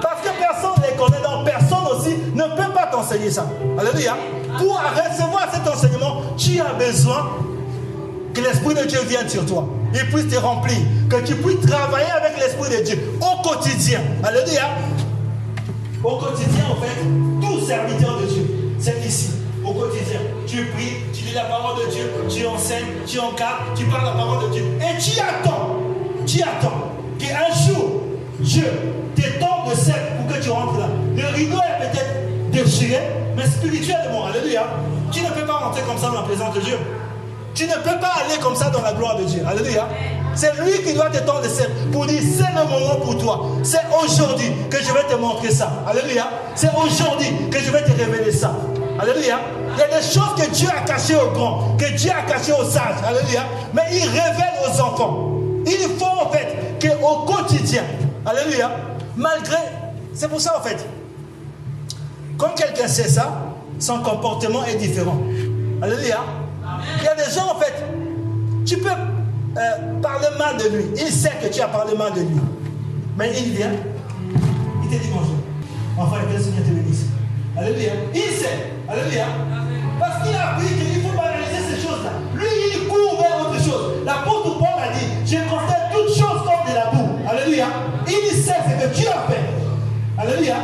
Parce 0.01 0.21
que 0.21 0.29
personne 0.39 0.71
ne 0.77 0.89
les 0.89 0.97
connaît, 0.97 1.21
donc 1.21 1.45
personne 1.45 1.85
aussi 1.95 2.15
ne 2.33 2.43
peut 2.43 2.73
pas 2.73 2.87
t'enseigner 2.87 3.29
ça. 3.29 3.45
Alléluia. 3.79 4.15
Pour 4.57 4.79
recevoir 4.79 5.47
cet 5.53 5.67
enseignement, 5.67 6.21
tu 6.37 6.59
as 6.59 6.73
besoin 6.73 7.29
que 8.33 8.41
l'Esprit 8.41 8.75
de 8.75 8.87
Dieu 8.87 8.99
vienne 9.07 9.27
sur 9.27 9.45
toi. 9.45 9.67
Il 9.93 10.09
puisse 10.09 10.27
te 10.27 10.37
remplir. 10.39 10.77
Que 11.09 11.17
tu 11.25 11.35
puisses 11.35 11.61
travailler 11.61 12.11
avec 12.11 12.37
l'Esprit 12.39 12.77
de 12.77 12.83
Dieu 12.83 12.99
au 13.19 13.41
quotidien. 13.41 13.99
Alléluia. 14.23 14.69
Au 16.03 16.17
quotidien, 16.17 16.63
en 16.71 16.81
fait, 16.81 17.01
tout 17.41 17.65
serviteur 17.65 18.19
de 18.21 18.25
Dieu, 18.25 18.75
c'est 18.79 19.05
ici. 19.05 19.31
Au 19.63 19.73
quotidien, 19.73 20.19
tu 20.47 20.65
pries, 20.65 20.97
tu 21.13 21.25
lis 21.25 21.33
la 21.35 21.43
parole 21.43 21.85
de 21.85 21.91
Dieu, 21.91 22.11
tu 22.27 22.47
enseignes, 22.47 22.87
tu 23.05 23.19
encadres, 23.19 23.65
tu 23.75 23.85
parles 23.85 24.05
la 24.05 24.13
parole 24.13 24.49
de 24.49 24.53
Dieu. 24.53 24.63
Et 24.79 24.99
tu 24.99 25.19
attends, 25.19 25.77
tu 26.25 26.41
attends 26.41 26.91
qu'un 27.19 27.53
jour, 27.67 28.01
Dieu 28.39 28.65
t'étend 29.15 29.69
de 29.69 29.75
sel 29.75 30.01
pour 30.17 30.35
que 30.35 30.41
tu 30.41 30.49
rentres 30.49 30.79
là. 30.79 30.87
Le 31.15 31.35
rideau 31.35 31.57
est 31.57 31.91
peut-être 31.91 32.51
déchiré, 32.51 32.99
mais 33.37 33.45
spirituellement, 33.45 34.25
alléluia, 34.25 34.65
tu 35.11 35.21
ne 35.21 35.29
peux 35.29 35.45
pas 35.45 35.57
rentrer 35.57 35.83
comme 35.83 35.97
ça 35.97 36.07
dans 36.07 36.21
la 36.21 36.23
présence 36.23 36.55
de 36.55 36.61
Dieu. 36.61 36.77
Tu 37.53 37.65
ne 37.65 37.73
peux 37.73 37.99
pas 37.99 38.13
aller 38.25 38.39
comme 38.41 38.55
ça 38.55 38.69
dans 38.69 38.81
la 38.81 38.93
gloire 38.93 39.17
de 39.17 39.23
Dieu. 39.23 39.43
Alléluia. 39.47 39.87
C'est 40.33 40.53
lui 40.61 40.81
qui 40.83 40.93
doit 40.93 41.09
te 41.09 41.17
tendre 41.19 41.41
pour 41.91 42.05
dire 42.05 42.21
c'est 42.21 42.53
le 42.55 42.67
moment 42.67 42.95
pour 43.03 43.17
toi. 43.17 43.45
C'est 43.63 43.81
aujourd'hui 44.03 44.51
que 44.69 44.77
je 44.77 44.91
vais 44.93 45.03
te 45.03 45.15
montrer 45.15 45.51
ça. 45.51 45.71
Alléluia. 45.87 46.27
C'est 46.55 46.71
aujourd'hui 46.73 47.27
que 47.51 47.59
je 47.59 47.71
vais 47.71 47.83
te 47.83 47.91
révéler 47.91 48.31
ça. 48.31 48.55
Alléluia. 48.99 49.39
Il 49.73 49.79
y 49.79 49.83
a 49.83 49.87
des 49.87 50.05
choses 50.05 50.35
que 50.37 50.49
Dieu 50.51 50.69
a 50.69 50.81
cachées 50.81 51.15
aux 51.15 51.31
grands, 51.31 51.75
que 51.77 51.95
Dieu 51.95 52.11
a 52.11 52.29
cachées 52.31 52.53
aux 52.53 52.63
sages. 52.63 53.01
Alléluia. 53.05 53.43
Mais 53.73 53.83
il 53.91 54.07
révèle 54.07 54.53
aux 54.65 54.81
enfants. 54.81 55.31
Il 55.65 55.89
faut 55.99 56.05
en 56.05 56.29
fait 56.29 56.79
qu'au 56.81 57.25
quotidien, 57.25 57.83
Alléluia, 58.25 58.71
malgré, 59.15 59.57
c'est 60.13 60.27
pour 60.27 60.39
ça 60.39 60.57
en 60.59 60.61
fait, 60.61 60.85
quand 62.37 62.49
quelqu'un 62.55 62.87
sait 62.87 63.09
ça, 63.09 63.55
son 63.79 63.99
comportement 63.99 64.63
est 64.65 64.75
différent. 64.75 65.17
Alléluia. 65.81 66.19
Il 66.99 67.03
y 67.03 67.07
a 67.07 67.15
des 67.15 67.31
gens, 67.31 67.51
en 67.55 67.59
fait, 67.59 67.73
tu 68.65 68.77
peux 68.77 68.89
euh, 68.89 70.01
parler 70.01 70.27
mal 70.37 70.57
de 70.57 70.75
lui. 70.75 70.85
Il 70.95 71.11
sait 71.11 71.33
que 71.41 71.47
tu 71.47 71.61
as 71.61 71.67
parlé 71.67 71.95
mal 71.97 72.13
de 72.13 72.21
lui. 72.21 72.39
Mais 73.17 73.31
il 73.37 73.51
vient, 73.51 73.71
il 74.83 74.89
te 74.89 75.01
dit 75.01 75.09
bonjour. 75.13 75.35
Enfin, 75.97 76.17
que 76.25 76.37
le 76.37 76.41
Seigneur 76.41 76.63
te 76.63 76.69
bénisse. 76.69 77.05
Alléluia. 77.57 77.91
Il 78.13 78.21
sait. 78.21 78.71
Alléluia. 78.87 79.25
Parce 79.99 80.23
qu'il 80.23 80.35
a 80.35 80.51
appris 80.51 80.67
qu'il 80.67 81.01
faut 81.01 81.15
banaliser 81.15 81.75
ces 81.75 81.87
choses-là. 81.87 82.11
Lui, 82.33 82.47
il 82.73 82.87
court 82.87 83.19
vers 83.21 83.41
autre 83.41 83.61
chose. 83.61 84.05
L'apôtre 84.05 84.57
Paul 84.57 84.81
a 84.81 84.93
dit 84.93 85.05
J'ai 85.25 85.39
constaté 85.49 85.93
toutes 85.93 86.15
choses 86.15 86.41
comme 86.43 86.71
de 86.71 86.75
la 86.75 86.85
boue. 86.91 87.19
Alléluia. 87.29 87.67
Il 88.07 88.35
sait 88.35 88.55
ce 88.65 88.85
que 88.85 88.95
tu 88.95 89.07
as 89.07 89.27
fait. 89.27 89.43
Alléluia. 90.17 90.55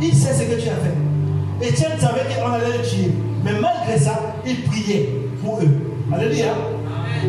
Il 0.00 0.14
sait 0.14 0.32
ce 0.32 0.42
que 0.42 0.60
tu 0.60 0.68
as 0.68 0.78
fait. 0.78 1.66
Étienne 1.66 1.98
savait 2.00 2.22
qu'on 2.34 2.52
allait 2.52 2.78
le 2.78 2.84
tuer. 2.84 3.12
Mais 3.44 3.52
malgré 3.52 3.98
ça, 3.98 4.18
il 4.46 4.62
priait 4.64 5.08
pour 5.42 5.58
eux. 5.60 5.68
Alléluia. 6.12 6.54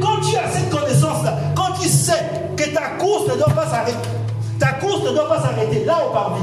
Quand 0.01 0.21
tu 0.21 0.35
as 0.37 0.49
cette 0.51 0.69
connaissance-là, 0.69 1.37
quand 1.55 1.73
tu 1.79 1.87
sais 1.87 2.23
que 2.55 2.69
ta 2.73 2.97
course 2.99 3.27
ne 3.29 3.35
doit 3.35 3.53
pas 3.53 3.67
s'arrêter, 3.67 3.97
ta 4.59 4.73
course 4.73 5.03
ne 5.03 5.11
doit 5.11 5.27
pas 5.27 5.41
s'arrêter 5.41 5.83
là 5.85 5.97
au 6.07 6.13
parvis, 6.13 6.41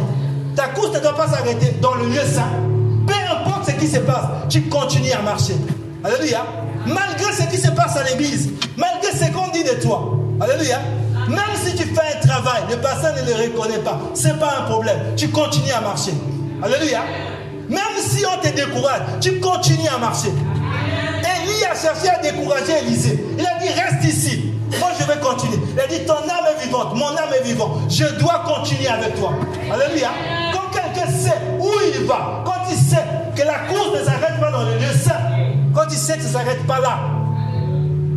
ta 0.54 0.68
course 0.68 0.92
ne 0.94 1.00
doit 1.00 1.14
pas 1.14 1.28
s'arrêter 1.28 1.76
dans 1.80 1.94
le 1.94 2.06
lieu 2.06 2.20
saint, 2.20 2.50
peu 3.06 3.14
importe 3.32 3.70
ce 3.70 3.72
qui 3.72 3.86
se 3.86 4.00
passe, 4.00 4.24
tu 4.48 4.62
continues 4.62 5.12
à 5.12 5.22
marcher. 5.22 5.54
Alléluia. 6.04 6.44
Malgré 6.86 7.32
ce 7.32 7.48
qui 7.50 7.56
se 7.56 7.70
passe 7.70 7.96
à 7.96 8.04
l'église, 8.04 8.50
malgré 8.76 9.10
ce 9.12 9.30
qu'on 9.32 9.48
dit 9.50 9.64
de 9.64 9.80
toi. 9.82 10.18
Alléluia. 10.40 10.78
Même 11.28 11.38
si 11.62 11.74
tu 11.74 11.84
fais 11.84 12.16
un 12.16 12.26
travail, 12.26 12.62
le 12.70 12.76
pasteur 12.76 13.14
ne 13.14 13.28
le 13.28 13.34
reconnaît 13.34 13.78
pas, 13.78 13.98
ce 14.14 14.28
n'est 14.28 14.34
pas 14.34 14.60
un 14.60 14.70
problème. 14.70 14.98
Tu 15.16 15.28
continues 15.28 15.72
à 15.72 15.80
marcher. 15.80 16.12
Alléluia. 16.62 17.00
Même 17.68 17.80
si 18.00 18.24
on 18.26 18.40
te 18.40 18.48
décourage, 18.54 19.02
tu 19.20 19.40
continues 19.40 19.88
à 19.94 19.98
marcher. 19.98 20.28
Élie 20.28 21.64
a 21.64 21.74
cherché 21.74 22.08
à 22.08 22.20
décourager 22.20 22.78
Élisée. 22.82 23.24
Il 23.38 23.46
a 23.46 23.58
dit, 23.60 23.68
reste 23.68 24.04
ici. 24.04 24.52
Moi, 24.78 24.90
je 24.98 25.04
vais 25.04 25.18
continuer. 25.20 25.58
Il 25.74 25.80
a 25.80 25.86
dit, 25.86 26.04
ton 26.06 26.14
âme 26.14 26.46
est 26.56 26.64
vivante, 26.64 26.94
mon 26.94 27.08
âme 27.08 27.32
est 27.38 27.44
vivante. 27.44 27.90
Je 27.90 28.04
dois 28.18 28.44
continuer 28.46 28.88
avec 28.88 29.18
toi. 29.18 29.32
Alléluia. 29.72 30.10
Quand 30.52 30.70
quelqu'un 30.72 31.10
sait 31.10 31.36
où 31.58 31.70
il 31.94 32.04
va, 32.04 32.42
quand 32.44 32.70
il 32.70 32.76
sait 32.76 33.04
que 33.34 33.42
la 33.42 33.58
course 33.70 33.98
ne 34.00 34.04
s'arrête 34.04 34.40
pas 34.40 34.50
dans 34.50 34.62
le 34.64 34.74
lieu 34.78 34.92
saint, 34.92 35.20
quand 35.74 35.84
il 35.90 35.96
sait 35.96 36.16
que 36.16 36.22
ça 36.22 36.28
ne 36.28 36.32
s'arrête 36.32 36.66
pas 36.66 36.80
là, 36.80 36.98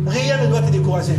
rien 0.06 0.38
ne 0.42 0.46
doit 0.48 0.60
te 0.60 0.70
décourager. 0.70 1.14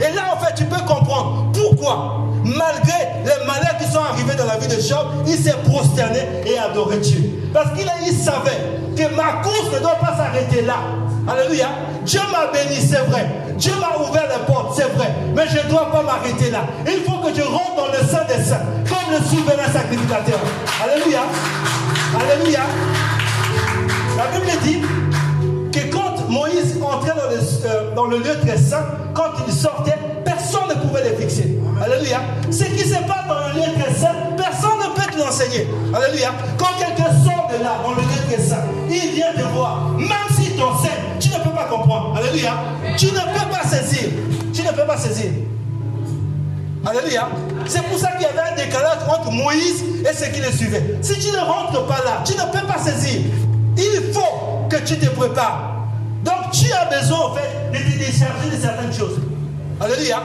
Et 0.00 0.14
là, 0.14 0.22
en 0.34 0.44
fait, 0.44 0.54
tu 0.54 0.64
peux 0.64 0.80
comprendre 0.86 1.46
pourquoi, 1.52 2.26
malgré 2.44 2.98
les 3.24 3.46
malheurs 3.46 3.76
qui 3.78 3.90
sont 3.90 4.00
arrivés 4.00 4.34
dans 4.34 4.46
la 4.46 4.56
vie 4.56 4.68
de 4.68 4.80
Job, 4.80 5.06
il 5.26 5.36
s'est 5.36 5.56
prosterné 5.64 6.20
et 6.46 6.58
adoré 6.58 6.98
Dieu. 6.98 7.50
Parce 7.52 7.70
qu'il 7.76 7.90
il 8.06 8.12
savait 8.12 8.58
que 8.96 9.14
ma 9.14 9.42
course 9.42 9.72
ne 9.74 9.78
doit 9.80 9.96
pas 9.96 10.16
s'arrêter 10.16 10.62
là. 10.62 10.76
Alléluia. 11.28 11.68
Dieu 12.04 12.20
m'a 12.32 12.50
béni, 12.50 12.80
c'est 12.80 13.04
vrai. 13.10 13.26
Dieu 13.56 13.72
m'a 13.78 14.02
ouvert 14.02 14.24
les 14.28 14.44
portes, 14.46 14.74
c'est 14.74 14.90
vrai. 14.96 15.14
Mais 15.34 15.46
je 15.48 15.58
ne 15.64 15.70
dois 15.70 15.90
pas 15.92 16.02
m'arrêter 16.02 16.50
là. 16.50 16.64
Il 16.86 17.02
faut 17.04 17.18
que 17.18 17.34
je 17.34 17.42
rentre 17.42 17.76
dans 17.76 17.86
le 17.88 18.06
sein 18.08 18.24
des 18.24 18.42
saints, 18.42 18.64
comme 18.88 19.12
le 19.12 19.24
souverain 19.24 19.70
sacrificateur. 19.70 20.38
Alléluia. 20.82 21.20
Alléluia. 22.18 22.60
La 24.16 24.26
Bible 24.38 24.50
dit 24.62 24.82
Moïse 26.30 26.78
entrait 26.80 27.10
dans 27.10 27.28
le, 27.28 27.38
euh, 27.66 27.94
dans 27.96 28.06
le 28.06 28.18
lieu 28.18 28.38
très 28.40 28.56
saint, 28.56 28.84
quand 29.14 29.32
il 29.48 29.52
sortait, 29.52 29.96
personne 30.24 30.68
ne 30.68 30.74
pouvait 30.74 31.02
les 31.02 31.16
fixer. 31.16 31.58
Alléluia. 31.82 32.20
Ce 32.50 32.64
qui 32.64 32.88
se 32.88 32.94
passe 32.94 33.26
dans 33.28 33.48
le 33.48 33.54
lieu 33.54 33.82
très 33.82 33.92
saint, 33.92 34.14
personne 34.36 34.78
ne 34.78 34.94
peut 34.94 35.10
te 35.10 35.18
l'enseigner. 35.18 35.66
Alléluia. 35.92 36.30
Quand 36.56 36.78
quelqu'un 36.78 37.10
sort 37.24 37.50
de 37.50 37.62
là, 37.62 37.78
dans 37.82 37.90
le 37.90 38.02
lieu 38.02 38.30
très 38.30 38.40
saint, 38.40 38.62
il 38.88 39.10
vient 39.12 39.32
te 39.34 39.42
voir. 39.52 39.90
Même 39.98 40.10
s'il 40.30 40.56
t'enseigne, 40.56 41.18
tu 41.18 41.30
ne 41.30 41.38
peux 41.38 41.50
pas 41.50 41.64
comprendre. 41.64 42.16
Alléluia. 42.16 42.54
Tu 42.96 43.06
ne 43.06 43.10
peux 43.10 43.50
pas 43.50 43.66
saisir. 43.66 44.10
Tu 44.54 44.62
ne 44.62 44.70
peux 44.70 44.86
pas 44.86 44.96
saisir. 44.98 45.32
Alléluia. 46.86 47.28
C'est 47.66 47.82
pour 47.82 47.98
ça 47.98 48.12
qu'il 48.12 48.22
y 48.22 48.26
avait 48.26 48.52
un 48.52 48.54
décalage 48.54 48.98
entre 49.08 49.32
Moïse 49.32 49.84
et 50.08 50.14
ceux 50.14 50.30
qui 50.30 50.40
le 50.40 50.52
suivaient. 50.52 50.98
Si 51.02 51.18
tu 51.18 51.32
ne 51.32 51.40
rentres 51.40 51.86
pas 51.86 52.02
là, 52.04 52.22
tu 52.24 52.34
ne 52.34 52.42
peux 52.52 52.66
pas 52.66 52.78
saisir. 52.78 53.22
Il 53.76 54.12
faut 54.12 54.68
que 54.68 54.76
tu 54.76 54.96
te 54.96 55.06
prépares. 55.06 55.69
Donc 56.50 56.58
tu 56.58 56.72
as 56.72 56.84
besoin 56.86 57.18
en 57.26 57.34
fait 57.34 57.70
de 57.72 57.78
te 57.78 57.98
décharger 57.98 58.50
de 58.50 58.60
certaines 58.60 58.92
choses. 58.92 59.20
Alléluia. 59.80 60.20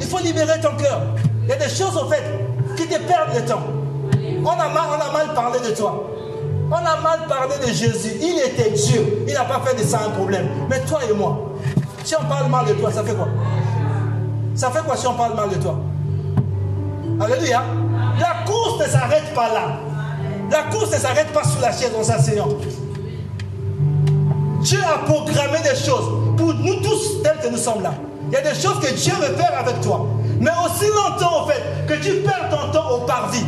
Il 0.00 0.06
faut 0.06 0.20
libérer 0.20 0.60
ton 0.60 0.76
cœur. 0.76 1.02
Il 1.42 1.48
y 1.48 1.52
a 1.52 1.56
des 1.56 1.68
choses 1.68 1.96
en 1.96 2.08
fait 2.08 2.22
qui 2.76 2.86
te 2.86 3.00
perdent 3.00 3.34
le 3.34 3.44
temps. 3.44 3.62
On 4.44 4.50
a 4.50 4.68
mal, 4.68 4.84
on 4.90 5.10
a 5.10 5.12
mal 5.12 5.34
parlé 5.34 5.58
de 5.58 5.74
toi. 5.74 6.08
On 6.70 6.76
a 6.76 7.00
mal 7.00 7.26
parlé 7.28 7.54
de 7.66 7.66
Jésus. 7.66 8.12
Il 8.20 8.38
était 8.46 8.70
Dieu. 8.70 9.24
Il 9.26 9.34
n'a 9.34 9.44
pas 9.44 9.60
fait 9.64 9.74
de 9.76 9.84
ça 9.84 10.02
un 10.06 10.10
problème. 10.10 10.46
Mais 10.70 10.78
toi 10.82 11.00
et 11.10 11.12
moi, 11.12 11.52
si 12.04 12.14
on 12.14 12.24
parle 12.28 12.48
mal 12.48 12.66
de 12.66 12.74
toi, 12.74 12.92
ça 12.92 13.02
fait 13.02 13.14
quoi? 13.14 13.26
Ça 14.54 14.70
fait 14.70 14.84
quoi 14.86 14.96
si 14.96 15.08
on 15.08 15.14
parle 15.14 15.34
mal 15.34 15.48
de 15.48 15.56
toi? 15.56 15.80
Alléluia. 17.20 17.64
La 18.20 18.46
course 18.46 18.78
ne 18.78 18.86
s'arrête 18.86 19.34
pas 19.34 19.52
là. 19.52 19.80
La 20.52 20.62
course 20.72 20.92
ne 20.92 20.98
s'arrête 20.98 21.32
pas 21.32 21.42
sur 21.42 21.60
la 21.60 21.72
chaise 21.72 21.90
en 21.98 22.04
s'asseyant. 22.04 22.48
Dieu 24.64 24.78
a 24.82 24.96
programmé 25.04 25.58
des 25.62 25.76
choses 25.76 26.08
pour 26.38 26.54
nous 26.54 26.76
tous 26.76 27.22
tels 27.22 27.36
que 27.42 27.48
nous 27.48 27.58
sommes 27.58 27.82
là. 27.82 27.92
Il 28.28 28.32
y 28.32 28.36
a 28.36 28.40
des 28.40 28.58
choses 28.58 28.80
que 28.80 28.94
Dieu 28.94 29.12
veut 29.20 29.36
faire 29.36 29.52
avec 29.58 29.78
toi. 29.82 30.06
Mais 30.40 30.50
aussi 30.64 30.86
longtemps, 30.86 31.42
en 31.42 31.46
fait, 31.46 31.60
que 31.86 31.92
tu 32.02 32.22
perds 32.22 32.48
ton 32.50 32.72
temps 32.72 32.90
au 32.92 33.00
parvis. 33.00 33.44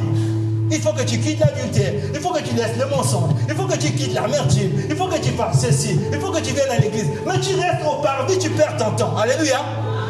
Il 0.70 0.78
faut 0.78 0.92
que 0.92 1.04
tu 1.04 1.18
quittes 1.18 1.40
l'adultère. 1.40 1.94
Il 2.12 2.20
faut 2.20 2.34
que 2.34 2.42
tu 2.42 2.54
laisses 2.54 2.76
le 2.78 2.94
mensonge. 2.94 3.30
Il 3.48 3.54
faut 3.54 3.64
que 3.64 3.78
tu 3.78 3.92
quittes 3.92 4.12
l'amertume. 4.12 4.72
Il 4.90 4.94
faut 4.94 5.06
que 5.06 5.18
tu 5.18 5.30
fasses 5.30 5.62
ceci. 5.62 5.98
Il 6.12 6.20
faut 6.20 6.30
que 6.30 6.40
tu 6.40 6.52
viennes 6.52 6.70
à 6.70 6.80
l'église. 6.80 7.06
Mais 7.26 7.40
tu 7.40 7.54
restes 7.54 7.80
au 7.86 8.02
paradis, 8.02 8.38
tu 8.38 8.50
perds 8.50 8.76
ton 8.76 8.90
temps. 8.90 9.16
Alléluia. 9.16 9.60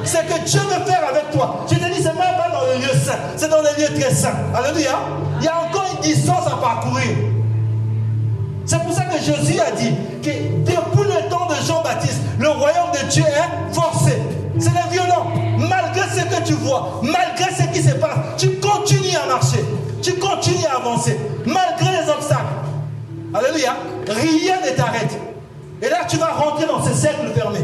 C'est 0.03 0.27
que 0.27 0.45
Dieu 0.45 0.61
veut 0.61 0.85
faire 0.87 1.03
avec 1.09 1.31
toi. 1.31 1.65
Je 1.71 1.77
te 1.77 1.85
dis, 1.85 2.03
c'est 2.03 2.15
même 2.15 2.37
pas 2.37 2.51
dans 2.53 2.67
le 2.67 2.81
lieu 2.81 2.93
saint. 3.01 3.19
C'est 3.37 3.49
dans 3.49 3.63
les 3.63 3.81
lieux 3.81 3.95
très 4.01 4.13
saints. 4.13 4.35
Alléluia. 4.53 4.99
Il 5.39 5.45
y 5.45 5.49
a 5.49 5.61
encore 5.69 5.87
une 5.95 6.03
distance 6.03 6.49
à 6.49 6.57
parcourir. 6.57 7.36
C'est 8.67 8.83
pour 8.83 8.93
ça 8.93 9.05
que 9.05 9.19
Jésus 9.19 9.61
a 9.61 9.71
dit 9.71 9.95
que 10.23 10.31
depuis 10.65 11.05
le 11.09 11.31
temps 11.31 11.47
de 11.47 11.55
Jean-Baptiste, 11.65 12.21
le 12.41 12.49
royaume 12.49 12.91
de 12.93 13.09
Dieu 13.09 13.23
est 13.23 13.75
forcé. 13.75 14.13
C'est 14.59 14.71
violent. 14.91 15.29
Malgré 15.57 16.03
ce 16.03 16.25
que 16.25 16.43
tu 16.45 16.55
vois, 16.55 17.01
malgré 17.03 17.55
ce 17.55 17.69
qui 17.73 17.83
se 17.83 17.95
passe, 17.95 18.19
tu 18.37 18.57
continues 18.59 19.17
à 19.23 19.27
marcher. 19.29 19.65
Tu 20.03 20.15
continues 20.15 20.67
à 20.67 20.79
avancer. 20.79 21.17
Malgré 21.47 22.03
les 22.03 22.11
obstacles. 22.11 22.43
Alléluia. 23.33 23.77
Rien 24.09 24.57
ne 24.65 24.77
t'arrête. 24.77 25.17
Et 25.81 25.89
là, 25.89 25.99
tu 26.09 26.17
vas 26.17 26.33
rentrer 26.33 26.67
dans 26.67 26.85
ce 26.85 26.93
cercle 26.93 27.29
fermé. 27.35 27.61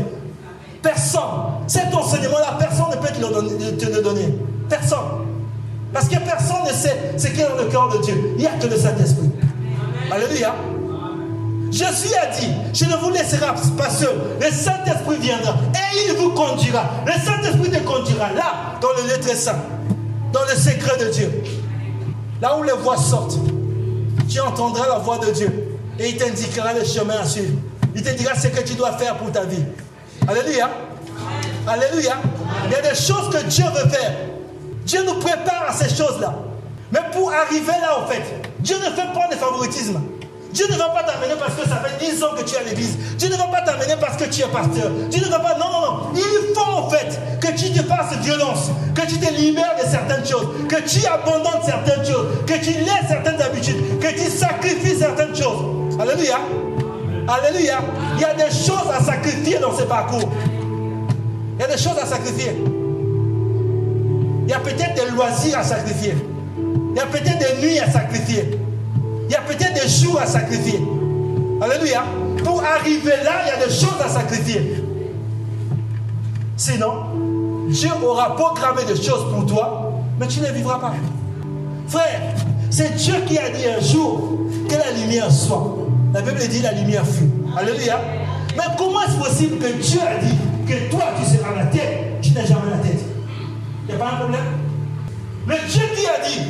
Personne. 0.82 1.20
Cet 1.66 1.92
enseignement-là, 1.94 2.56
personne 2.58 2.90
ne 2.90 2.96
peut 2.96 3.12
te 3.12 3.86
le, 3.86 4.02
donner. 4.02 4.38
Personne. 4.68 5.26
Parce 5.92 6.08
que 6.08 6.18
personne 6.18 6.64
ne 6.64 6.72
sait 6.72 7.14
ce 7.16 7.26
qui 7.28 7.40
est 7.40 7.48
dans 7.48 7.56
le 7.56 7.64
cœur 7.64 7.88
de 7.88 7.98
Dieu. 7.98 8.34
Il 8.36 8.40
n'y 8.40 8.46
a 8.46 8.52
que 8.52 8.66
le 8.66 8.76
Saint-Esprit. 8.76 9.30
Alléluia. 10.10 10.54
Jésus 11.72 12.14
a 12.22 12.26
dit, 12.26 12.48
je 12.74 12.84
ne 12.84 12.96
vous 12.96 13.10
laisserai 13.10 13.46
pas 13.78 13.88
seul. 13.88 14.14
Le 14.38 14.50
Saint-Esprit 14.50 15.16
viendra 15.18 15.56
et 15.74 16.10
il 16.10 16.16
vous 16.16 16.30
conduira. 16.30 16.84
Le 17.06 17.12
Saint-Esprit 17.12 17.70
te 17.70 17.78
conduira 17.78 18.30
là, 18.34 18.78
dans 18.80 18.90
le 18.90 19.08
lieu 19.08 19.34
saint, 19.34 19.56
dans 20.32 20.42
le 20.42 20.54
secret 20.54 20.98
de 20.98 21.10
Dieu. 21.10 21.42
Là 22.42 22.58
où 22.58 22.62
les 22.62 22.72
voix 22.72 22.98
sortent, 22.98 23.38
tu 24.28 24.38
entendras 24.40 24.86
la 24.86 24.98
voix 24.98 25.18
de 25.18 25.30
Dieu 25.30 25.78
et 25.98 26.10
il 26.10 26.16
t'indiquera 26.18 26.74
le 26.74 26.84
chemin 26.84 27.16
à 27.22 27.24
suivre. 27.24 27.56
Il 27.94 28.02
te 28.02 28.10
dira 28.10 28.34
ce 28.34 28.48
que 28.48 28.60
tu 28.62 28.74
dois 28.74 28.92
faire 28.92 29.16
pour 29.16 29.32
ta 29.32 29.44
vie. 29.44 29.64
Alléluia. 30.28 30.68
Alléluia. 31.66 32.16
Il 32.66 32.72
y 32.72 32.74
a 32.74 32.82
des 32.82 32.94
choses 32.94 33.30
que 33.30 33.42
Dieu 33.44 33.64
veut 33.64 33.88
faire. 33.88 34.12
Dieu 34.84 35.04
nous 35.06 35.14
prépare 35.14 35.66
à 35.68 35.72
ces 35.72 35.88
choses-là. 35.88 36.34
Mais 36.90 37.00
pour 37.12 37.32
arriver 37.32 37.72
là, 37.80 38.00
en 38.00 38.06
fait, 38.06 38.22
Dieu 38.60 38.76
ne 38.76 38.90
fait 38.90 39.12
pas 39.14 39.28
de 39.30 39.36
favoritisme. 39.38 40.00
Dieu 40.52 40.66
ne 40.70 40.76
va 40.76 40.90
pas 40.90 41.02
t'amener 41.02 41.34
parce 41.38 41.54
que 41.54 41.68
ça 41.68 41.76
fait 41.76 42.04
10 42.04 42.22
ans 42.22 42.34
que 42.36 42.42
tu 42.42 42.54
es 42.54 42.58
à 42.58 42.62
l'église. 42.62 42.96
Dieu 43.16 43.28
ne 43.28 43.36
va 43.36 43.44
pas 43.44 43.62
t'amener 43.62 43.96
parce 43.98 44.16
que 44.16 44.24
tu 44.24 44.42
es 44.42 44.46
pasteur. 44.46 44.90
Dieu 45.10 45.24
ne 45.24 45.30
va 45.30 45.40
pas. 45.40 45.56
Non, 45.58 45.66
non, 45.72 45.80
non. 45.80 46.00
Il 46.14 46.54
faut 46.54 46.76
en 46.76 46.90
fait 46.90 47.18
que 47.40 47.48
tu 47.48 47.70
te 47.72 47.82
fasses 47.84 48.16
violence, 48.20 48.70
que 48.94 49.02
tu 49.02 49.18
te 49.18 49.32
libères 49.32 49.76
de 49.82 49.88
certaines 49.88 50.26
choses, 50.26 50.46
que 50.68 50.76
tu 50.82 51.06
abandonnes 51.06 51.62
certaines 51.64 52.04
choses, 52.04 52.26
que 52.46 52.54
tu 52.54 52.72
laisses 52.72 53.08
certaines 53.08 53.40
habitudes, 53.40 53.98
que 53.98 54.08
tu 54.08 54.30
sacrifies 54.30 54.98
certaines 54.98 55.34
choses. 55.34 55.98
Alléluia. 55.98 56.38
Alléluia. 57.28 57.78
Il 58.16 58.20
y 58.20 58.24
a 58.24 58.34
des 58.34 58.54
choses 58.54 58.90
à 58.94 59.02
sacrifier 59.02 59.58
dans 59.58 59.76
ce 59.76 59.84
parcours. 59.84 60.30
Il 61.56 61.60
y 61.60 61.64
a 61.64 61.68
des 61.68 61.80
choses 61.80 61.98
à 62.00 62.06
sacrifier. 62.06 62.62
Il 64.44 64.50
y 64.50 64.54
a 64.54 64.58
peut-être 64.58 64.94
des 64.94 65.10
loisirs 65.12 65.58
à 65.58 65.62
sacrifier. 65.62 66.14
Il 66.90 66.96
y 66.96 67.00
a 67.00 67.06
peut-être 67.06 67.38
des 67.38 67.66
nuits 67.66 67.78
à 67.78 67.90
sacrifier. 67.90 68.58
Il 69.32 69.36
y 69.36 69.38
a 69.38 69.40
peut-être 69.40 69.72
des 69.72 69.88
jours 69.88 70.20
à 70.20 70.26
sacrifier. 70.26 70.78
Alléluia. 71.62 72.04
Pour 72.44 72.62
arriver 72.62 73.14
là, 73.24 73.32
il 73.46 73.48
y 73.48 73.62
a 73.62 73.66
des 73.66 73.72
choses 73.72 73.98
à 74.04 74.06
sacrifier. 74.06 74.84
Sinon, 76.54 77.66
Dieu 77.70 77.88
aura 78.04 78.36
programmé 78.36 78.84
des 78.84 78.94
choses 78.94 79.32
pour 79.32 79.46
toi, 79.46 79.90
mais 80.20 80.28
tu 80.28 80.40
ne 80.40 80.48
vivras 80.48 80.78
pas. 80.78 80.92
Frère, 81.88 82.20
c'est 82.68 82.94
Dieu 82.96 83.14
qui 83.26 83.38
a 83.38 83.48
dit 83.48 83.66
un 83.66 83.80
jour 83.80 84.38
que 84.68 84.74
la 84.74 84.90
lumière 85.00 85.32
soit. 85.32 85.78
La 86.12 86.20
Bible 86.20 86.46
dit 86.50 86.60
la 86.60 86.72
lumière 86.72 87.06
fut. 87.06 87.30
Alléluia. 87.56 88.00
Mais 88.54 88.64
comment 88.76 89.00
est-ce 89.00 89.16
possible 89.16 89.56
que 89.56 89.72
Dieu 89.80 90.00
a 90.02 90.22
dit 90.22 90.36
que 90.68 90.90
toi 90.90 91.04
tu 91.18 91.24
seras 91.24 91.54
la 91.56 91.64
tête, 91.64 92.20
tu 92.20 92.32
n'es 92.32 92.44
jamais 92.44 92.70
la 92.70 92.86
tête? 92.86 93.00
Il 93.88 93.94
n'y 93.94 93.98
a 93.98 94.04
pas 94.04 94.12
un 94.12 94.16
problème? 94.18 94.44
Mais 95.46 95.56
Dieu 95.70 95.84
qui 95.96 96.06
a 96.06 96.22
dit 96.22 96.42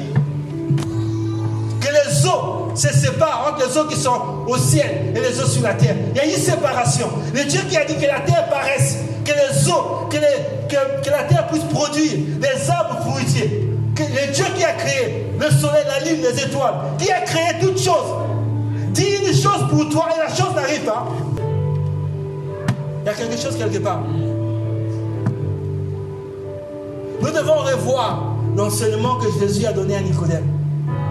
que 1.81 1.87
les 1.87 2.27
eaux 2.27 2.62
se 2.75 2.89
séparent 2.89 3.53
entre 3.53 3.67
les 3.67 3.77
eaux 3.77 3.87
qui 3.87 3.97
sont 3.97 4.21
au 4.47 4.57
ciel 4.57 5.13
et 5.15 5.21
les 5.21 5.41
eaux 5.41 5.47
sur 5.47 5.63
la 5.63 5.75
terre. 5.75 5.97
Il 6.15 6.17
y 6.17 6.21
a 6.21 6.25
une 6.25 6.41
séparation. 6.41 7.09
Le 7.35 7.45
Dieu 7.45 7.61
qui 7.69 7.77
a 7.77 7.85
dit 7.85 7.97
que 7.97 8.07
la 8.07 8.21
terre 8.21 8.49
paraisse, 8.49 8.99
que 9.25 9.33
les 9.33 9.71
eaux, 9.71 10.09
que, 10.11 11.11
la 11.11 11.23
terre 11.25 11.47
puisse 11.49 11.65
produire 11.65 12.13
des 12.41 12.71
arbres 12.71 13.01
fruitiers. 13.07 13.69
Le 13.99 14.33
Dieu 14.33 14.45
qui 14.57 14.65
a 14.65 14.73
créé 14.73 15.27
le 15.39 15.51
soleil, 15.51 15.85
la 15.87 16.09
lune, 16.09 16.23
les 16.23 16.43
étoiles, 16.43 16.75
qui 16.99 17.11
a 17.11 17.21
créé 17.21 17.59
toutes 17.61 17.79
choses, 17.79 18.15
dit 18.93 19.07
une 19.25 19.35
chose 19.35 19.69
pour 19.71 19.89
toi 19.91 20.09
et 20.15 20.19
la 20.19 20.35
chose 20.35 20.55
n'arrive 20.55 20.85
pas. 20.85 21.07
Il 23.03 23.07
y 23.07 23.09
a 23.09 23.15
quelque 23.15 23.37
chose 23.37 23.57
quelque 23.57 23.79
part. 23.79 24.01
Nous 27.21 27.31
devons 27.31 27.59
revoir 27.59 28.35
l'enseignement 28.57 29.17
que 29.17 29.27
Jésus 29.41 29.67
a 29.67 29.73
donné 29.73 29.97
à 29.97 30.01
Nicodème. 30.01 30.62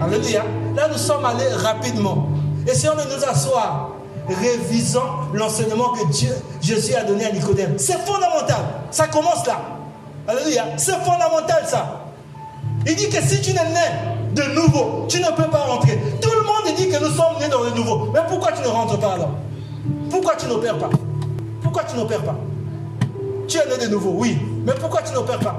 Alléluia. 0.04 0.42
Là, 0.76 0.88
nous 0.90 0.98
sommes 0.98 1.24
allés 1.24 1.48
rapidement. 1.54 2.28
Essayons 2.66 2.94
de 2.94 3.14
nous 3.14 3.24
asseoir. 3.24 3.90
Révisons 4.28 5.00
l'enseignement 5.32 5.90
que 5.90 6.06
Dieu, 6.12 6.32
Jésus 6.60 6.94
a 6.94 7.04
donné 7.04 7.26
à 7.26 7.32
Nicodème. 7.32 7.74
C'est 7.78 7.98
fondamental. 8.04 8.64
Ça 8.90 9.08
commence 9.08 9.46
là. 9.46 9.60
Alléluia. 10.28 10.64
C'est 10.76 10.98
fondamental 11.04 11.64
ça. 11.66 12.06
Il 12.86 12.96
dit 12.96 13.08
que 13.08 13.20
si 13.22 13.40
tu 13.40 13.52
n'es 13.52 13.64
né 13.64 14.34
de 14.34 14.42
nouveau, 14.54 15.06
tu 15.08 15.20
ne 15.20 15.28
peux 15.30 15.50
pas 15.50 15.64
rentrer. 15.64 15.98
Tout 16.20 16.30
le 16.30 16.42
monde 16.42 16.76
dit 16.76 16.88
que 16.88 16.98
nous 16.98 17.10
sommes 17.10 17.38
nés 17.40 17.48
dans 17.48 17.62
le 17.62 17.70
nouveau. 17.70 18.10
Mais 18.12 18.20
pourquoi 18.28 18.52
tu 18.52 18.62
ne 18.62 18.68
rentres 18.68 18.98
pas 18.98 19.14
alors? 19.14 19.32
Pourquoi 20.10 20.36
tu 20.36 20.46
n'opères 20.46 20.78
pas? 20.78 20.90
Pourquoi 21.62 21.84
tu 21.84 21.96
n'opères 21.96 22.22
pas? 22.22 22.36
Tu 23.48 23.58
es 23.58 23.66
né 23.66 23.84
de 23.84 23.90
nouveau, 23.90 24.14
oui. 24.16 24.38
Mais 24.64 24.72
pourquoi 24.74 25.02
tu 25.02 25.12
n'opères 25.12 25.40
pas? 25.40 25.56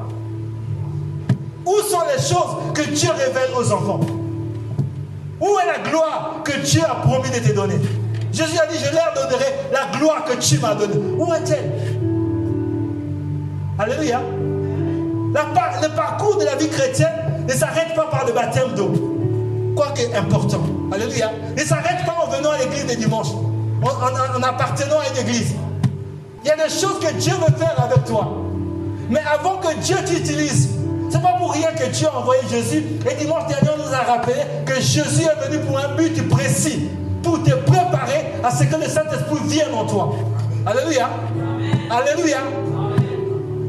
Où 1.65 1.75
sont 1.89 2.01
les 2.13 2.21
choses 2.21 2.73
que 2.73 2.81
Dieu 2.89 3.09
révèle 3.11 3.51
aux 3.57 3.71
enfants? 3.71 3.99
Où 5.43 5.59
est 5.59 5.65
la 5.65 5.89
gloire 5.89 6.41
que 6.45 6.57
Dieu 6.59 6.81
a 6.89 6.95
promis 6.95 7.29
de 7.29 7.39
te 7.39 7.53
donner? 7.53 7.75
Jésus 8.31 8.57
a 8.57 8.65
dit, 8.65 8.77
je 8.79 8.95
leur 8.95 9.13
donnerai 9.13 9.45
la 9.73 9.97
gloire 9.97 10.23
que 10.23 10.35
tu 10.37 10.57
m'as 10.57 10.73
donnée. 10.73 10.95
Où 11.17 11.33
est-elle? 11.33 11.69
Alléluia. 13.77 14.21
le 15.33 15.95
parcours 15.95 16.37
de 16.37 16.45
la 16.45 16.55
vie 16.55 16.69
chrétienne 16.69 17.43
ne 17.45 17.53
s'arrête 17.53 17.93
pas 17.93 18.05
par 18.05 18.25
le 18.25 18.31
baptême 18.31 18.73
d'eau. 18.73 18.93
Quoique 19.75 20.15
important. 20.15 20.61
Alléluia. 20.93 21.29
Ne 21.57 21.61
s'arrête 21.61 22.05
pas 22.05 22.15
en 22.25 22.29
venant 22.29 22.51
à 22.51 22.59
l'église 22.59 22.87
le 22.87 22.95
dimanche. 22.95 23.27
En, 23.81 24.39
en 24.39 24.43
appartenant 24.43 24.99
à 24.99 25.09
une 25.13 25.27
église. 25.27 25.55
Il 26.43 26.47
y 26.47 26.51
a 26.51 26.55
des 26.55 26.73
choses 26.73 26.99
que 27.01 27.13
Dieu 27.15 27.33
veut 27.33 27.55
faire 27.57 27.75
avec 27.83 28.05
toi. 28.05 28.31
Mais 29.09 29.21
avant 29.29 29.57
que 29.57 29.75
Dieu 29.79 29.97
t'utilise, 30.05 30.69
c'est 31.10 31.22
pas 31.22 31.36
pour 31.38 31.51
rien 31.54 31.70
que 31.78 31.89
Dieu 31.89 32.08
a 32.08 32.20
envoyé 32.20 32.41
Jésus. 32.49 32.84
Et 33.10 33.16
dimanche 33.16 33.47
dernier, 33.47 33.70
on 33.76 33.88
nous 33.88 33.93
a 33.93 33.97
rappelé 33.97 34.41
que 34.66 34.76
Jésus 34.76 35.24
est 35.24 35.47
venu 35.47 35.60
pour 35.66 35.78
un 35.78 35.95
but 35.95 36.28
précis, 36.30 36.89
pour 37.22 37.41
te 37.43 37.51
préparer 37.51 38.34
à 38.43 38.51
ce 38.51 38.64
que 38.64 38.76
le 38.76 38.88
Saint-Esprit 38.88 39.39
vienne 39.47 39.74
en 39.74 39.86
toi. 39.86 40.16
Alléluia. 40.66 41.10
Alléluia. 41.89 42.38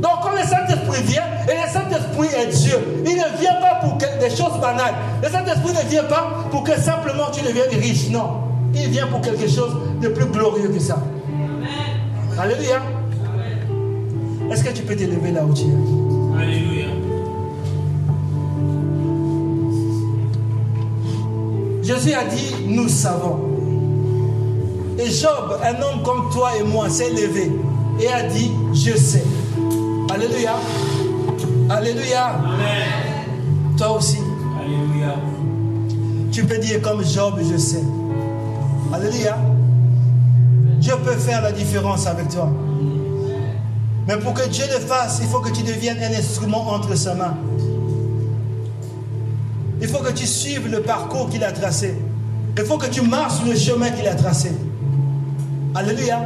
Donc 0.01 0.13
quand 0.23 0.33
le 0.33 0.47
Saint-Esprit 0.47 1.03
vient, 1.03 1.25
et 1.49 1.53
le 1.53 1.71
Saint-Esprit 1.71 2.29
est 2.39 2.47
Dieu, 2.49 2.79
il 3.05 3.17
ne 3.17 3.39
vient 3.41 3.61
pas 3.61 3.81
pour 3.83 3.97
des 3.97 4.31
choses 4.31 4.59
banales. 4.61 4.95
Le 5.23 5.29
Saint-Esprit 5.29 5.73
ne 5.73 5.89
vient 5.89 6.05
pas 6.05 6.31
pour 6.51 6.63
que 6.63 6.79
simplement 6.81 7.31
tu 7.33 7.43
deviennes 7.43 7.81
riche. 7.81 8.09
Non. 8.11 8.41
Il 8.75 8.89
vient 8.89 9.07
pour 9.07 9.21
quelque 9.21 9.49
chose 9.49 9.77
de 10.01 10.09
plus 10.09 10.27
glorieux 10.27 10.69
que 10.69 10.81
ça. 10.81 10.97
Alléluia. 12.39 12.81
Est-ce 14.51 14.65
que 14.65 14.71
tu 14.71 14.83
peux 14.83 14.97
t'élever 14.97 15.31
là 15.31 15.45
où 15.45 15.55
tu 15.55 15.63
es? 15.63 16.43
Alléluia. 16.43 16.94
Jésus 21.85 22.15
a 22.15 22.25
dit, 22.25 22.55
nous 22.67 22.89
savons. 22.89 23.41
Et 24.99 25.11
Job, 25.11 25.59
un 25.63 25.83
homme 25.83 26.03
comme 26.03 26.31
toi 26.33 26.51
et 26.59 26.63
moi, 26.63 26.89
s'est 26.89 27.11
levé 27.11 27.53
et 28.01 28.09
a 28.09 28.23
dit, 28.23 28.51
je 28.73 28.97
sais. 28.97 29.25
Alléluia. 30.11 30.55
Alléluia. 31.69 32.27
Amen. 32.27 33.77
Toi 33.77 33.99
aussi. 33.99 34.19
Alléluia. 34.59 35.15
Tu 36.33 36.45
peux 36.45 36.59
dire 36.59 36.81
comme 36.81 37.05
Job, 37.05 37.39
je 37.53 37.59
sais. 37.59 37.85
Alléluia. 38.93 39.37
Dieu 40.79 40.95
peut 41.05 41.13
faire 41.13 41.43
la 41.43 41.53
différence 41.53 42.07
avec 42.07 42.29
toi. 42.31 42.49
Mais 44.07 44.17
pour 44.19 44.33
que 44.33 44.49
Dieu 44.49 44.65
le 44.73 44.81
fasse, 44.81 45.21
il 45.23 45.29
faut 45.29 45.41
que 45.41 45.51
tu 45.51 45.63
deviennes 45.63 46.03
un 46.03 46.19
instrument 46.19 46.71
entre 46.71 46.97
ses 46.97 47.15
mains. 47.15 47.37
Il 49.81 49.89
faut 49.89 49.99
que 49.99 50.13
tu 50.13 50.27
suives 50.27 50.71
le 50.71 50.83
parcours 50.83 51.29
qu'il 51.29 51.43
a 51.45 51.53
tracé. 51.53 51.95
Il 52.57 52.65
faut 52.65 52.79
que 52.79 52.87
tu 52.87 53.03
marches 53.03 53.35
sur 53.35 53.47
le 53.47 53.57
chemin 53.57 53.91
qu'il 53.91 54.07
a 54.07 54.15
tracé. 54.15 54.53
Alléluia. 55.75 56.21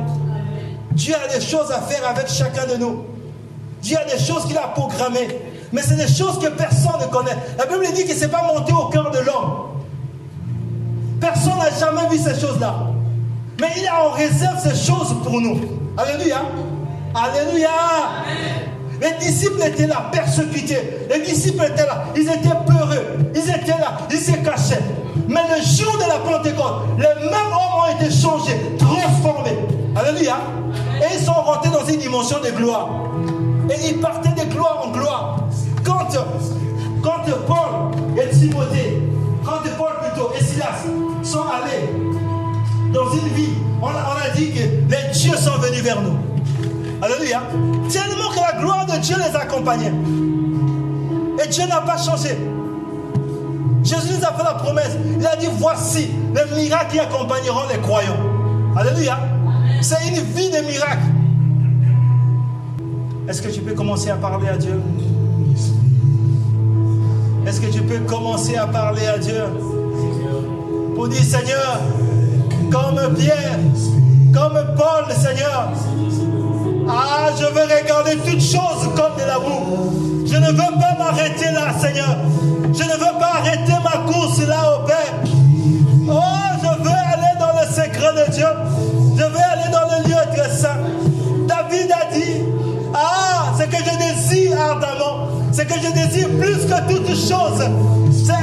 Dieu 0.93 1.15
a 1.15 1.33
des 1.33 1.45
choses 1.45 1.71
à 1.71 1.81
faire 1.81 2.07
avec 2.09 2.29
chacun 2.29 2.67
de 2.67 2.77
nous. 2.77 3.05
Dieu 3.83 3.97
a 3.97 4.05
des 4.05 4.23
choses 4.23 4.45
qu'il 4.47 4.59
a 4.59 4.69
programmées. 4.69 5.29
Mais 5.73 5.83
c'est 5.83 5.97
des 5.97 6.09
choses 6.09 6.39
que 6.39 6.49
personne 6.49 7.01
ne 7.01 7.07
connaît. 7.07 7.37
La 7.57 7.67
Bible 7.67 7.87
dit 7.95 8.05
que 8.05 8.15
ce 8.15 8.23
n'est 8.23 8.29
pas 8.29 8.43
monté 8.43 8.73
au 8.73 8.87
cœur 8.87 9.11
de 9.11 9.19
l'homme. 9.19 9.69
Personne 11.21 11.59
n'a 11.59 11.71
jamais 11.71 12.09
vu 12.11 12.19
ces 12.19 12.41
choses-là. 12.41 12.75
Mais 13.61 13.69
il 13.77 13.87
a 13.87 14.05
en 14.07 14.11
réserve 14.11 14.59
ces 14.63 14.75
choses 14.75 15.15
pour 15.25 15.41
nous. 15.41 15.61
Alléluia. 15.97 16.43
Alléluia. 17.15 17.69
Les 19.01 19.13
disciples 19.25 19.63
étaient 19.65 19.87
là, 19.87 20.09
persécutés. 20.13 21.07
Les 21.11 21.21
disciples 21.21 21.65
étaient 21.65 21.87
là, 21.87 22.05
ils 22.17 22.23
étaient 22.23 22.49
peureux. 22.67 23.19
Ils 23.35 23.51
étaient 23.51 23.79
là, 23.79 23.99
ils 24.11 24.19
se 24.19 24.33
cachaient. 24.33 24.83
Mais 25.29 25.41
le 25.57 25.65
jour 25.65 25.97
de 25.99 26.09
la 26.09 26.19
Pentecôte, 26.19 26.83
les 26.99 27.27
mêmes 27.27 27.53
hommes 27.53 27.85
ont 27.85 28.01
été 28.01 28.11
changés, 28.11 28.59
transformés. 28.79 29.59
Alléluia. 29.95 30.37
Et 31.01 31.15
ils 31.15 31.25
sont 31.25 31.33
rentrés 31.33 31.71
dans 31.71 31.87
une 31.87 31.99
dimension 31.99 32.39
de 32.41 32.51
gloire. 32.51 32.89
Et 33.71 33.89
ils 33.91 34.01
partaient 34.01 34.31
de 34.31 34.53
gloire 34.53 34.85
en 34.87 34.91
gloire. 34.91 35.39
Quand, 35.85 36.09
quand 37.03 37.25
Paul 37.47 38.19
et 38.21 38.29
Timothée, 38.31 39.03
quand 39.45 39.63
Paul 39.77 39.93
plutôt 40.03 40.31
et 40.39 40.43
Silas 40.43 40.85
sont 41.23 41.43
allés 41.43 41.89
dans 42.93 43.13
une 43.13 43.29
vie, 43.35 43.51
on 43.81 43.87
a, 43.87 43.91
on 43.91 44.27
a 44.27 44.35
dit 44.35 44.51
que 44.51 44.61
les 44.61 45.13
dieux 45.13 45.37
sont 45.37 45.59
venus 45.59 45.83
vers 45.83 46.01
nous. 46.01 46.28
Alléluia. 47.01 47.43
Tellement 47.91 48.31
que 48.31 48.41
la 48.41 48.61
gloire 48.61 48.87
de 48.87 48.99
Dieu 48.99 49.17
les 49.17 49.37
accompagnait. 49.37 49.93
Et 51.43 51.49
Dieu 51.49 51.67
n'a 51.67 51.81
pas 51.81 51.97
changé. 51.97 52.37
Jésus 53.85 54.15
nous 54.19 54.25
a 54.25 54.33
fait 54.33 54.45
la 54.45 54.55
promesse. 54.55 54.97
Il 55.19 55.27
a 55.27 55.37
dit 55.37 55.49
voici 55.59 56.11
les 56.35 56.63
miracles 56.63 56.93
qui 56.93 57.01
accompagneront 57.01 57.69
les 57.73 57.79
croyants. 57.81 58.19
Alléluia. 58.77 59.19
C'est 59.81 60.09
une 60.09 60.23
vie 60.35 60.51
de 60.51 60.59
miracles. 60.67 61.07
Est-ce 63.29 63.43
que 63.43 63.49
tu 63.49 63.61
peux 63.61 63.75
commencer 63.75 64.11
à 64.11 64.17
parler 64.17 64.49
à 64.49 64.57
Dieu? 64.57 64.81
Est-ce 67.47 67.61
que 67.61 67.73
tu 67.73 67.83
peux 67.83 68.01
commencer 68.01 68.57
à 68.57 68.67
parler 68.67 69.07
à 69.07 69.19
Dieu? 69.19 69.45
Pour 70.95 71.09
dire 71.09 71.23
Seigneur, 71.23 71.81
comme 72.71 73.15
Pierre, 73.15 73.59
comme 74.35 74.59
Paul, 74.77 75.15
Seigneur, 75.15 75.71
ah, 76.89 77.31
je 77.39 77.45
veux 77.45 77.63
regarder 77.63 78.17
toutes 78.17 78.41
choses 78.41 78.89
comme 78.97 79.15
de 79.17 79.27
la 79.27 79.39
boue. 79.39 80.25
Je 80.27 80.37
ne 80.37 80.49
veux 80.49 80.79
pas 80.81 80.97
m'arrêter 80.99 81.51
là, 81.53 81.79
Seigneur. 81.79 82.17
Je 82.65 82.83
ne 82.83 82.93
veux 82.93 83.19
pas 83.19 83.33
arrêter 83.41 83.73
ma 83.85 84.11
course 84.11 84.41
là 84.47 84.77
au 84.77 84.87
Père. 84.87 85.15
Oh, 86.11 86.21
je 86.63 86.83
veux 86.83 86.91
aller 86.91 87.39
dans 87.39 87.61
le 87.61 87.67
secret 87.67 88.27
de 88.27 88.33
Dieu. 88.33 88.47
Je 89.17 89.23
veux 89.23 89.45
aller 89.53 89.71
dans 89.71 89.97
le 89.97 90.09
lieu 90.09 90.17
très 90.35 90.51
saint. 90.51 90.79
David 91.47 91.93
a 91.93 92.13
dit, 92.13 92.43
ah, 92.95 93.53
ce 93.59 93.65
que 93.65 93.77
je 93.77 93.99
désire 93.99 94.61
ardemment, 94.61 95.29
ce 95.53 95.63
que 95.63 95.75
je 95.75 95.93
désire 95.93 96.29
plus 96.39 96.67
que 96.67 96.95
toutes 96.95 97.09
choses, 97.09 97.65
c'est 98.13 98.39